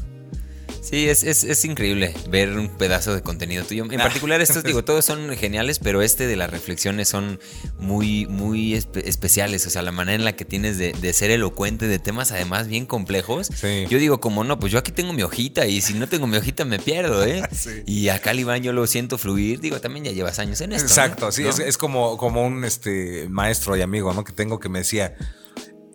[0.83, 3.85] Sí, es, es, es, increíble ver un pedazo de contenido tuyo.
[3.89, 7.39] En particular, estos, digo, todos son geniales, pero este de las reflexiones son
[7.79, 9.65] muy, muy especiales.
[9.65, 12.67] O sea, la manera en la que tienes de, de ser elocuente de temas además
[12.67, 13.49] bien complejos.
[13.89, 16.35] Yo digo, como no, pues yo aquí tengo mi hojita y si no tengo mi
[16.35, 17.41] hojita me pierdo, ¿eh?
[17.85, 19.61] Y acá, Iván, yo lo siento fluir.
[19.61, 20.87] Digo, también ya llevas años en esto.
[20.87, 24.25] Exacto, sí, es, es, como, como un este, maestro y amigo, ¿no?
[24.25, 25.15] Que tengo que me decía,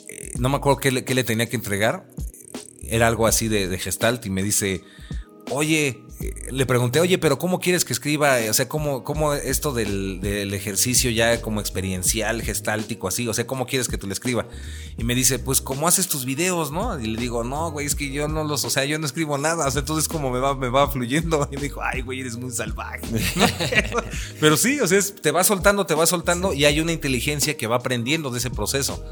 [0.08, 2.06] eh, no me acuerdo qué le, qué le tenía que entregar
[2.82, 4.84] era algo así de, de gestalt y me dice,
[5.50, 8.36] oye, eh, le pregunté, oye, pero ¿cómo quieres que escriba?
[8.48, 13.28] O sea, ¿cómo, cómo esto del, del, ejercicio ya como experiencial, gestáltico, así?
[13.28, 14.46] O sea, ¿cómo quieres que tú le escriba?
[14.96, 16.98] Y me dice, pues, ¿cómo haces tus videos, no?
[16.98, 19.38] Y le digo, no, güey, es que yo no los, o sea, yo no escribo
[19.38, 19.66] nada.
[19.66, 21.48] O sea, entonces como me va, me va fluyendo.
[21.50, 23.00] Y me dijo, ay, güey, eres muy salvaje.
[24.40, 27.66] pero sí, o sea, te va soltando, te va soltando y hay una inteligencia que
[27.66, 29.02] va aprendiendo de ese proceso.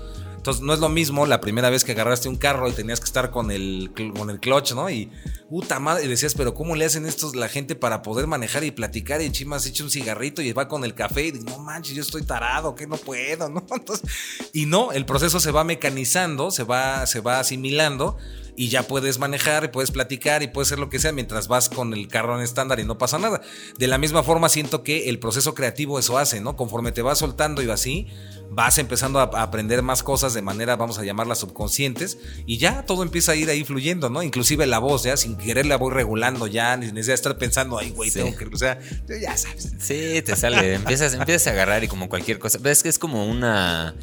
[0.47, 3.07] Entonces no es lo mismo la primera vez que agarraste un carro y tenías que
[3.07, 4.88] estar con el, con el clutch, ¿no?
[4.88, 5.11] Y
[5.51, 8.70] puta madre, y decías, pero ¿cómo le hacen estos la gente para poder manejar y
[8.70, 9.20] platicar?
[9.20, 11.97] Y encima se echa un cigarrito y va con el café y dices, no manches,
[11.97, 13.66] yo estoy tarado, que no puedo, ¿no?
[13.72, 14.09] Entonces,
[14.53, 18.16] y no, el proceso se va mecanizando, se va, se va asimilando
[18.57, 21.68] y ya puedes manejar y puedes platicar y puedes hacer lo que sea mientras vas
[21.68, 23.42] con el carro en estándar y no pasa nada.
[23.78, 26.57] De la misma forma siento que el proceso creativo eso hace, ¿no?
[26.57, 28.07] Conforme te vas soltando y así,
[28.50, 33.02] vas empezando a aprender más cosas de manera, vamos a llamarlas subconscientes, y ya todo
[33.02, 34.22] empieza a ir ahí fluyendo, ¿no?
[34.22, 37.78] Inclusive la voz, ya sin querer la voy regulando ya, ni necesidad de estar pensando,
[37.78, 38.78] ay, güey, tengo que, o sea,
[39.20, 39.72] ya sabes.
[39.78, 43.26] Sí, te sale, empiezas, empiezas a agarrar y como cualquier cosa, ves que es como
[43.26, 43.94] una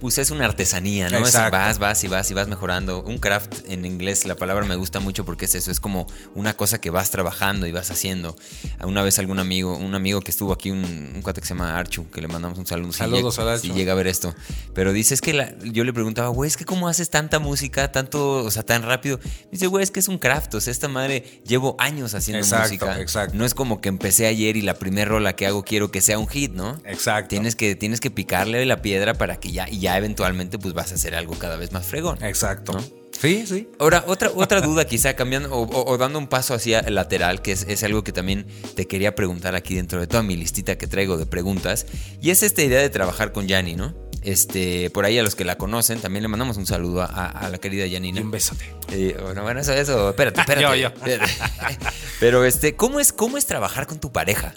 [0.00, 1.18] pues es una artesanía, ¿no?
[1.18, 3.02] Es, vas, vas y vas y vas mejorando.
[3.02, 6.54] Un craft en inglés, la palabra me gusta mucho porque es eso, es como una
[6.54, 8.36] cosa que vas trabajando y vas haciendo.
[8.84, 11.78] Una vez algún amigo, un amigo que estuvo aquí, un, un cuate que se llama
[11.78, 12.92] Archu, que le mandamos un saludo.
[12.92, 14.34] Saludos si a Si llega a ver esto.
[14.74, 18.44] Pero dice, es que yo le preguntaba, güey, es que cómo haces tanta música, tanto,
[18.44, 19.20] o sea, tan rápido.
[19.50, 22.64] Dice, güey, es que es un craft, o sea, esta madre llevo años haciendo exacto,
[22.64, 23.00] música.
[23.00, 23.36] Exacto.
[23.36, 26.18] No es como que empecé ayer y la primera rola que hago quiero que sea
[26.18, 26.80] un hit, ¿no?
[26.84, 27.28] Exacto.
[27.28, 30.92] Tienes que, tienes que picarle la piedra para que ya, y ya eventualmente, pues vas
[30.92, 32.22] a hacer algo cada vez más fregón.
[32.22, 32.78] Exacto.
[33.18, 33.68] Sí, sí.
[33.78, 37.52] Ahora, otra, otra duda quizá cambiando o, o, dando un paso hacia el lateral, que
[37.52, 40.86] es, es, algo que también te quería preguntar aquí dentro de toda mi listita que
[40.86, 41.86] traigo de preguntas,
[42.20, 43.94] y es esta idea de trabajar con Yanni, ¿no?
[44.22, 47.48] Este, por ahí a los que la conocen, también le mandamos un saludo a, a
[47.48, 48.20] la querida Yanina.
[48.20, 48.64] Y un besote.
[48.92, 50.80] Eh, bueno, bueno, eso, eso, espérate, espérate.
[50.80, 50.90] yo, yo.
[52.20, 54.54] Pero este, ¿cómo es, ¿cómo es trabajar con tu pareja?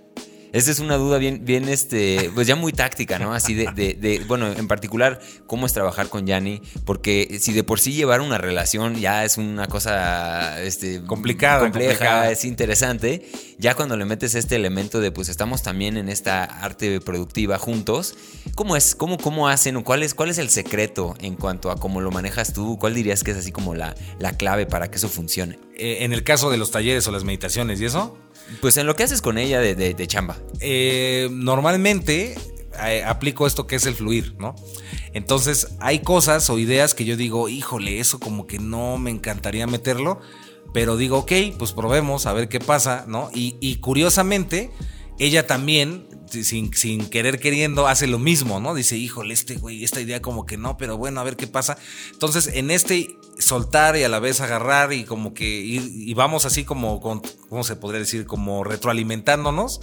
[0.56, 3.34] Esa es una duda bien, bien, este, pues ya muy táctica, ¿no?
[3.34, 7.66] Así de, de, de bueno, en particular, cómo es trabajar con Yanni, porque si de
[7.66, 12.32] por sí llevar una relación ya es una cosa, este, complicada, compleja, complicada.
[12.32, 13.30] es interesante,
[13.60, 18.16] ya cuando le metes este elemento de, pues estamos también en esta arte productiva juntos,
[18.56, 21.76] ¿cómo es, cómo, cómo hacen o cuál es, cuál es el secreto en cuanto a
[21.76, 22.78] cómo lo manejas tú?
[22.80, 25.60] ¿Cuál dirías que es así como la, la clave para que eso funcione?
[25.76, 28.18] Eh, en el caso de los talleres o las meditaciones y eso.
[28.62, 30.38] Pues en lo que haces con ella de, de, chamba.
[30.60, 32.36] Eh, normalmente
[32.86, 34.56] eh, aplico esto que es el fluir, ¿no?
[35.14, 39.68] Entonces hay cosas o ideas que yo digo, híjole, eso como que no me encantaría
[39.68, 40.20] meterlo,
[40.74, 43.30] pero digo, ok, pues probemos a ver qué pasa, ¿no?
[43.34, 44.72] Y curiosamente,
[45.18, 48.74] ella también, sin, sin, querer queriendo, hace lo mismo, ¿no?
[48.74, 51.78] Dice, híjole, este güey, esta idea como que no, pero bueno, a ver qué pasa.
[52.12, 56.46] Entonces, en este soltar y a la vez agarrar y como que ir, y vamos
[56.46, 58.26] así como, con, ¿cómo se podría decir?
[58.26, 59.82] Como retroalimentándonos,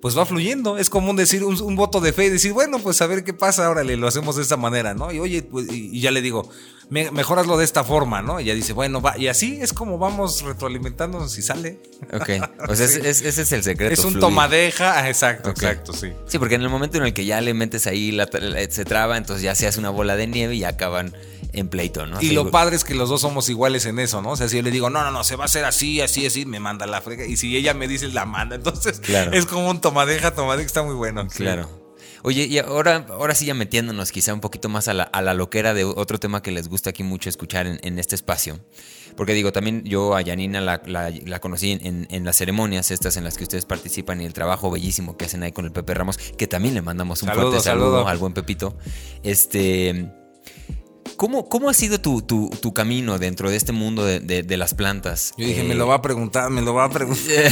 [0.00, 0.78] pues va fluyendo.
[0.78, 3.70] Es común decir un, voto de fe y decir, bueno, pues a ver qué pasa,
[3.70, 5.12] órale, lo hacemos de esta manera, ¿no?
[5.12, 6.50] Y oye, pues, y ya le digo,
[6.92, 8.38] me, mejoraslo de esta forma, ¿no?
[8.38, 11.78] Y ella dice, bueno, va, y así es como vamos retroalimentándonos y sale.
[12.12, 12.28] Ok,
[12.68, 13.00] o sea, sí.
[13.02, 13.94] ese, ese es el secreto.
[13.94, 15.70] Es un tomadeja, ah, exacto, okay.
[15.70, 16.12] exacto, sí.
[16.26, 18.84] Sí, porque en el momento en el que ya le metes ahí, la, la, se
[18.84, 21.16] traba, entonces ya se hace una bola de nieve y acaban
[21.54, 22.20] en pleito, ¿no?
[22.20, 24.32] Y lo padre es que los dos somos iguales en eso, ¿no?
[24.32, 26.26] O sea, si yo le digo, no, no, no, se va a hacer así, así,
[26.26, 27.24] así, me manda la frega.
[27.24, 28.56] Y si ella me dice, la manda.
[28.56, 29.32] Entonces, claro.
[29.32, 31.26] es como un tomadeja, tomadeja, está muy bueno.
[31.28, 31.70] Claro.
[31.74, 31.81] Sí.
[32.22, 35.34] Oye, y ahora, ahora sí ya metiéndonos quizá un poquito más a la, a la
[35.34, 38.60] loquera de otro tema que les gusta aquí mucho escuchar en, en este espacio.
[39.16, 43.16] Porque digo, también yo a Yanina la, la, la conocí en, en, las ceremonias estas
[43.16, 45.94] en las que ustedes participan y el trabajo bellísimo que hacen ahí con el Pepe
[45.94, 48.08] Ramos, que también le mandamos un saludo, fuerte saludo, saludo.
[48.08, 48.76] al buen Pepito.
[49.22, 50.10] Este
[51.22, 54.56] ¿Cómo, ¿Cómo, ha sido tu, tu, tu, camino dentro de este mundo de, de, de
[54.56, 55.32] las plantas?
[55.36, 57.44] Yo dije, eh, me lo va a preguntar, me lo va a preguntar.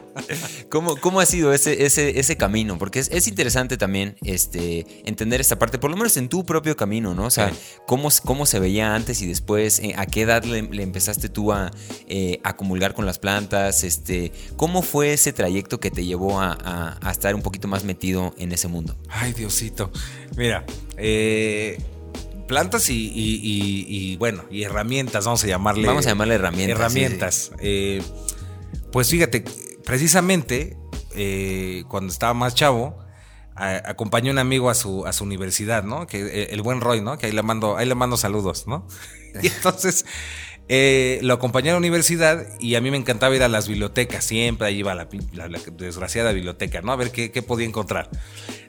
[0.70, 2.78] ¿Cómo, ¿Cómo, ha sido ese, ese, ese camino?
[2.78, 6.76] Porque es, es, interesante también este, entender esta parte, por lo menos en tu propio
[6.78, 7.26] camino, ¿no?
[7.26, 7.56] O sea, sí.
[7.86, 11.52] cómo, cómo se veía antes y después, eh, a qué edad le, le empezaste tú
[11.52, 11.72] a,
[12.08, 16.56] eh, a, comulgar con las plantas, este, ¿cómo fue ese trayecto que te llevó a,
[16.64, 18.96] a, a estar un poquito más metido en ese mundo?
[19.10, 19.92] Ay, Diosito.
[20.38, 20.64] Mira,
[20.96, 21.76] eh
[22.46, 25.86] plantas y, y- y- y, bueno, y herramientas, vamos a llamarle.
[25.86, 26.76] Vamos a llamarle herramientas.
[26.78, 27.52] Herramientas.
[27.60, 28.02] Eh,
[28.92, 29.44] pues fíjate,
[29.84, 30.76] precisamente
[31.14, 32.98] eh, cuando estaba más chavo,
[33.56, 36.06] a- acompañé a un amigo a su, a su universidad, ¿no?
[36.06, 37.18] Que eh, el buen Roy, ¿no?
[37.18, 38.86] Que ahí le mando, ahí le mando saludos, ¿no?
[39.42, 40.04] Y entonces
[40.68, 44.24] eh, lo acompañé a la universidad y a mí me encantaba ir a las bibliotecas,
[44.24, 46.92] siempre ahí iba a la, pi- la- la desgraciada biblioteca, ¿no?
[46.92, 48.10] A ver qué, qué podía encontrar.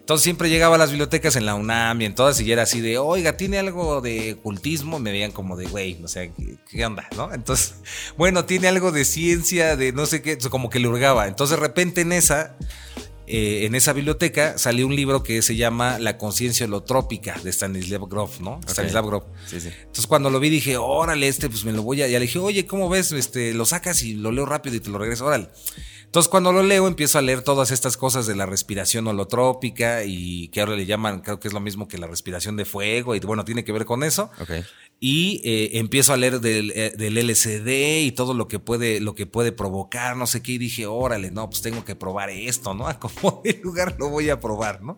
[0.05, 2.79] Entonces siempre llegaba a las bibliotecas en la UNAM y en todas y era así
[2.79, 4.99] de, oiga, ¿tiene algo de ocultismo?
[4.99, 7.09] Me veían como de, güey, o sea, ¿qué, qué onda?
[7.17, 7.33] ¿no?
[7.33, 7.73] Entonces,
[8.15, 11.27] bueno, tiene algo de ciencia, de no sé qué, como que le hurgaba.
[11.27, 12.55] Entonces de repente en esa,
[13.25, 18.07] eh, en esa biblioteca salió un libro que se llama La conciencia holotrópica de Stanislav
[18.07, 18.59] Grof, ¿no?
[18.67, 19.23] Stanislav Grof.
[19.47, 19.69] Sí, sí.
[19.69, 22.07] Entonces cuando lo vi dije, órale, este, pues me lo voy a.
[22.07, 23.11] Ya le dije, oye, ¿cómo ves?
[23.11, 25.49] Este, lo sacas y lo leo rápido y te lo regreso, órale.
[26.05, 30.47] Entonces cuando lo leo empiezo a leer todas estas cosas de la respiración holotrópica y
[30.49, 33.19] que ahora le llaman, creo que es lo mismo que la respiración de fuego y
[33.19, 34.31] bueno, tiene que ver con eso.
[34.39, 34.51] Ok.
[34.99, 39.13] Y eh, empiezo a leer del, eh, del LCD y todo lo que puede, lo
[39.13, 42.73] que puede provocar, no sé qué, y dije, órale, no, pues tengo que probar esto,
[42.73, 42.87] ¿no?
[42.87, 44.97] A como de lugar lo voy a probar, ¿no?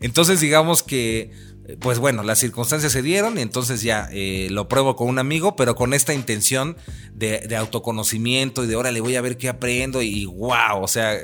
[0.00, 1.32] Entonces, digamos que,
[1.80, 5.56] pues bueno, las circunstancias se dieron y entonces ya eh, lo pruebo con un amigo,
[5.56, 6.76] pero con esta intención
[7.12, 11.18] de, de autoconocimiento y de órale, voy a ver qué aprendo y wow, o sea,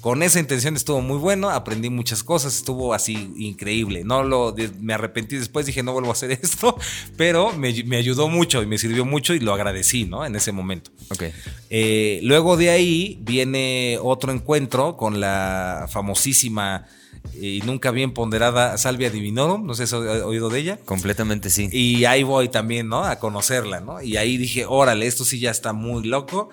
[0.00, 4.04] con esa intención estuvo muy bueno, aprendí muchas cosas, estuvo así increíble.
[4.04, 6.76] No lo, me arrepentí después, dije no vuelvo a hacer esto,
[7.16, 10.24] pero me, me ayudó mucho y me sirvió mucho y lo agradecí, ¿no?
[10.24, 10.90] En ese momento.
[11.10, 11.24] Ok.
[11.70, 16.86] Eh, luego de ahí viene otro encuentro con la famosísima
[17.34, 20.78] y nunca bien ponderada Salvia Divinorum, no sé si has oído de ella.
[20.84, 21.68] Completamente sí.
[21.72, 23.04] Y ahí voy también, ¿no?
[23.04, 24.02] A conocerla, ¿no?
[24.02, 26.50] Y ahí dije, órale, esto sí ya está muy loco.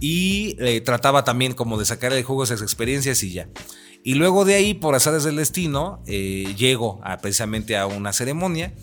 [0.00, 3.48] Y eh, trataba también como de sacar el jugo esas experiencias y ya.
[4.04, 8.74] Y luego de ahí, por azares del destino, eh, llego a, precisamente a una ceremonia.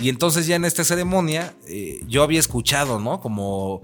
[0.00, 3.20] Y entonces ya en esta ceremonia eh, yo había escuchado, ¿no?
[3.20, 3.82] Como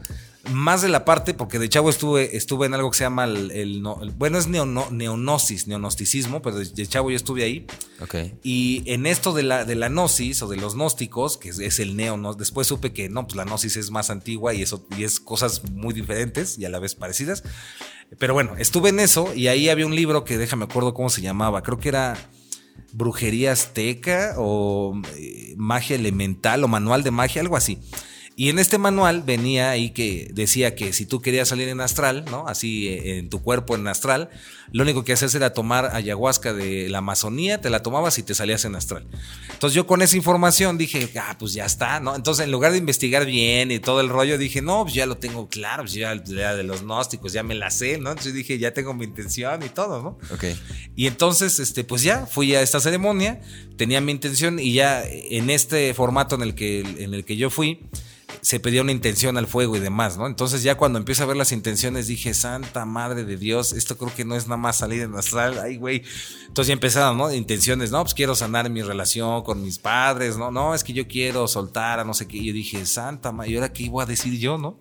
[0.52, 3.50] más de la parte, porque de chavo estuve, estuve en algo que se llama el,
[3.50, 7.66] el no- el- bueno, es neono- neonosis, neonosticismo, pero de, chavo yo estuve ahí.
[8.00, 8.14] Ok.
[8.42, 11.78] Y en esto de la, de la gnosis o de los gnósticos, que es, es
[11.78, 12.32] el neo, ¿no?
[12.34, 15.62] después supe que no, pues la gnosis es más antigua y eso y es cosas
[15.72, 17.42] muy diferentes y a la vez parecidas.
[18.18, 21.20] Pero bueno, estuve en eso y ahí había un libro que déjame acuerdo cómo se
[21.20, 22.16] llamaba, creo que era
[22.92, 27.78] Brujería Azteca o eh, Magia Elemental o Manual de Magia, algo así.
[28.36, 32.24] Y en este manual venía ahí que decía que si tú querías salir en astral,
[32.30, 32.46] ¿no?
[32.48, 34.30] Así eh, en tu cuerpo en astral,
[34.72, 38.34] lo único que hacías era tomar ayahuasca de la Amazonía, te la tomabas y te
[38.34, 39.06] salías en astral.
[39.52, 42.14] Entonces yo con esa información dije, ah, pues ya está, ¿no?
[42.14, 45.16] Entonces en lugar de investigar bien y todo el rollo, dije, no, pues ya lo
[45.16, 48.10] tengo claro, pues ya, ya de los gnósticos, ya me la sé, ¿no?
[48.10, 50.18] Entonces dije, ya tengo mi intención y todo, ¿no?
[50.34, 50.44] Ok.
[50.96, 53.40] Y entonces, este, pues ya fui a esta ceremonia,
[53.76, 57.50] tenía mi intención y ya en este formato en el que, en el que yo
[57.50, 57.80] fui,
[58.40, 60.26] se pedía una intención al fuego y demás, ¿no?
[60.26, 64.14] Entonces ya cuando empiezo a ver las intenciones dije, Santa Madre de Dios, esto creo
[64.14, 66.02] que no es nada más salir en astral, ay güey.
[66.46, 67.32] Entonces ya empezaron, ¿no?
[67.32, 70.50] Intenciones, no, pues quiero sanar mi relación con mis padres, ¿no?
[70.50, 72.42] No, es que yo quiero soltar a no sé qué.
[72.44, 74.78] Yo dije, Santa Madre, ¿y ahora qué iba a decir yo, no?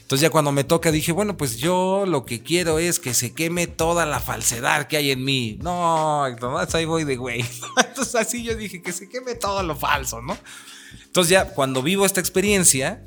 [0.00, 3.32] Entonces ya cuando me toca dije, bueno, pues yo lo que quiero es que se
[3.32, 5.58] queme toda la falsedad que hay en mí.
[5.62, 7.42] No, nomás ahí voy de güey.
[7.88, 10.36] Entonces así yo dije, que se queme todo lo falso, ¿no?
[11.06, 13.02] Entonces ya cuando vivo esta experiencia,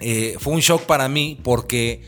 [0.00, 2.02] eh, fue un shock para mí porque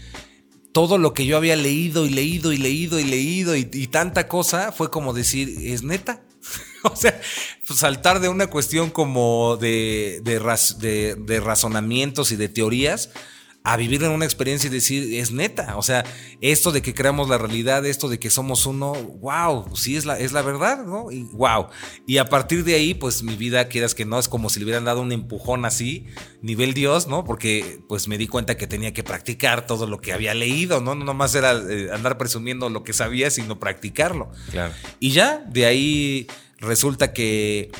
[0.72, 4.72] todo lo que yo había leído y leído y leído y leído y, tanta cosa
[4.72, 6.22] fue como decir, ¿es neta?
[6.84, 7.20] o sea,
[7.66, 10.38] pues, saltar de una cuestión como de, de,
[10.78, 13.10] de- de razonamientos y de teorías
[13.62, 15.76] a vivir en una experiencia y decir, es neta.
[15.76, 16.04] O sea,
[16.40, 20.18] esto de que creamos la realidad, esto de que somos uno, wow, sí es la,
[20.18, 21.10] es la verdad, ¿no?
[21.10, 21.66] Y wow.
[22.06, 24.64] Y a partir de ahí, pues mi vida, quieras que no, es como si le
[24.64, 26.06] hubieran dado un empujón así,
[26.40, 27.24] nivel Dios, ¿no?
[27.24, 30.94] Porque pues me di cuenta que tenía que practicar todo lo que había leído, ¿no?
[30.94, 34.30] No nomás era eh, andar presumiendo lo que sabía, sino practicarlo.
[34.50, 34.72] Claro.
[35.00, 36.26] Y ya, de ahí
[36.60, 37.70] resulta que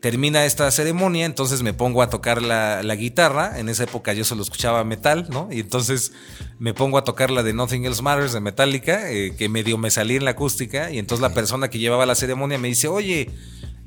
[0.00, 3.58] termina esta ceremonia, entonces me pongo a tocar la, la guitarra.
[3.58, 5.48] En esa época yo solo escuchaba metal, ¿no?
[5.50, 6.12] Y entonces
[6.58, 9.90] me pongo a tocar la de Nothing Else Matters de Metallica, eh, que medio me
[9.90, 10.90] salí en la acústica.
[10.90, 13.30] Y entonces la persona que llevaba la ceremonia me dice, oye,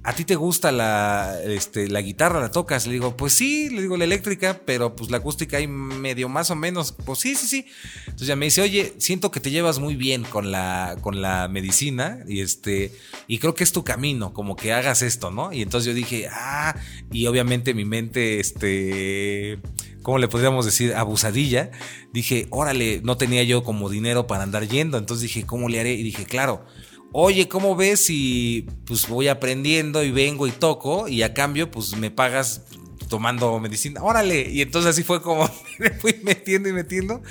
[0.03, 2.41] ¿a ti te gusta la, este, la guitarra?
[2.41, 2.85] ¿La tocas?
[2.88, 6.51] Le digo, pues sí, le digo la eléctrica, pero pues la acústica ahí medio más
[6.51, 6.91] o menos.
[6.91, 7.65] Pues sí, sí, sí.
[8.05, 11.47] Entonces ya me dice, oye, siento que te llevas muy bien con la, con la
[11.47, 12.91] medicina y este,
[13.27, 15.53] y creo que es tu camino, como que hagas esto, ¿no?
[15.53, 16.75] Y entonces yo dije, ah,
[17.11, 19.59] y obviamente mi mente, este,
[20.01, 20.93] ¿cómo le podríamos decir?
[20.95, 21.71] Abusadilla.
[22.11, 24.97] Dije, órale, no tenía yo como dinero para andar yendo.
[24.97, 25.93] Entonces dije, ¿cómo le haré?
[25.93, 26.65] Y dije, claro,
[27.14, 31.95] oye, ¿cómo ves si pues voy aprendiendo y vengo y toco y a cambio pues
[31.95, 32.64] me pagas
[33.07, 34.03] tomando medicina?
[34.03, 34.49] Órale.
[34.49, 35.49] Y entonces así fue como
[35.80, 37.22] me fui metiendo y metiendo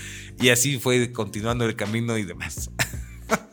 [0.41, 2.71] y así fue continuando el camino y demás.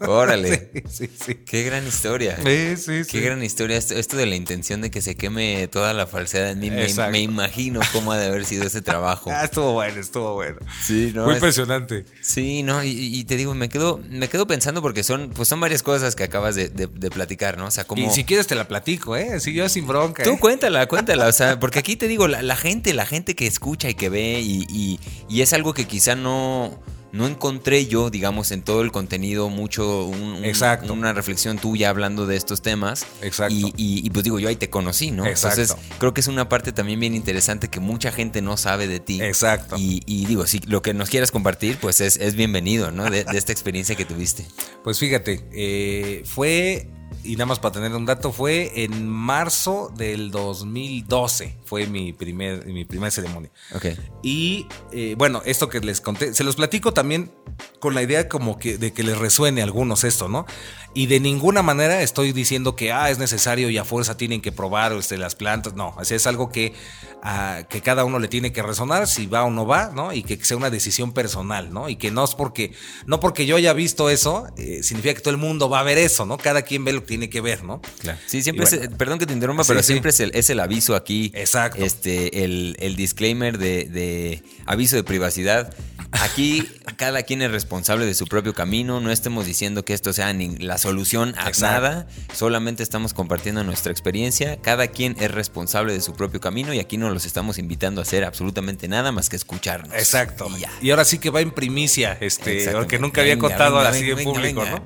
[0.01, 0.69] Órale.
[0.89, 1.35] Sí, sí, sí.
[1.45, 2.38] Qué gran historia.
[2.43, 3.11] Sí, sí, sí.
[3.11, 3.77] Qué gran historia.
[3.77, 6.69] Esto, esto de la intención de que se queme toda la falsedad en mí.
[6.72, 9.30] Me, imagino cómo ha de haber sido ese trabajo.
[9.39, 10.57] Ah, estuvo bueno, estuvo bueno.
[10.84, 12.06] Sí, no, Muy es- impresionante.
[12.22, 15.60] Sí, no, y, y te digo, me quedo, me quedo pensando porque son, pues son
[15.61, 17.68] varias cosas que acabas de, de- de platicar, ¿no?
[17.68, 18.06] O sea, como.
[18.06, 19.39] Y si quieres te la platico, ¿eh?
[19.39, 20.23] Sí, yo sin bronca.
[20.23, 20.39] Tú ¿eh?
[20.39, 23.89] cuéntala, cuéntala, o sea, porque aquí te digo, la, la gente, la gente que escucha
[23.89, 24.99] y que ve y, y-
[25.30, 26.81] y es algo que quizá no,
[27.11, 30.94] no encontré yo, digamos, en todo el contenido, mucho, un- un- Exacto.
[30.94, 33.06] una reflexión tuya hablando de estos temas.
[33.22, 33.53] Exacto.
[33.56, 35.26] Y, y- y, pues digo, yo ahí te conocí, ¿no?
[35.26, 35.61] Exacto.
[35.61, 38.99] Entonces, creo que es una parte también bien interesante que mucha gente no sabe de
[38.99, 39.22] ti.
[39.22, 39.76] Exacto.
[39.77, 43.10] Y, y digo, si lo que nos quieras compartir, pues es, es bienvenido, ¿no?
[43.10, 44.45] De, de esta experiencia que tuviste.
[44.84, 46.90] Pues fíjate, eh, fue,
[47.23, 52.65] y nada más para tener un dato, fue en marzo del 2012, fue mi, primer,
[52.65, 53.51] mi primera ceremonia.
[53.75, 53.87] Ok.
[54.23, 57.31] Y eh, bueno, esto que les conté, se los platico también
[57.79, 60.45] con la idea como que de que les resuene a algunos esto, ¿no?
[60.93, 64.51] Y de ninguna manera estoy diciendo que ah, es necesario y a fuerza tienen que
[64.51, 66.73] probar este, las plantas, no, así es algo que,
[67.21, 70.13] ah, que cada uno le tiene que resonar si va o no va, ¿no?
[70.13, 71.89] Y que sea una decisión personal, ¿no?
[71.89, 72.73] Y que no es porque,
[73.05, 75.97] no porque yo haya visto eso, eh, significa que todo el mundo va a ver
[75.97, 76.37] eso, ¿no?
[76.37, 77.81] Cada quien ve lo que tiene que ver, ¿no?
[77.99, 78.19] Claro.
[78.27, 78.83] Sí, siempre bueno.
[78.83, 79.87] es, perdón que te interrumpa, Sí, pero sí.
[79.87, 81.31] siempre es el, es el aviso aquí.
[81.33, 81.83] Exacto.
[81.83, 85.73] Este, el, el disclaimer de, de aviso de privacidad.
[86.11, 86.67] Aquí
[86.97, 88.99] cada quien es responsable de su propio camino.
[89.01, 91.61] No estemos diciendo que esto sea ni la solución a Exacto.
[91.81, 92.07] nada.
[92.33, 94.57] Solamente estamos compartiendo nuestra experiencia.
[94.61, 98.03] Cada quien es responsable de su propio camino y aquí no los estamos invitando a
[98.03, 99.93] hacer absolutamente nada más que escucharnos.
[99.95, 100.47] Exacto.
[100.55, 100.71] Y ya.
[100.81, 104.03] Y ahora sí que va en primicia, este, porque nunca había Venga, contado venga, así
[104.03, 104.65] venga, en público.
[104.65, 104.83] ¿no?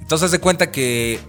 [0.00, 1.20] Entonces de cuenta que,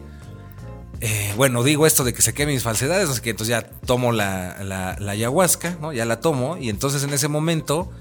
[1.01, 3.69] eh, bueno, digo esto de que se quemen mis falsedades, no sé qué, entonces ya
[3.85, 5.93] tomo la ayahuasca, ¿no?
[5.93, 7.91] Ya la tomo y entonces en ese momento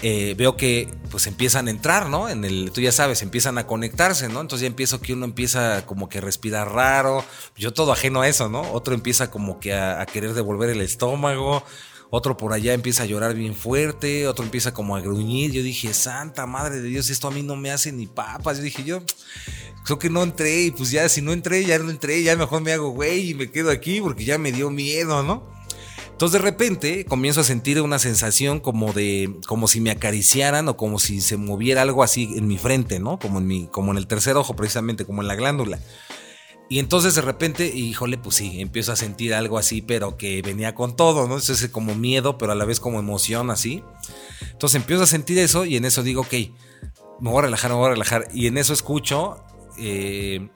[0.00, 2.28] eh, veo que pues empiezan a entrar, ¿no?
[2.28, 4.40] En el, tú ya sabes, empiezan a conectarse, ¿no?
[4.40, 7.24] Entonces ya empiezo que uno empieza como que a respirar raro,
[7.56, 8.62] yo todo ajeno a eso, ¿no?
[8.72, 11.62] Otro empieza como que a, a querer devolver el estómago,
[12.10, 15.94] otro por allá empieza a llorar bien fuerte, otro empieza como a gruñir, yo dije,
[15.94, 19.02] santa madre de Dios, esto a mí no me hace ni papas, yo dije, yo
[19.84, 22.62] creo que no entré y pues ya si no entré, ya no entré, ya mejor
[22.62, 25.50] me hago güey y me quedo aquí porque ya me dio miedo, ¿no?
[26.22, 30.76] Entonces de repente comienzo a sentir una sensación como de, como si me acariciaran o
[30.76, 33.18] como si se moviera algo así en mi frente, ¿no?
[33.18, 35.80] Como en mi, como en el tercer ojo precisamente, como en la glándula.
[36.68, 40.74] Y entonces de repente, híjole, pues sí, empiezo a sentir algo así, pero que venía
[40.74, 41.38] con todo, ¿no?
[41.38, 43.82] Entonces como miedo, pero a la vez como emoción así.
[44.52, 46.32] Entonces empiezo a sentir eso y en eso digo, ok,
[47.20, 48.28] me voy a relajar, me voy a relajar.
[48.32, 49.42] Y en eso escucho,
[49.78, 50.48] eh,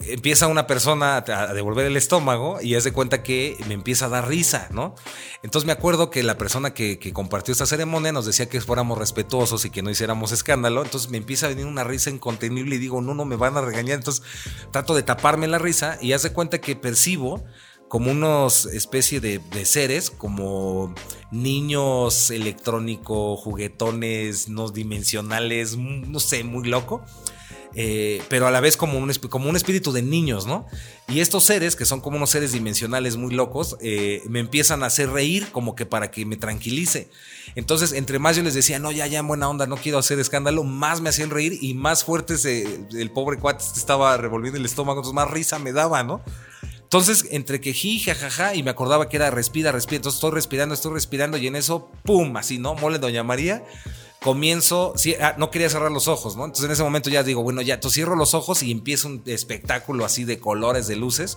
[0.00, 4.08] empieza una persona a devolver el estómago y haz de cuenta que me empieza a
[4.08, 4.94] dar risa, ¿no?
[5.42, 9.64] Entonces me acuerdo que la persona que, compartió esta ceremonia nos decía que fuéramos respetuosos
[9.64, 10.82] y que no hiciéramos escándalo.
[10.82, 13.60] Entonces me empieza a venir una risa incontenible y digo, no, no me van a
[13.60, 13.98] regañar.
[13.98, 14.24] Entonces
[14.70, 17.44] trato de taparme la risa y haz de cuenta que percibo
[17.88, 20.94] como unos especie de, seres, como
[21.30, 27.04] niños electrónicos, juguetones no dimensionales, no sé, muy loco.
[27.76, 30.66] Eh, pero a la vez como un, como un espíritu de niños, ¿no?
[31.08, 34.86] Y estos seres, que son como unos seres dimensionales muy locos, eh, me empiezan a
[34.86, 37.10] hacer reír como que para que me tranquilice.
[37.56, 40.18] Entonces, entre más yo les decía, no, ya, ya, en buena onda, no quiero hacer
[40.18, 42.34] escándalo, más me hacían reír y más fuerte
[42.92, 46.22] el pobre cuate se estaba revolviendo el estómago, entonces más risa me daba, ¿no?
[46.94, 49.96] Entonces, entre que ji, jajaja, y me acordaba que era respira, respira.
[49.96, 52.36] Entonces, estoy respirando, estoy respirando, y en eso, ¡pum!
[52.36, 52.76] Así, ¿no?
[52.76, 53.64] Mole Doña María.
[54.24, 56.46] Comienzo, ah, no quería cerrar los ojos, ¿no?
[56.46, 59.22] Entonces, en ese momento ya digo, bueno, ya, entonces cierro los ojos y empieza un
[59.26, 61.36] espectáculo así de colores, de luces.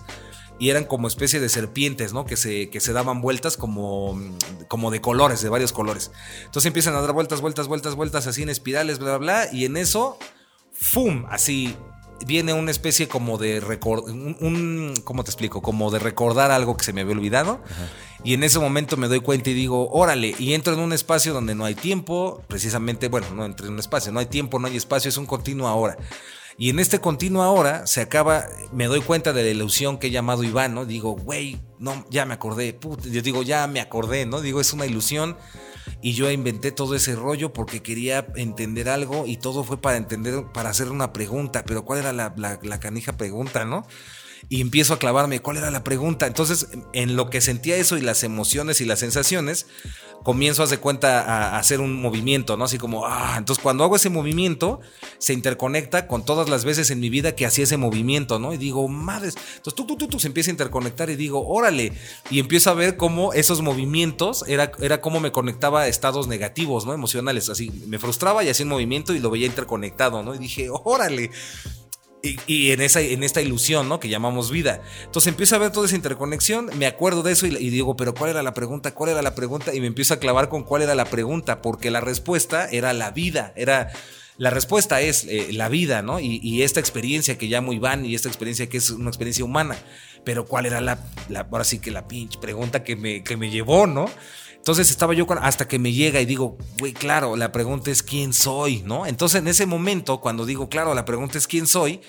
[0.58, 2.24] Y eran como especie de serpientes, ¿no?
[2.24, 4.18] Que se, que se daban vueltas como,
[4.68, 6.10] como de colores, de varios colores.
[6.46, 9.52] Entonces empiezan a dar vueltas, vueltas, vueltas, vueltas, así en espirales, bla, bla, bla.
[9.52, 10.18] Y en eso,
[10.72, 11.26] ¡fum!
[11.28, 11.76] Así
[12.26, 15.62] viene una especie como de recordar, un, un- ¿cómo te explico?
[15.62, 17.60] Como de recordar algo que se me había olvidado.
[18.24, 21.32] Y en ese momento me doy cuenta y digo, órale, y entro en un espacio
[21.32, 24.66] donde no hay tiempo, precisamente, bueno, no entré en un espacio, no hay tiempo, no
[24.66, 25.96] hay espacio, es un continuo ahora.
[26.60, 30.10] Y en este continuo ahora se acaba, me doy cuenta de la ilusión que he
[30.10, 30.84] llamado Iván, ¿no?
[30.86, 34.40] Digo, güey, no, ya me acordé, puta, yo digo, ya me acordé, ¿no?
[34.40, 35.36] Digo, es una ilusión
[36.00, 40.44] y yo inventé todo ese rollo porque quería entender algo y todo fue para entender,
[40.52, 43.86] para hacer una pregunta, pero ¿cuál era la, la- canija pregunta, no?
[44.48, 46.26] Y empiezo a clavarme cuál era la pregunta.
[46.26, 49.66] Entonces, en lo que sentía eso y las emociones y las sensaciones,
[50.22, 52.64] comienzo a hacer cuenta a, hacer un movimiento, ¿no?
[52.64, 54.80] Así como, ah, entonces cuando hago ese movimiento,
[55.18, 58.52] se interconecta con todas las veces en mi vida que hacía ese movimiento, ¿no?
[58.52, 61.92] Y digo, madres, entonces tú, tú, tú, tú, se empieza a interconectar y digo, órale,
[62.30, 66.86] y empiezo a ver cómo esos movimientos era, era cómo me conectaba a estados negativos,
[66.86, 66.92] ¿no?
[66.92, 70.34] Emocionales, así, me frustraba y hacía un movimiento y lo veía interconectado, ¿no?
[70.34, 71.30] Y dije, órale.
[72.20, 74.00] Y, en, esa, en esta ilusión, ¿no?
[74.00, 74.82] Que llamamos vida.
[75.04, 78.30] Entonces empiezo a ver toda esa interconexión, me acuerdo de eso y, digo, pero ¿cuál
[78.30, 78.92] era la pregunta?
[78.92, 79.72] ¿Cuál era la pregunta?
[79.72, 83.10] Y me empiezo a clavar con cuál era la pregunta, porque la respuesta era la
[83.12, 83.92] vida, era...
[84.36, 86.20] La respuesta es eh, la vida, ¿no?
[86.20, 89.76] Y, esta experiencia que llamo Iván y esta experiencia que es una experiencia humana.
[90.22, 90.96] Pero ¿cuál era la,
[91.50, 94.08] ahora sí que la pinche pregunta que me, que me llevó, ¿no?
[94.58, 98.34] Entonces estaba yo hasta que me llega y digo, güey, claro, la pregunta es quién
[98.34, 99.06] soy, ¿no?
[99.06, 102.00] Entonces en ese momento, cuando digo, claro, la pregunta es quién soy,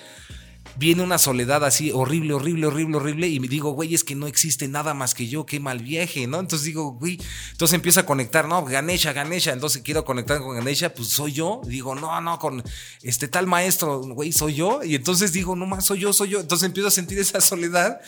[0.76, 4.26] viene una soledad así horrible, horrible, horrible, horrible, y me digo, güey, es que no
[4.26, 6.40] existe nada más que yo, qué mal viaje, ¿no?
[6.40, 7.18] Entonces digo, güey,
[7.52, 11.60] entonces empiezo a conectar, no, Ganesha, Ganesha, entonces quiero conectar con Ganesha, pues soy yo,
[11.66, 12.62] digo, no, no, con
[13.02, 16.40] este tal maestro, güey, soy yo, y entonces digo, no más, soy yo, soy yo,
[16.40, 18.00] entonces empiezo a sentir esa soledad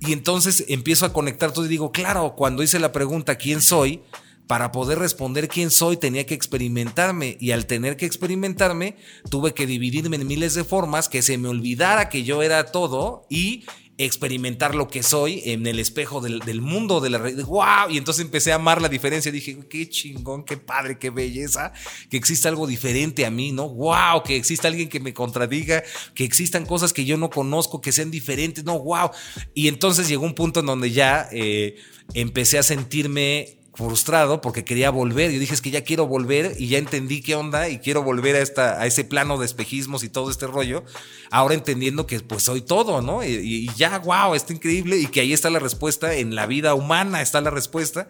[0.00, 4.02] y entonces empiezo a conectar todo y digo, claro, cuando hice la pregunta, ¿quién soy?
[4.46, 8.96] Para poder responder quién soy tenía que experimentarme y al tener que experimentarme
[9.28, 13.26] tuve que dividirme en miles de formas que se me olvidara que yo era todo
[13.28, 13.64] y
[13.98, 17.42] experimentar lo que soy en el espejo del, mundo de la red.
[17.42, 17.90] ¡Wow!
[17.90, 19.32] Y entonces empecé a amar la diferencia.
[19.32, 21.72] Dije, qué chingón, qué padre, qué belleza,
[22.10, 23.68] que exista algo diferente a mí, ¿no?
[23.68, 24.22] ¡Wow!
[24.24, 25.82] Que exista alguien que me contradiga,
[26.14, 28.78] que existan cosas que yo no conozco, que sean diferentes, ¿no?
[28.78, 29.10] ¡Wow!
[29.54, 31.76] Y entonces llegó un punto en donde ya eh,
[32.12, 35.30] empecé a sentirme frustrado porque quería volver.
[35.30, 38.36] Yo dije, es que ya quiero volver y ya entendí qué onda y quiero volver
[38.36, 40.84] a, esta, a ese plano de espejismos y todo este rollo.
[41.30, 43.22] Ahora entendiendo que pues soy todo, ¿no?
[43.22, 47.20] Y, ya, wow, está increíble y que ahí está la respuesta, en la vida humana
[47.20, 48.08] está la respuesta.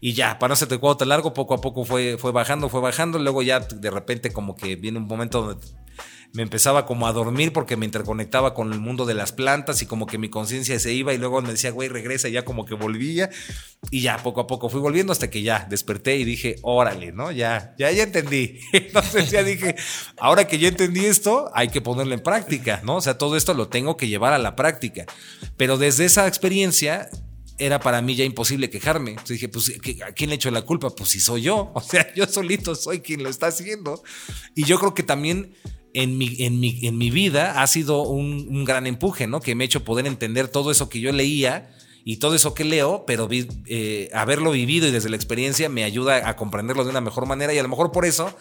[0.00, 2.68] Y ya, para no se te cuadro tan largo, poco a poco fue, fue bajando,
[2.68, 3.18] fue bajando.
[3.18, 5.66] Luego ya de repente como que viene un momento donde
[6.36, 9.86] me empezaba como a dormir porque me interconectaba con el mundo de las plantas y
[9.86, 12.66] como que mi conciencia se iba y luego me decía, güey, regresa y ya como
[12.66, 13.30] que volvía
[13.90, 17.32] y ya poco a poco fui volviendo hasta que ya desperté y dije, órale, ¿no?
[17.32, 18.60] Ya, ya, ya entendí.
[18.74, 19.76] Entonces ya dije,
[20.18, 22.96] ahora que ya entendí esto, hay que ponerlo en práctica, ¿no?
[22.96, 25.06] O sea, todo esto lo tengo que llevar a la práctica.
[25.56, 27.08] Pero desde esa experiencia
[27.56, 29.12] era para mí ya imposible quejarme.
[29.12, 29.72] Entonces dije, pues,
[30.06, 30.90] ¿a quién le echo la culpa?
[30.90, 31.72] Pues si soy yo.
[31.74, 34.02] O sea, yo solito soy quien lo está haciendo.
[34.54, 35.54] Y yo creo que también
[35.96, 39.40] en mi, en mi, en mi vida ha sido un, gran empuje, ¿no?
[39.40, 41.70] Que me ha hecho poder entender todo eso que yo leía
[42.04, 46.28] y todo eso que leo, pero eh, haberlo vivido y desde la experiencia me ayuda
[46.28, 48.36] a comprenderlo de una mejor manera y a lo mejor por eso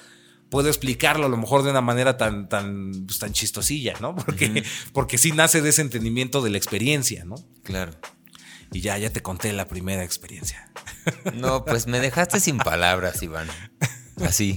[0.50, 4.16] puedo explicarlo a lo mejor de una manera tan, tan, pues, tan chistosilla, ¿no?
[4.26, 7.36] Porque, porque sí nace de ese entendimiento de la experiencia, ¿no?
[7.64, 7.94] Claro.
[8.74, 10.70] Y ya, ya te conté la primera experiencia.
[11.36, 13.48] No, pues me dejaste sin palabras, Iván.
[14.26, 14.56] Así.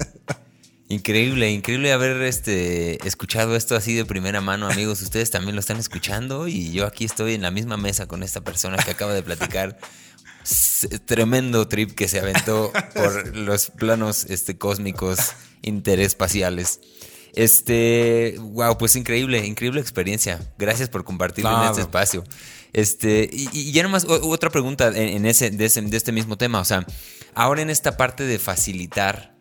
[0.90, 5.02] Increíble, increíble haber este, escuchado esto así de primera mano, amigos.
[5.02, 8.40] Ustedes también lo están escuchando y yo aquí estoy en la misma mesa con esta
[8.40, 9.78] persona que acaba de platicar.
[11.04, 15.18] Tremendo trip que se aventó por los planos este, cósmicos
[15.60, 16.80] interespaciales.
[17.34, 20.40] Este, wow, pues increíble, increíble experiencia.
[20.56, 22.24] Gracias por compartirlo en este espacio.
[22.72, 26.60] Este, y, ya nomás otra pregunta en, ese, de, ese, de este mismo tema.
[26.60, 26.86] O sea,
[27.34, 29.37] ahora en esta parte de facilitar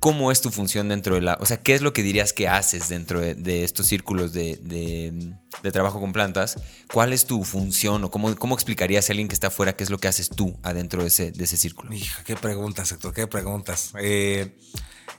[0.00, 1.38] ¿Cómo es tu función dentro de la...
[1.40, 5.34] O sea, ¿qué es lo que dirías que haces dentro de, estos círculos de,
[5.72, 6.60] trabajo con plantas?
[6.92, 9.90] ¿Cuál es tu función o cómo, cómo explicarías a alguien que está afuera qué es
[9.90, 11.92] lo que haces tú adentro de ese, de ese círculo?
[11.92, 13.92] Hija, qué preguntas, Héctor, qué preguntas.
[14.00, 14.56] Eh,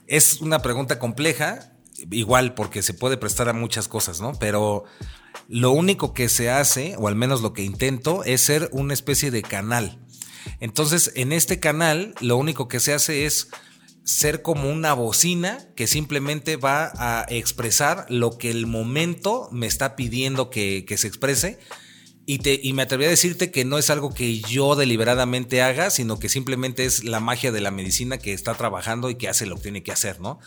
[0.08, 1.74] es una pregunta compleja,
[2.10, 4.34] igual porque se puede prestar a muchas cosas, ¿no?
[4.40, 4.86] Pero
[5.48, 9.32] lo único que se hace, o al menos lo que intento, es ser una especie
[9.32, 10.00] de canal.
[10.60, 13.50] Entonces, en este canal, lo único que se hace es
[14.10, 19.96] ser como una bocina que simplemente va a expresar lo que el momento me está
[19.96, 21.60] pidiendo que, se exprese.
[22.26, 26.28] Y, me atreví a decirte que no es algo que yo deliberadamente haga, sino que
[26.28, 29.64] simplemente es la magia de la medicina que está trabajando y que hace lo que
[29.64, 30.40] tiene que hacer, ¿no?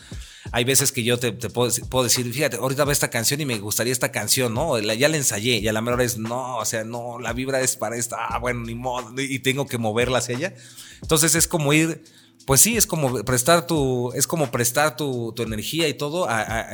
[0.51, 3.93] Hay veces que yo te, puedo, decir, fíjate, ahorita va esta canción y me gustaría
[3.93, 4.77] esta canción, ¿no?
[4.79, 7.75] ya la ensayé y a la mejor es, no, o sea, no, la vibra es
[7.77, 10.55] para esta, ah, bueno, ni modo, y tengo que moverla hacia ella.
[11.01, 12.03] Entonces es como ir
[12.45, 16.27] pues sí, es como prestar tu, es como prestar tu, energía y todo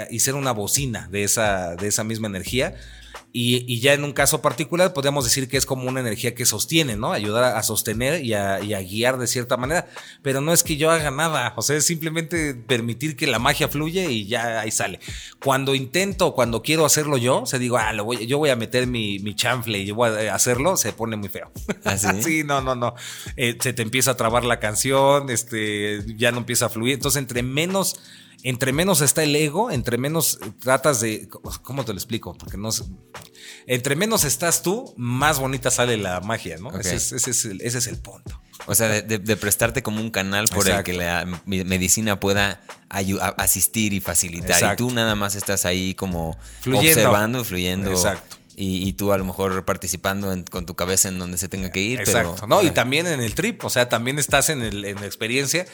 [0.09, 2.75] y ser una bocina de esa, de esa misma energía.
[3.31, 6.95] Y, ya en un caso particular podríamos decir que es como una energía que sostiene,
[6.95, 7.11] ¿no?
[7.11, 9.87] Ayudar a, sostener y a, guiar de cierta manera.
[10.23, 13.67] Pero no es que yo haga nada, o sea, es simplemente permitir que la magia
[13.67, 14.99] fluye y ya ahí sale.
[15.43, 18.87] Cuando intento, cuando quiero hacerlo yo, se digo, ah, lo voy, yo voy a meter
[18.87, 21.51] mi, mi chanfle y yo voy a hacerlo, se pone muy feo.
[21.85, 22.43] ¿Ah, sí?
[22.43, 22.95] no, no, no.
[23.35, 26.95] Eh, se te empieza a trabar la canción, este, ya no empieza a fluir.
[26.95, 27.99] Entonces, entre menos
[28.43, 31.27] entre menos está el ego, entre menos tratas de.
[31.61, 32.37] ¿Cómo te lo explico?
[32.37, 32.69] Porque no
[33.67, 36.71] Entre menos estás tú, más bonita sale la magia, ¿no?
[36.77, 38.41] Ese, es, el, punto.
[38.65, 43.99] O sea, de, prestarte como un canal por el que la medicina pueda asistir y
[43.99, 44.73] facilitar.
[44.73, 47.91] Y tú nada más estás ahí como observando, fluyendo.
[47.91, 51.79] Exacto y, tú a lo mejor participando con tu cabeza en donde se tenga que
[51.79, 52.01] ir.
[52.01, 52.61] Exacto, ¿no?
[52.61, 55.65] Y también en el trip, o sea, también estás en, el, en la experiencia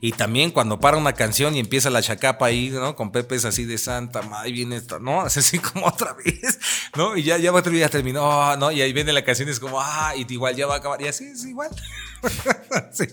[0.00, 2.94] y también cuando para una canción y empieza la chacapa ahí, ¿no?
[2.94, 5.26] Con Pepe es así de santa, madre, viene esta, ¿no?
[5.28, 6.60] Es así como otra vez,
[6.94, 7.16] ¿no?
[7.16, 8.70] Y ya, ya, ya terminó, ¿no?
[8.70, 11.02] Y ahí viene la canción y es como, ah, y igual ya va a acabar,
[11.02, 11.70] y así es igual.
[12.92, 13.04] sí.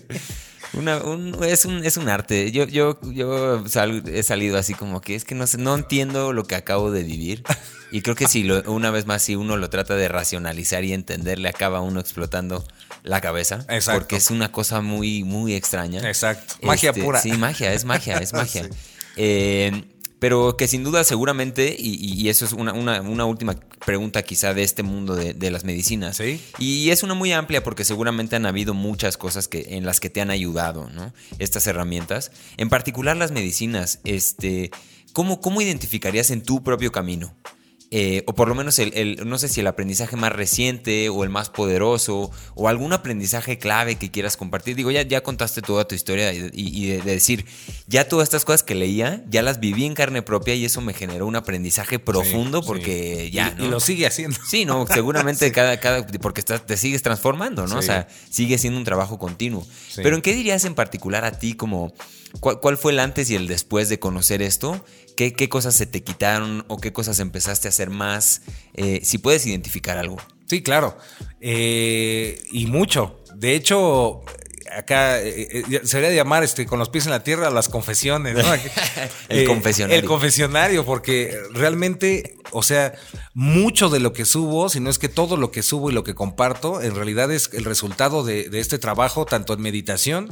[0.76, 2.52] Una, un, es, un, es un arte.
[2.52, 6.44] Yo, yo, yo he salido así como que es que no sé, no entiendo lo
[6.44, 7.42] que acabo de vivir.
[7.90, 10.92] Y creo que si lo, una vez más, si uno lo trata de racionalizar y
[10.92, 12.66] entender, le acaba uno explotando
[13.02, 13.64] la cabeza.
[13.68, 14.00] Exacto.
[14.00, 16.06] Porque es una cosa muy, muy extraña.
[16.06, 16.54] Exacto.
[16.62, 17.20] Magia este, pura.
[17.20, 18.68] Sí, magia, es magia, es magia.
[19.16, 19.84] Eh,
[20.18, 22.72] pero que sin duda seguramente, y, eso es una,
[23.26, 26.40] última pregunta quizá de este mundo de, las medicinas, ¿Sí?
[26.58, 30.10] y es una muy amplia porque seguramente han habido muchas cosas que, en las que
[30.10, 31.12] te han ayudado, ¿no?
[31.38, 34.70] Estas herramientas, en particular las medicinas, este,
[35.12, 37.34] ¿cómo, ¿cómo identificarías en tu propio camino?
[37.92, 41.30] Eh, o por lo menos el, no sé si el aprendizaje más reciente o el
[41.30, 44.74] más poderoso o algún aprendizaje clave que quieras compartir.
[44.74, 47.46] Digo, ya, ya contaste toda tu historia y, de, decir,
[47.86, 50.94] ya todas estas cosas que leía, ya las viví en carne propia y eso me
[50.94, 53.54] generó un aprendizaje profundo porque ya...
[53.56, 54.36] Y, lo sigue haciendo.
[54.48, 57.78] Sí, no, seguramente cada, cada, porque te sigues transformando, ¿no?
[57.78, 59.64] O sea, sigue siendo un trabajo continuo.
[59.94, 61.94] Pero ¿en qué dirías en particular a ti como...
[62.40, 64.84] ¿Cuál, fue el antes y el después de conocer esto?
[65.16, 68.42] ¿Qué, ¿Qué, cosas se te quitaron o qué cosas empezaste a hacer más?
[68.74, 70.18] Eh, si puedes identificar algo.
[70.46, 70.96] Sí, claro.
[71.40, 73.20] Eh, y mucho.
[73.34, 74.22] De hecho,
[74.76, 78.36] acá eh, se debería llamar este, con los pies en la tierra las confesiones,
[79.28, 80.00] el confesionario.
[80.00, 82.94] El confesionario, porque realmente, o sea,
[83.34, 86.04] mucho de lo que subo, si no es que todo lo que subo y lo
[86.04, 90.28] que comparto, en realidad es el resultado de, de este trabajo, tanto en meditación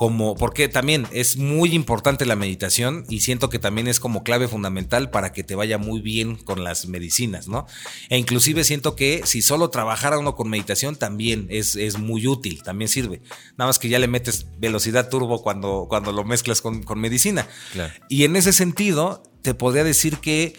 [0.00, 4.48] como, porque también es muy importante la meditación y siento que también es como clave
[4.48, 7.66] fundamental para que te vaya muy bien con las medicinas, ¿no?
[8.08, 12.62] E inclusive siento que si solo trabajara uno con meditación también es, es muy útil,
[12.62, 13.20] también sirve.
[13.58, 17.46] Nada más que ya le metes velocidad turbo cuando, cuando lo mezclas con, con medicina.
[18.08, 20.56] Y en ese sentido, te podría decir que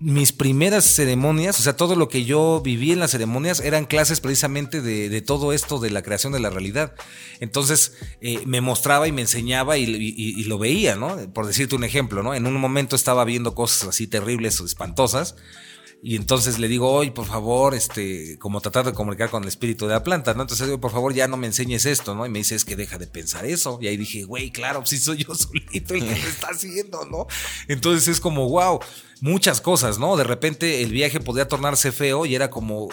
[0.00, 4.20] mis primeras ceremonias, o sea, todo lo que yo viví en las ceremonias eran clases
[4.20, 6.94] precisamente de, todo esto de la creación de la realidad.
[7.40, 11.32] Entonces eh, me mostraba y me enseñaba y, lo veía, ¿no?
[11.32, 12.34] Por decirte un ejemplo, ¿no?
[12.34, 15.36] En un momento estaba viendo cosas así terribles o espantosas
[16.00, 19.86] y entonces le digo, oye, por favor, este, como tratar de comunicar con el espíritu
[19.86, 20.42] de la planta, ¿no?
[20.42, 22.24] Entonces digo, por favor, ya no me enseñes esto, ¿no?
[22.24, 23.78] Y me dice, es que deja de pensar eso.
[23.82, 27.26] Y ahí dije, güey, claro, si soy yo solito el que lo está haciendo, ¿no?
[27.66, 28.78] Entonces es como, wow,
[29.20, 30.16] muchas cosas, ¿no?
[30.16, 32.88] De repente el viaje podía tornarse feo y era como,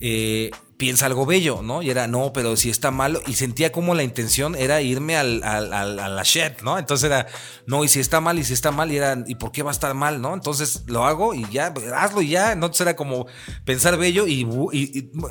[0.00, 1.82] eh, piensa algo bello, ¿no?
[1.82, 3.20] Y era, no, pero si está malo.
[3.26, 6.78] Y sentía como la intención era irme al, al, al, a la shit, ¿no?
[6.78, 7.26] Entonces era,
[7.66, 9.70] no, y si está mal, y si está mal, y era, ¿y por qué va
[9.70, 10.34] a estar mal, no?
[10.34, 12.52] Entonces lo hago y ya, hazlo y ya.
[12.52, 13.26] Entonces era como
[13.64, 14.44] pensar bello y,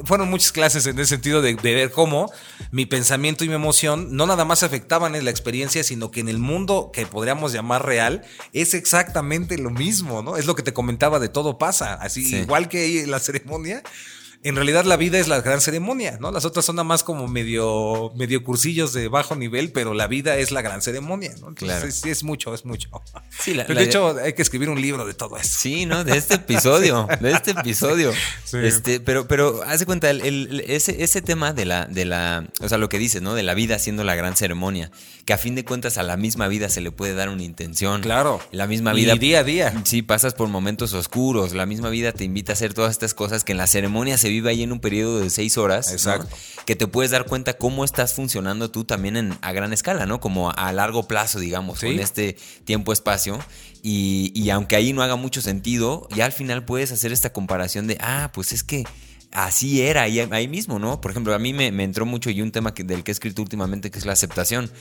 [0.06, 2.32] fueron muchas clases en ese sentido de, ver cómo
[2.72, 6.30] mi pensamiento y mi emoción no nada más afectaban en la experiencia, sino que en
[6.30, 10.38] el mundo que podríamos llamar real es exactamente lo mismo, ¿no?
[10.38, 13.84] Es lo que te comentaba de todo pasa, así igual que la ceremonia
[14.44, 16.32] en realidad la vida es la gran ceremonia, ¿no?
[16.32, 20.38] Las otras son nada más como medio, medio cursillos de bajo nivel, pero la vida
[20.38, 21.54] es la gran ceremonia, ¿no?
[21.56, 21.90] claro.
[21.90, 22.90] Sí, es mucho, es mucho.
[23.30, 25.58] Sí, de hecho, hay que escribir un libro de todo eso.
[25.60, 26.04] Sí, ¿no?
[26.04, 28.12] De este episodio, de este episodio.
[28.54, 32.70] Este, pero, pero, haz de cuenta, el, ese, ese tema de la, de la, o
[32.70, 33.34] sea, lo que dices, ¿no?
[33.34, 34.92] De la vida siendo la gran ceremonia,
[35.26, 38.02] que a fin de cuentas a la misma vida se le puede dar una intención.
[38.02, 38.42] Claro.
[38.52, 39.16] La misma vida.
[39.16, 39.74] Y día a día.
[39.86, 43.44] Sí, pasas por momentos oscuros, la misma vida te invita a hacer todas estas cosas
[43.44, 45.92] que en la ceremonia se vive ahí en un periodo de seis horas.
[45.92, 46.36] Exacto.
[46.66, 50.20] Que te puedes dar cuenta cómo estás funcionando tú también en, a gran escala, ¿no?
[50.20, 53.40] Como a largo plazo, digamos, en este tiempo-espacio.
[53.82, 57.88] Y, y aunque ahí no haga mucho sentido, ya al final puedes hacer esta comparación
[57.88, 58.86] de, ah, pues es que
[59.34, 61.02] así era ahí, ahí mismo, ¿no?
[61.02, 63.14] Por ejemplo, a mí me, me entró mucho y un tema que, del que he
[63.14, 64.72] escrito últimamente que es la aceptación.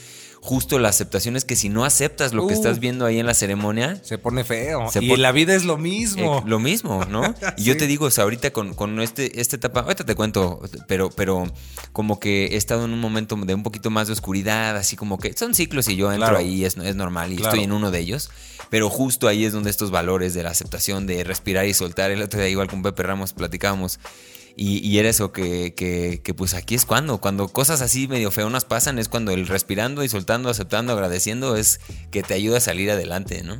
[0.45, 2.57] Justo la aceptación es que si no aceptas lo que Uh.
[2.57, 4.91] estás viendo ahí en la ceremonia, Se pone feo.
[4.91, 6.39] Se y pone- la vida es lo mismo.
[6.39, 7.21] eh, lo mismo, ¿no?
[7.57, 10.59] Y yo te digo, o sea, ahorita con, con este, esta etapa, ahorita te cuento,
[10.85, 11.49] pero, pero
[11.93, 15.17] como que he estado en un momento de un poquito más de oscuridad, así como
[15.17, 16.39] que son ciclos y yo entro Claro.
[16.39, 17.51] ahí, es, es normal y Claro.
[17.53, 18.29] estoy en uno de ellos,
[18.69, 22.21] pero justo ahí es donde estos valores de la aceptación, de respirar y soltar, el
[22.21, 23.97] otro día igual con Pepe Ramos platicábamos.
[24.55, 28.29] Y, y era eso que, que, que, pues aquí es cuando, cuando cosas así medio
[28.29, 31.79] feonas pasan, es cuando el respirando y soltando, aceptando, agradeciendo es
[32.11, 33.57] que te ayuda a salir adelante, ¿no?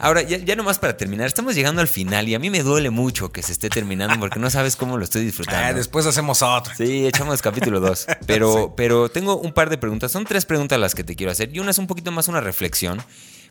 [0.00, 2.90] Ahora, ya, ya nomás para terminar, estamos llegando al final y a mí me duele
[2.90, 5.64] mucho que se esté terminando porque no sabes cómo lo estoy disfrutando.
[5.64, 6.74] Ah, después hacemos otra.
[6.74, 8.06] Sí, echamos capítulo 2.
[8.26, 10.12] Pero, pero tengo un par de preguntas.
[10.12, 11.54] Son tres preguntas las que te quiero hacer.
[11.54, 13.02] Y una es un poquito más una reflexión.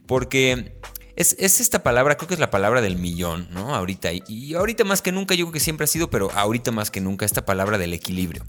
[0.06, 0.74] Porque
[1.18, 3.76] es, es esta palabra, creo que es la palabra del millón, ¿no?
[3.76, 4.14] Ahorita.
[4.14, 6.90] Y, y ahorita más que nunca, yo creo que siempre ha sido, pero ahorita más
[6.92, 8.46] que nunca, esta palabra del equilibrio.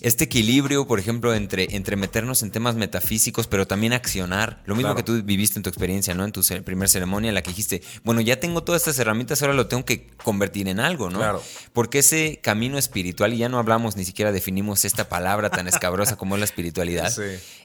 [0.00, 4.62] Este equilibrio, por ejemplo, entre, entre meternos en temas metafísicos, pero también accionar.
[4.66, 4.96] Lo mismo Claro.
[4.96, 6.26] que tú viviste en tu experiencia, ¿no?
[6.26, 9.40] En tu ce- primer ceremonia, en la que dijiste, bueno, ya tengo todas estas herramientas,
[9.40, 11.20] ahora lo tengo que convertir en algo, ¿no?
[11.20, 11.42] Claro.
[11.72, 16.16] Porque ese camino espiritual, y ya no hablamos, ni siquiera definimos esta palabra tan escabrosa
[16.16, 17.10] como es la espiritualidad.
[17.14, 17.22] Sí.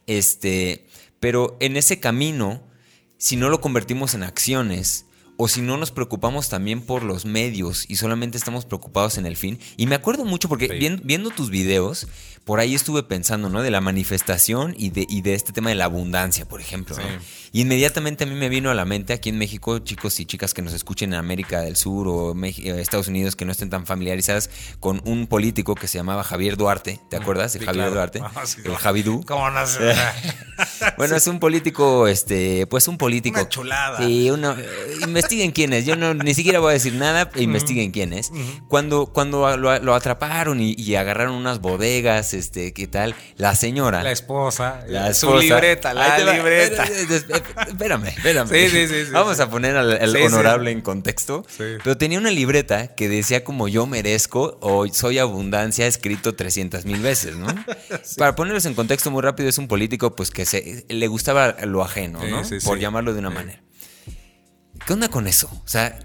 [0.07, 0.87] Este,
[1.19, 2.63] pero en ese camino,
[3.19, 5.05] si no lo convertimos en acciones,
[5.41, 9.37] o si no nos preocupamos también por los medios y solamente estamos preocupados en el
[9.37, 9.57] fin.
[9.77, 10.73] Y me acuerdo mucho porque Sí.
[10.73, 12.07] vien- viendo tus videos,
[12.43, 13.61] por ahí estuve pensando, ¿no?
[13.61, 16.97] De la manifestación y de, y de este tema de la abundancia, por ejemplo.
[16.97, 17.03] ¿no?
[17.53, 20.53] Y inmediatamente a mí me vino a la mente aquí en México, chicos y chicas
[20.53, 23.69] que nos escuchen en América del Sur o Mex- eh, Estados Unidos que no estén
[23.69, 24.49] tan familiarizadas
[24.81, 26.99] con un político que se llamaba Javier Duarte.
[27.09, 27.95] ¿Te acuerdas de Sí, Javier claro.
[27.95, 28.19] Duarte?
[28.35, 28.75] Ah, el.
[28.75, 29.23] Javidú.
[29.25, 29.79] ¿Cómo no se
[30.97, 33.39] Bueno, es un político, este, pues un político.
[33.39, 33.97] Una chulada.
[33.99, 35.85] Sí, uno, eh, investiguen quién es.
[35.85, 38.31] Yo no, ni siquiera voy a decir nada, investiguen quién es.
[38.67, 43.15] Cuando, cuando lo, lo atraparon y, y agarraron unas bodegas, este, ¿qué tal?
[43.37, 44.03] La señora.
[44.03, 44.83] La esposa.
[44.87, 45.43] La su esposa.
[45.43, 46.33] libreta, la va.
[46.33, 46.85] libreta.
[46.85, 48.49] Eh, eh, eh, Espérame, espérame.
[48.49, 51.45] Sí, sí, sí, sí, Vamos a poner al, al honorable en contexto.
[51.47, 51.63] Sí.
[51.83, 56.99] Pero tenía una libreta que decía como yo merezco o soy abundancia escrito 300 mil
[57.01, 57.47] veces, ¿no?
[58.17, 61.83] Para ponerlos en contexto muy rápido, es un político pues que se, le gustaba lo
[61.83, 62.43] ajeno, ¿no?
[62.43, 62.81] Sí, sí, Por sí.
[62.81, 63.61] llamarlo de una manera.
[64.85, 65.49] ¿Qué onda con eso?
[65.65, 65.99] O sea,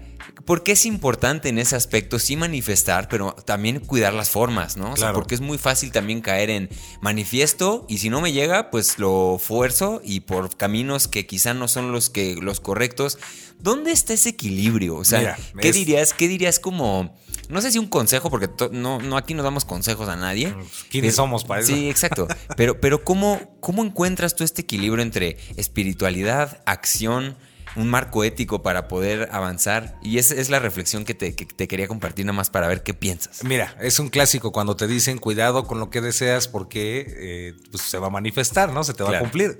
[0.45, 4.91] ¿por qué es importante en ese aspecto sí manifestar, pero también cuidar las formas, ¿no?
[4.93, 6.69] O sea, porque es muy fácil también caer en
[7.01, 11.67] manifiesto y si no me llega, pues lo fuerzo y por caminos que quizá no
[11.67, 13.17] son los que los correctos.
[13.59, 14.95] ¿Dónde está ese equilibrio?
[14.97, 16.13] O sea, Mira, ¿qué es- dirías?
[16.13, 17.15] ¿Qué dirías como
[17.49, 20.55] no sé si un consejo porque no, no aquí no damos consejos a nadie.
[20.89, 21.73] ¿Quiénes Pero- somos para eso?
[21.73, 22.27] Sí, exacto.
[22.57, 27.35] Pero pero cómo cómo encuentras tú este equilibrio entre espiritualidad, acción,
[27.75, 29.97] un marco ético para poder avanzar?
[30.01, 32.83] Y esa es la reflexión que te, que te quería compartir nada más para ver
[32.83, 33.43] qué piensas.
[33.43, 37.83] Mira, es un clásico cuando te dicen cuidado con lo que deseas porque eh, pues,
[37.83, 38.83] se va a manifestar, ¿no?
[38.83, 39.25] Se te va Claro.
[39.25, 39.59] a cumplir.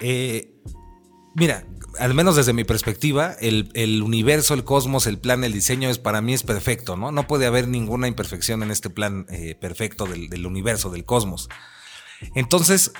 [0.00, 0.54] Eh,
[1.34, 1.66] mira,
[1.98, 5.98] al menos desde mi perspectiva, el, el universo, el cosmos, el plan, el diseño es
[5.98, 7.12] para mí es perfecto, ¿no?
[7.12, 11.48] No puede haber ninguna imperfección en este plan eh, perfecto del, del universo, del cosmos.
[12.34, 12.92] Entonces,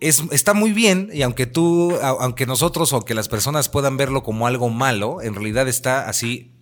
[0.00, 4.22] es, está muy bien y aunque tú, aunque nosotros o que las personas puedan verlo
[4.22, 6.52] como algo malo, en realidad está así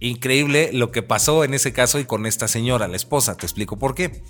[0.00, 3.36] increíble lo que pasó en ese caso y con esta señora, la esposa.
[3.36, 4.22] Te explico por qué.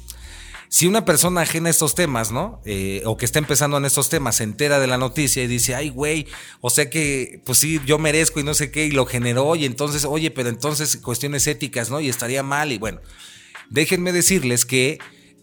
[0.71, 2.61] Si una persona ajena a estos temas, ¿no?
[2.65, 5.75] Eh, o que está empezando en estos temas, se entera de la noticia y dice,
[5.75, 6.27] ay, güey,
[6.61, 9.65] o sea que, pues sí, yo merezco y no sé qué, y lo generó, y
[9.65, 12.01] entonces, oye, pero entonces cuestiones éticas, ¿no?
[12.01, 13.01] Y estaría mal, y bueno,
[13.71, 14.99] déjenme decirles que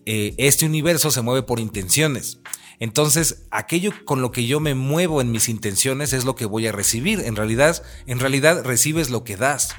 [0.06, 2.40] eh, este universo se mueve por intenciones.
[2.80, 6.68] Entonces, aquello con lo que yo me muevo en mis intenciones es lo que voy
[6.68, 7.22] a recibir.
[7.22, 9.70] En realidad, en realidad recibes lo que das.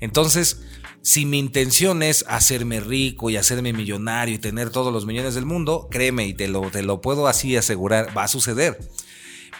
[0.00, 0.60] Entonces,
[1.06, 5.46] si mi intención es hacerme rico y hacerme millonario y tener todos los millones del
[5.46, 8.76] mundo, créeme y te lo, te lo puedo así asegurar, va a suceder.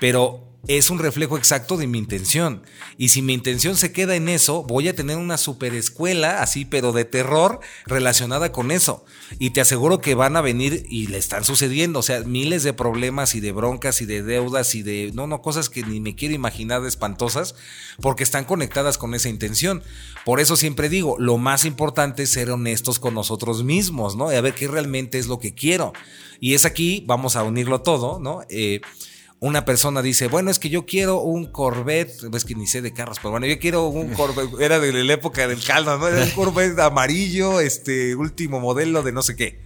[0.00, 2.62] Pero es un reflejo exacto de mi intención.
[2.98, 6.64] Y si mi intención se queda en eso, voy a tener una super escuela así,
[6.64, 9.04] pero de terror relacionada con eso.
[9.38, 12.00] Y te aseguro que van a venir y le están sucediendo.
[12.00, 15.42] O sea, miles de problemas y de broncas y de deudas y de, no, no,
[15.42, 17.54] cosas que ni me quiero imaginar espantosas,
[18.00, 19.82] porque están conectadas con esa intención.
[20.24, 24.32] Por eso siempre digo, lo más importante es ser honestos con nosotros mismos, ¿no?
[24.32, 25.92] Y a ver qué realmente es lo que quiero.
[26.40, 28.42] Y es aquí, vamos a unirlo todo, ¿no?
[28.48, 28.80] Eh,
[29.40, 32.92] una persona dice, bueno, es que yo quiero un Corvette, es que ni sé de
[32.92, 36.08] carros, pero bueno, yo quiero un Corvette, era de la época del caldo, ¿no?
[36.08, 39.60] Era un Corvette amarillo, este último modelo de no sé qué.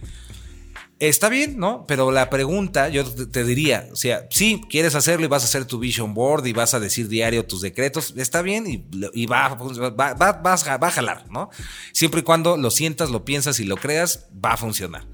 [0.99, 1.87] Está bien, ¿no?
[1.87, 5.65] Pero la pregunta, yo te diría, o sea, sí, quieres hacerlo y vas a hacer
[5.65, 10.13] tu vision board y vas a decir diario tus decretos, está bien y, va, va,
[10.13, 11.49] va, va, a jalar, ¿no?
[11.91, 15.07] Siempre y cuando lo sientas, lo piensas y lo creas, va a funcionar.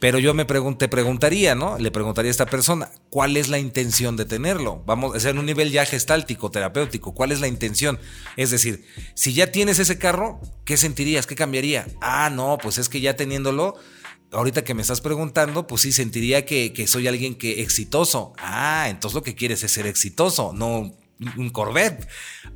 [0.00, 1.76] Pero yo me te preguntaría, ¿no?
[1.78, 4.82] Le preguntaría a esta persona, ¿cuál es la intención de tenerlo?
[4.86, 7.98] Vamos, ser en un nivel ya gestáltico, terapéutico, ¿cuál es la intención?
[8.36, 8.84] Es decir,
[9.14, 11.26] si ya tienes ese carro, ¿qué sentirías?
[11.26, 11.86] ¿Qué cambiaría?
[12.00, 13.76] Ah, no, pues es que ya teniéndolo
[14.32, 18.34] ahorita que me estás preguntando, pues sí, sentiría que, soy alguien que exitoso.
[18.38, 20.92] Ah, entonces lo que quieres es ser exitoso, no
[21.36, 22.06] un Corvette.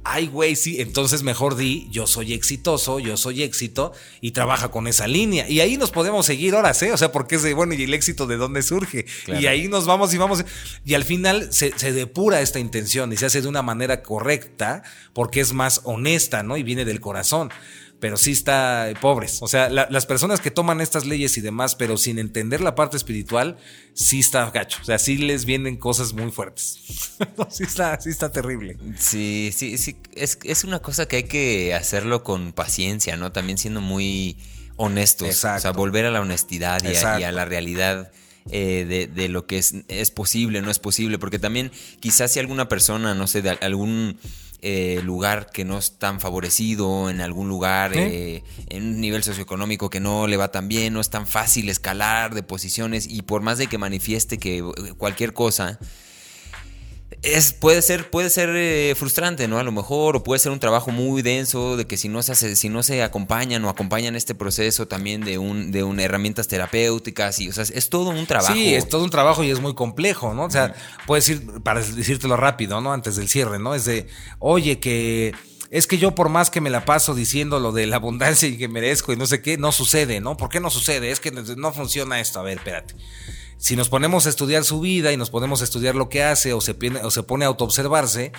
[0.05, 4.87] Ay, güey, sí, entonces mejor di, yo soy exitoso, yo soy éxito y trabaja con
[4.87, 5.49] esa línea.
[5.49, 6.93] Y ahí nos podemos seguir horas, ¿eh?
[6.93, 9.07] O sea, porque es de, bueno, y el éxito de dónde surge.
[9.27, 10.45] Y ahí nos vamos y vamos.
[10.85, 14.83] Y al final se, se, depura esta intención y se hace de una manera correcta
[15.13, 16.57] porque es más honesta, ¿no?
[16.57, 17.51] Y viene del corazón
[18.03, 19.39] pero sí está eh, pobres.
[19.43, 22.97] O sea, las personas que toman estas leyes y demás, pero sin entender la parte
[22.97, 23.59] espiritual,
[23.95, 24.81] sí está gacho.
[24.83, 26.81] O sea, sí les vienen cosas muy fuertes.
[27.49, 28.77] sí, está, sí está terrible.
[28.99, 29.97] Sí, sí, sí.
[30.17, 33.31] Es, es una cosa que hay que hacerlo con paciencia, ¿no?
[33.31, 34.37] También siendo muy
[34.75, 35.29] honestos.
[35.29, 35.59] Exacto.
[35.59, 38.11] O sea, volver a la honestidad y a, la realidad.
[38.51, 41.71] Eh, de, de, lo que es, es posible, no es posible, porque también
[42.01, 44.19] quizás si alguna persona, no sé, de algún
[44.65, 49.91] eh, lugar que no es tan favorecido, en algún lugar, eh, en un nivel socioeconómico
[49.91, 53.43] que no le va tan bien, no es tan fácil escalar de posiciones y por
[53.43, 54.63] más de que manifieste que eh,
[54.97, 55.81] cualquier cosa,
[57.23, 59.61] es, puede ser, puede ser eh, frustrante, ¿no?
[59.61, 62.33] A lo mejor, o puede ser un trabajo muy denso, de que si no se
[62.33, 66.49] hace, si no se acompañan o acompañan este proceso también de un, de un herramientas
[66.49, 68.53] terapéuticas, y o sea, es todo un trabajo.
[68.53, 70.45] Sí, es todo un trabajo y es muy complejo, ¿no?
[70.45, 70.75] O sea,
[71.07, 72.93] puedes ir, para decírtelo rápido, ¿no?
[72.93, 73.77] Antes del cierre, ¿no?
[73.77, 74.09] Es de,
[74.41, 75.33] oye, que
[75.71, 78.59] es que yo por más que me la paso diciendo lo de la abundancia y
[78.59, 80.37] que merezco y no sé qué, no sucede, ¿no?
[80.37, 81.13] ¿Por qué no sucede?
[81.13, 82.41] Es que no funciona esto.
[82.41, 82.95] A ver, espérate
[83.63, 86.53] si nos ponemos a estudiar su vida y nos ponemos a estudiar lo que hace
[86.53, 88.33] o se, o se pone a autoobservarse,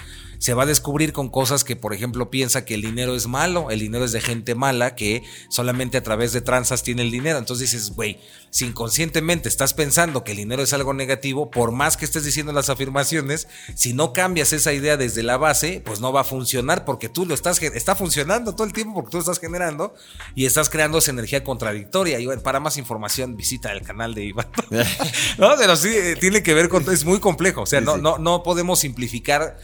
[0.43, 3.71] se va a descubrir con cosas que, por ejemplo, piensa que el dinero es malo,
[3.71, 7.39] el dinero es de gente mala, que solamente a través de tranzas tiene el dinero.
[7.39, 11.95] Entonces dices, güey, si inconscientemente estás pensando que el dinero es algo negativo, por más
[11.95, 16.11] que estés diciendo las afirmaciones, si no cambias esa idea desde la base, pues no
[16.11, 19.21] va a funcionar porque tú lo estás, está funcionando todo el tiempo porque tú lo
[19.21, 19.95] estás generando
[20.35, 22.19] y estás creando esa energía contradictoria.
[22.19, 24.49] Y para más información, visita el canal de Iván.
[25.37, 27.61] no, pero sí, eh, tiene que ver con, es muy complejo.
[27.61, 29.57] O sea, no, no, no podemos simplificar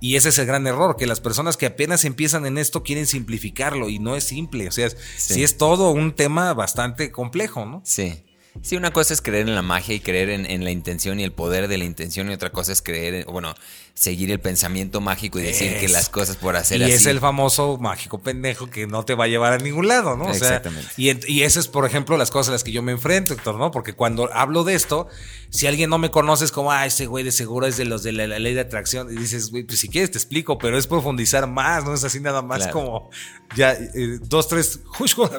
[0.00, 3.06] y ese es el gran error, que las personas que apenas empiezan en esto quieren
[3.06, 4.68] simplificarlo y no es simple.
[4.68, 7.82] O sea, sí, es todo un tema bastante complejo, ¿no?
[7.84, 8.22] Sí.
[8.62, 11.32] Sí, una cosa es creer en la magia y creer en, la intención y el
[11.32, 13.54] poder de la intención, y otra cosa es creer, en, bueno,
[13.96, 16.92] seguir el pensamiento mágico y decir que las cosas por hacer así.
[16.92, 20.16] Y es el famoso mágico pendejo que no te va a llevar a ningún lado,
[20.16, 20.30] ¿no?
[20.30, 20.86] Exactamente.
[20.98, 23.56] y, y esas es, por ejemplo, las cosas a las que yo me enfrento, Héctor,
[23.56, 23.70] ¿no?
[23.70, 25.08] Porque cuando hablo de esto,
[25.48, 28.02] si alguien no me conoce, es como, ah, ese güey de seguro es de los
[28.02, 29.10] de la, ley de atracción.
[29.10, 32.20] Y dices, güey, pues si quieres te explico, pero es profundizar más, no es así
[32.20, 33.10] nada más como
[33.54, 34.80] ya eh, dos, tres,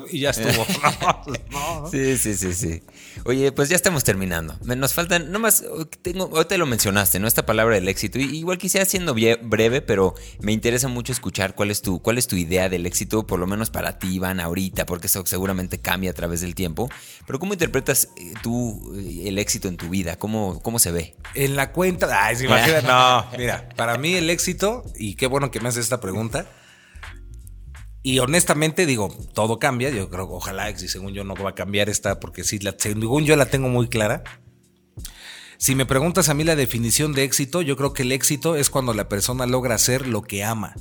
[0.09, 0.65] y ya estuvo.
[1.91, 2.84] Sí, sí, sí, sí.
[3.25, 4.57] Oye, pues ya estamos terminando.
[4.63, 5.63] Nos faltan, nomás,
[6.01, 7.27] tengo, ahorita lo mencionaste, ¿no?
[7.27, 8.19] Esta palabra del éxito.
[8.19, 12.28] Y, igual quisiera siendo breve, pero me interesa mucho escuchar cuál es tu, cuál es
[12.28, 16.11] tu idea del éxito, por lo menos para ti, Iván, ahorita, porque eso seguramente cambia
[16.11, 16.90] a través del tiempo.
[17.26, 20.15] Pero ¿cómo interpretas eh, tú eh, el éxito en tu vida?
[20.15, 21.15] ¿Cómo, cómo se ve?
[21.34, 22.82] En la cuenta, ay, se imagina,
[23.32, 26.48] no, mira, para mí el éxito, y qué bueno que me haces esta pregunta,
[28.02, 29.90] y honestamente digo, todo cambia.
[29.90, 32.74] Yo creo que ojalá, si según yo no va a cambiar esta, porque si la,
[32.78, 34.24] según yo la tengo muy clara.
[35.57, 38.69] Si me preguntas a mí la definición de éxito, yo creo que el éxito es
[38.69, 40.75] cuando la persona logra hacer lo que ama.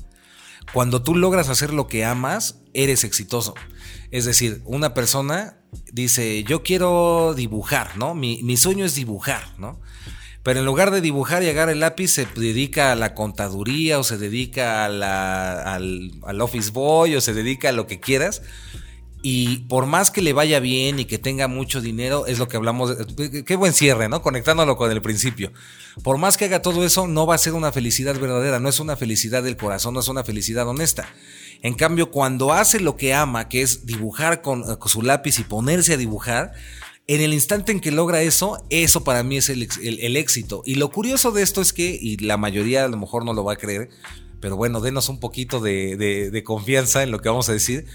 [0.72, 3.54] Cuando tú logras hacer lo que amas, eres exitoso.
[4.10, 5.56] Es decir, una persona
[5.92, 8.14] dice, yo quiero dibujar, ¿no?
[8.14, 9.80] Mi, sueño es dibujar, ¿no?
[10.42, 14.04] Pero en lugar de dibujar y agarrar el lápiz, se dedica a la contaduría o
[14.04, 18.42] se dedica al, al office boy o se dedica a lo que quieras.
[19.28, 22.58] Y por más que le vaya bien y que tenga mucho dinero, es lo que
[22.58, 22.96] hablamos.
[23.44, 24.22] qué buen cierre, ¿no?
[24.22, 25.50] Conectándolo con el principio.
[26.04, 28.78] Por más que haga todo eso, no va a ser una felicidad verdadera, no es
[28.78, 31.08] una felicidad del corazón, no es una felicidad honesta.
[31.62, 35.94] En cambio, cuando hace lo que ama, que es dibujar con su lápiz y ponerse
[35.94, 36.52] a dibujar,
[37.08, 40.62] en el instante en que logra eso, eso para mí es el, éxito.
[40.64, 43.44] Y lo curioso de esto es que, y la mayoría a lo mejor no lo
[43.44, 43.90] va a creer,
[44.40, 47.86] pero bueno, denos un poquito de, confianza en lo que vamos a decir.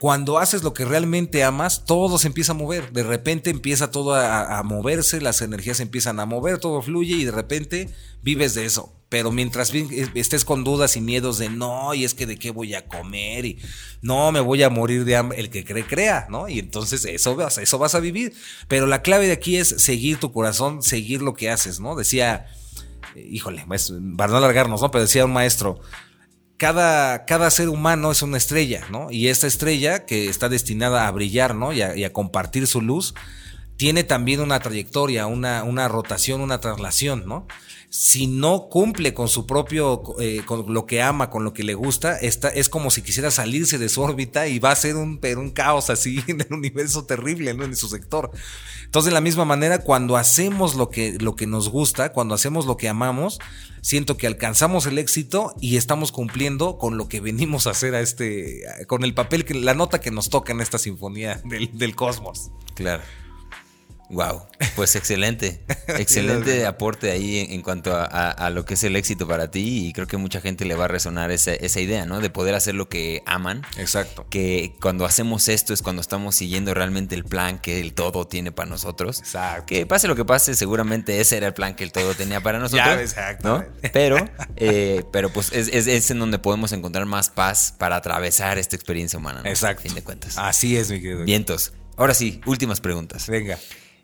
[0.00, 2.92] Cuando haces lo que realmente amas, todo se empieza a mover.
[2.92, 7.24] De repente empieza todo a, a moverse, las energías empiezan a mover, todo fluye y
[7.24, 7.88] de repente
[8.22, 8.94] vives de eso.
[9.08, 12.50] Pero mientras eh, estés con dudas y miedos de no, y es que de qué
[12.50, 13.58] voy a comer, y
[14.02, 16.48] no, me voy a morir de hambre, el que cree, crea, ¿no?
[16.48, 18.34] Y entonces eso vas, eso vas a vivir.
[18.68, 21.96] Pero la clave de aquí es seguir tu corazón, seguir lo que haces, ¿no?
[21.96, 22.46] Decía,
[23.16, 24.90] híjole, pues, para no alargarnos, ¿no?
[24.90, 25.80] Pero decía un maestro,
[26.56, 29.10] cada, cada, ser humano es una estrella, ¿no?
[29.10, 31.72] Y esta estrella que está destinada a brillar, ¿no?
[31.72, 33.14] Y a, y a compartir su luz,
[33.76, 37.46] tiene también una trayectoria, una, una rotación, una traslación, ¿no?
[37.90, 41.74] Si no cumple con su propio, eh, con lo que ama, con lo que le
[41.74, 45.18] gusta, está, es como si quisiera salirse de su órbita y va a ser un,
[45.36, 47.64] un caos así en el universo terrible, ¿no?
[47.64, 48.30] En su sector.
[48.84, 52.66] Entonces, de la misma manera, cuando hacemos lo que, lo que nos gusta, cuando hacemos
[52.66, 53.38] lo que amamos,
[53.80, 58.00] siento que alcanzamos el éxito y estamos cumpliendo con lo que venimos a hacer a
[58.00, 61.94] este, con el papel, que, la nota que nos toca en esta sinfonía del, del
[61.94, 62.50] cosmos.
[62.74, 63.02] Claro.
[64.10, 69.50] Wow, pues excelente, excelente aporte ahí en, cuanto a, lo que es el éxito para
[69.50, 72.20] ti y creo que mucha gente le va a resonar esa, esa, idea, ¿no?
[72.20, 73.62] De poder hacer lo que aman.
[73.76, 74.26] Exacto.
[74.30, 78.50] Que cuando hacemos esto es cuando estamos siguiendo realmente el plan que el todo tiene
[78.50, 79.18] para nosotros.
[79.18, 79.66] Exacto.
[79.66, 82.58] Que pase lo que pase, seguramente ese era el plan que el todo tenía para
[82.60, 82.86] nosotros.
[82.86, 83.64] ya, exacto.
[83.92, 84.24] Pero,
[84.56, 89.18] eh, pero pues es, es, en donde podemos encontrar más paz para atravesar esta experiencia
[89.18, 89.42] humana.
[89.42, 89.50] ¿no?
[89.50, 89.80] Exacto.
[89.80, 90.38] A fin de cuentas.
[90.38, 91.24] Así es, mi querido.
[91.24, 91.74] Vientos.
[91.96, 93.26] Ahora sí, últimas preguntas.
[93.26, 93.58] Venga.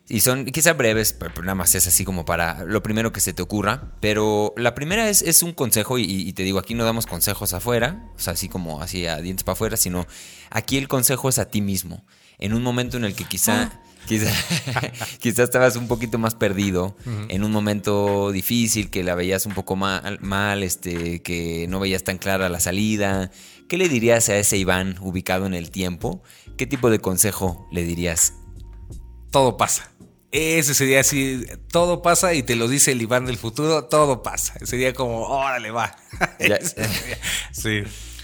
[0.07, 3.33] Y son quizá breves, pero nada más es así como para lo primero que se
[3.33, 3.95] te ocurra.
[4.01, 8.11] Pero la primera es, es un consejo, y, te digo, aquí no damos consejos afuera,
[8.15, 10.05] o sea, así como así a dientes para afuera, sino
[10.51, 12.05] aquí el consejo es a ti mismo.
[12.37, 13.83] En un momento en el que quizá, ah.
[14.05, 14.31] quizá,
[15.19, 16.95] quizá, estabas un poquito más perdido,
[17.29, 22.03] en un momento difícil, que la veías un poco mal, mal, este, que no veías
[22.03, 23.31] tan clara la salida.
[23.67, 26.21] ¿Qué le dirías a ese Iván ubicado en el tiempo?
[26.57, 28.33] ¿Qué tipo de consejo le dirías?
[29.31, 29.94] Todo pasa
[30.35, 34.53] ese sería así, todo pasa y te lo dice el Iván del futuro, todo pasa.
[34.63, 35.95] Sería como, órale, va.
[37.51, 37.83] sí.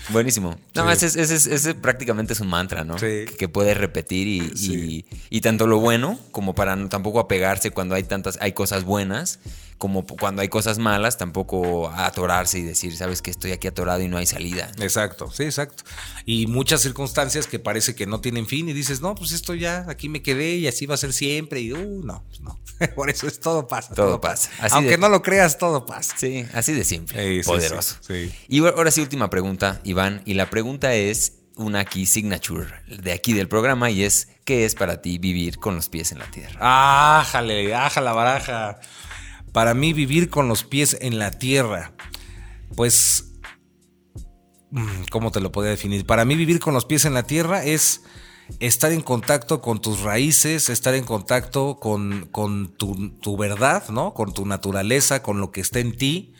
[0.09, 0.57] Buenísimo.
[0.75, 2.97] No, ese, ese, prácticamente es un mantra, ¿no?
[2.97, 3.25] Sí.
[3.37, 8.03] Que puedes repetir y, y, tanto lo bueno como para no, tampoco apegarse cuando hay
[8.03, 9.39] tantas, hay cosas buenas
[9.81, 14.07] como cuando hay cosas malas, tampoco atorarse y decir, sabes que estoy aquí atorado y
[14.07, 14.71] no hay salida.
[14.77, 15.83] Exacto, sí, exacto.
[16.23, 19.87] Y muchas circunstancias que parece que no tienen fin y dices, no, pues esto ya,
[19.89, 21.61] aquí me quedé y así va a ser siempre.
[21.61, 22.59] Y, uh, no, pues no.
[22.95, 23.95] Por eso es todo pasa.
[23.95, 24.51] Todo, pasa.
[24.69, 26.13] Aunque no lo creas, todo pasa.
[26.15, 27.41] Sí, así de simple.
[27.43, 27.95] poderoso.
[28.01, 30.21] Sí, y ahora sí, última pregunta, Iván.
[30.25, 34.75] Y la pregunta es una aquí signature de aquí del programa y es, ¿qué es
[34.75, 37.19] para ti vivir con los pies en la tierra?
[37.19, 38.79] Ájale, ájala la baraja.
[39.51, 41.93] Para mí vivir con los pies en la tierra,
[42.75, 43.33] pues,
[44.71, 46.05] mm, ¿cómo te lo podría definir?
[46.05, 48.01] Para mí vivir con los pies en la tierra es
[48.59, 52.29] estar en contacto con tus raíces, estar en contacto con,
[52.77, 54.13] tu, verdad, ¿no?
[54.13, 56.33] Con tu naturaleza, con lo que está en ti.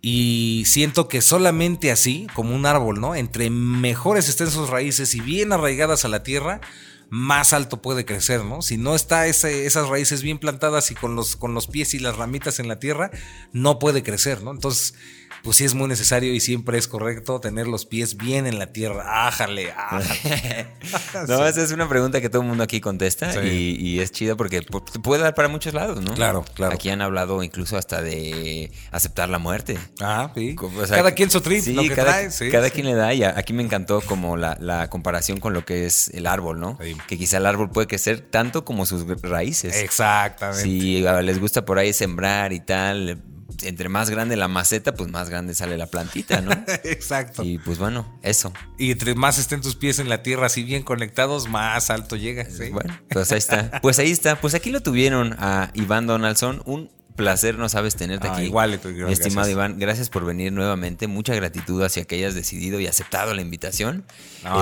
[0.00, 3.14] Y siento que solamente así, como un árbol, ¿no?
[3.14, 6.60] Entre mejores estén sus raíces y bien arraigadas a la tierra,
[7.08, 8.62] más alto puede crecer, ¿no?
[8.62, 12.16] Si no está esas raíces bien plantadas y con los, con los pies y las
[12.16, 13.10] ramitas en la tierra,
[13.52, 14.50] no puede crecer, ¿no?
[14.50, 14.94] Entonces,
[15.42, 18.72] pues sí es muy necesario y siempre es correcto tener los pies bien en la
[18.72, 19.26] tierra.
[19.26, 20.68] Ájale, ájale.
[21.28, 24.62] no, esa es una pregunta que todo el mundo aquí contesta y, es chida porque
[25.02, 26.14] puede dar para muchos lados, ¿no?
[26.14, 26.74] Claro, claro.
[26.74, 29.78] Aquí han hablado incluso hasta de aceptar la muerte.
[30.00, 30.56] Ah, sí.
[30.88, 34.36] cada quien su trip, sí, cada, cada quien le da y aquí me encantó como
[34.36, 36.78] la, comparación con lo que es el árbol, ¿no?
[37.08, 39.76] Que quizá el árbol puede crecer tanto como sus raíces.
[39.76, 40.62] Exactamente.
[40.62, 43.22] Si les gusta por ahí sembrar y tal,
[43.62, 46.50] entre más grande la maceta, pues más grande sale la plantita, ¿no?
[46.84, 47.42] Exacto.
[47.42, 48.52] Y pues bueno, eso.
[48.78, 52.46] Y entre más estén tus pies en la tierra así bien conectados, más alto llega.
[52.72, 53.80] Bueno, pues ahí está.
[53.80, 54.40] Pues ahí está.
[54.40, 58.44] Pues aquí lo tuvieron a Iván Donaldson, un placer, no sabes, tenerte ah, aquí.
[58.44, 58.78] Igual,
[59.08, 61.08] estimado Iván, gracias por venir nuevamente.
[61.08, 64.04] Mucha gratitud hacia que hayas decidido y aceptado la invitación.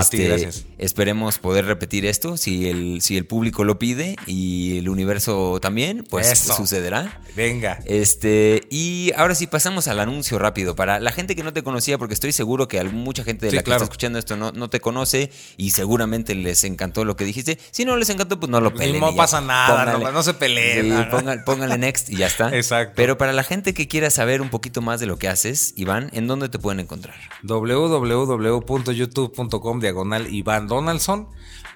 [0.00, 0.64] este, gracias.
[0.78, 6.06] Esperemos poder repetir esto si el, si el público lo pide y el universo también,
[6.08, 7.20] pues sucederá.
[7.36, 7.80] Venga.
[7.84, 10.74] Este, y ahora sí pasamos al anuncio rápido.
[10.76, 13.62] Para la gente que no te conocía, porque estoy seguro que mucha gente de la
[13.62, 17.58] que está escuchando esto no, no te conoce y seguramente les encantó lo que dijiste.
[17.70, 19.00] Si no les encantó, pues no lo peleen.
[19.00, 21.08] No pasa nada, no, se peleen.
[21.44, 22.43] pónganle next y ya está.
[22.52, 22.94] Exacto.
[22.96, 26.10] Pero para la gente que quiera saber un poquito más de lo que haces, Iván,
[26.12, 27.14] ¿en dónde te pueden encontrar?
[27.42, 31.28] www.youtube.com diagonal Iván Donaldson.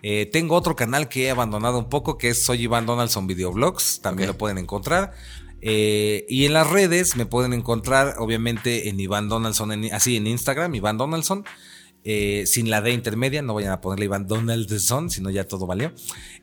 [0.02, 4.00] Eh, tengo otro canal que he abandonado un poco, que es Soy Iván Donaldson Videoblogs.
[4.00, 5.12] También lo pueden encontrar.
[5.60, 10.74] Eh, y en las redes me pueden encontrar, obviamente, en Iván Donaldson, así en Instagram,
[10.74, 11.44] Iván Donaldson.
[12.04, 15.92] Eh, sin la D intermedia, no vayan a ponerle Iván Donaldson, sino ya todo valió.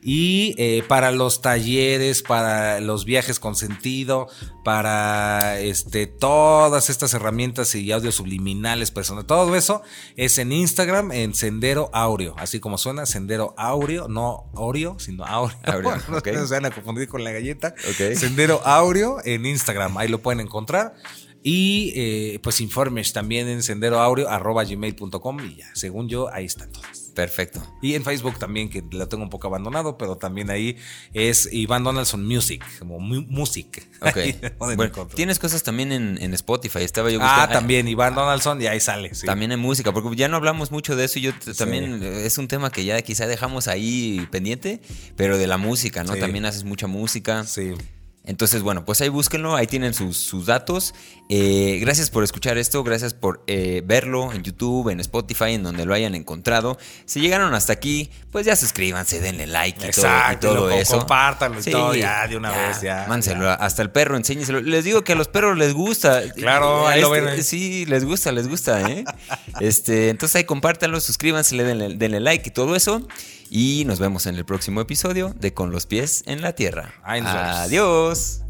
[0.01, 4.27] Y eh, para los talleres, para los viajes con sentido,
[4.63, 9.81] para este, todas estas herramientas y audios subliminales, personas, todo eso
[10.17, 15.57] es en Instagram, en Sendero Aureo, así como suena, Sendero Aureo, no Oreo, sino Aureo.
[15.63, 17.73] Aureo, no se van a confundir con la galleta.
[17.89, 18.15] Ok.
[18.15, 20.95] Sendero Aureo en Instagram, ahí lo pueden encontrar.
[21.47, 27.11] Y eh, pues informes también en senderoaureo.gmail.com y ya, según yo, ahí están todas.
[27.13, 27.63] Perfecto.
[27.83, 30.75] Y en Facebook también, que lo tengo un poco abandonado, pero también ahí
[31.13, 33.87] es Iván Donaldson Music, como mu- music.
[34.01, 34.17] Ok.
[34.75, 36.79] Bueno, tienes cosas también en, en Spotify.
[36.79, 39.13] Estaba yo Ah, buscando- también Iván Donaldson y ahí sale.
[39.13, 39.25] sí.
[39.27, 41.19] También en música, porque ya no hablamos mucho de eso.
[41.19, 44.81] y Yo también eh, es un tema que ya quizá dejamos ahí pendiente,
[45.15, 46.13] pero de la música, ¿no?
[46.15, 46.19] Sí.
[46.19, 47.43] También haces mucha música.
[47.45, 47.73] Sí.
[48.27, 50.95] Entonces, bueno, pues ahí búsquenlo, ahí tienen sus, sus datos.
[51.27, 55.85] Eh, gracias por escuchar esto, gracias por eh, verlo en YouTube, en Spotify, en donde
[55.85, 56.77] lo hayan encontrado.
[57.05, 60.99] Si llegaron hasta aquí, pues ya suscríbanse, denle like y todo, y todo loco, eso.
[60.99, 64.61] compártanlo y todo, ya, de una vez, ya, Mánselo, hasta el perro, enséñeselo.
[64.61, 66.21] Les digo que a los perros les gusta.
[66.33, 67.43] Claro, ahí lo Este, ven, ¿eh?
[67.43, 69.03] Sí, les gusta, les gusta, ¿eh?
[69.59, 73.07] este, entonces ahí compártanlo, suscríbanse, denle, denle like y todo eso.
[73.49, 76.93] Y nos vemos en el próximo episodio de Con los pies en la tierra.
[77.03, 78.41] Adiós.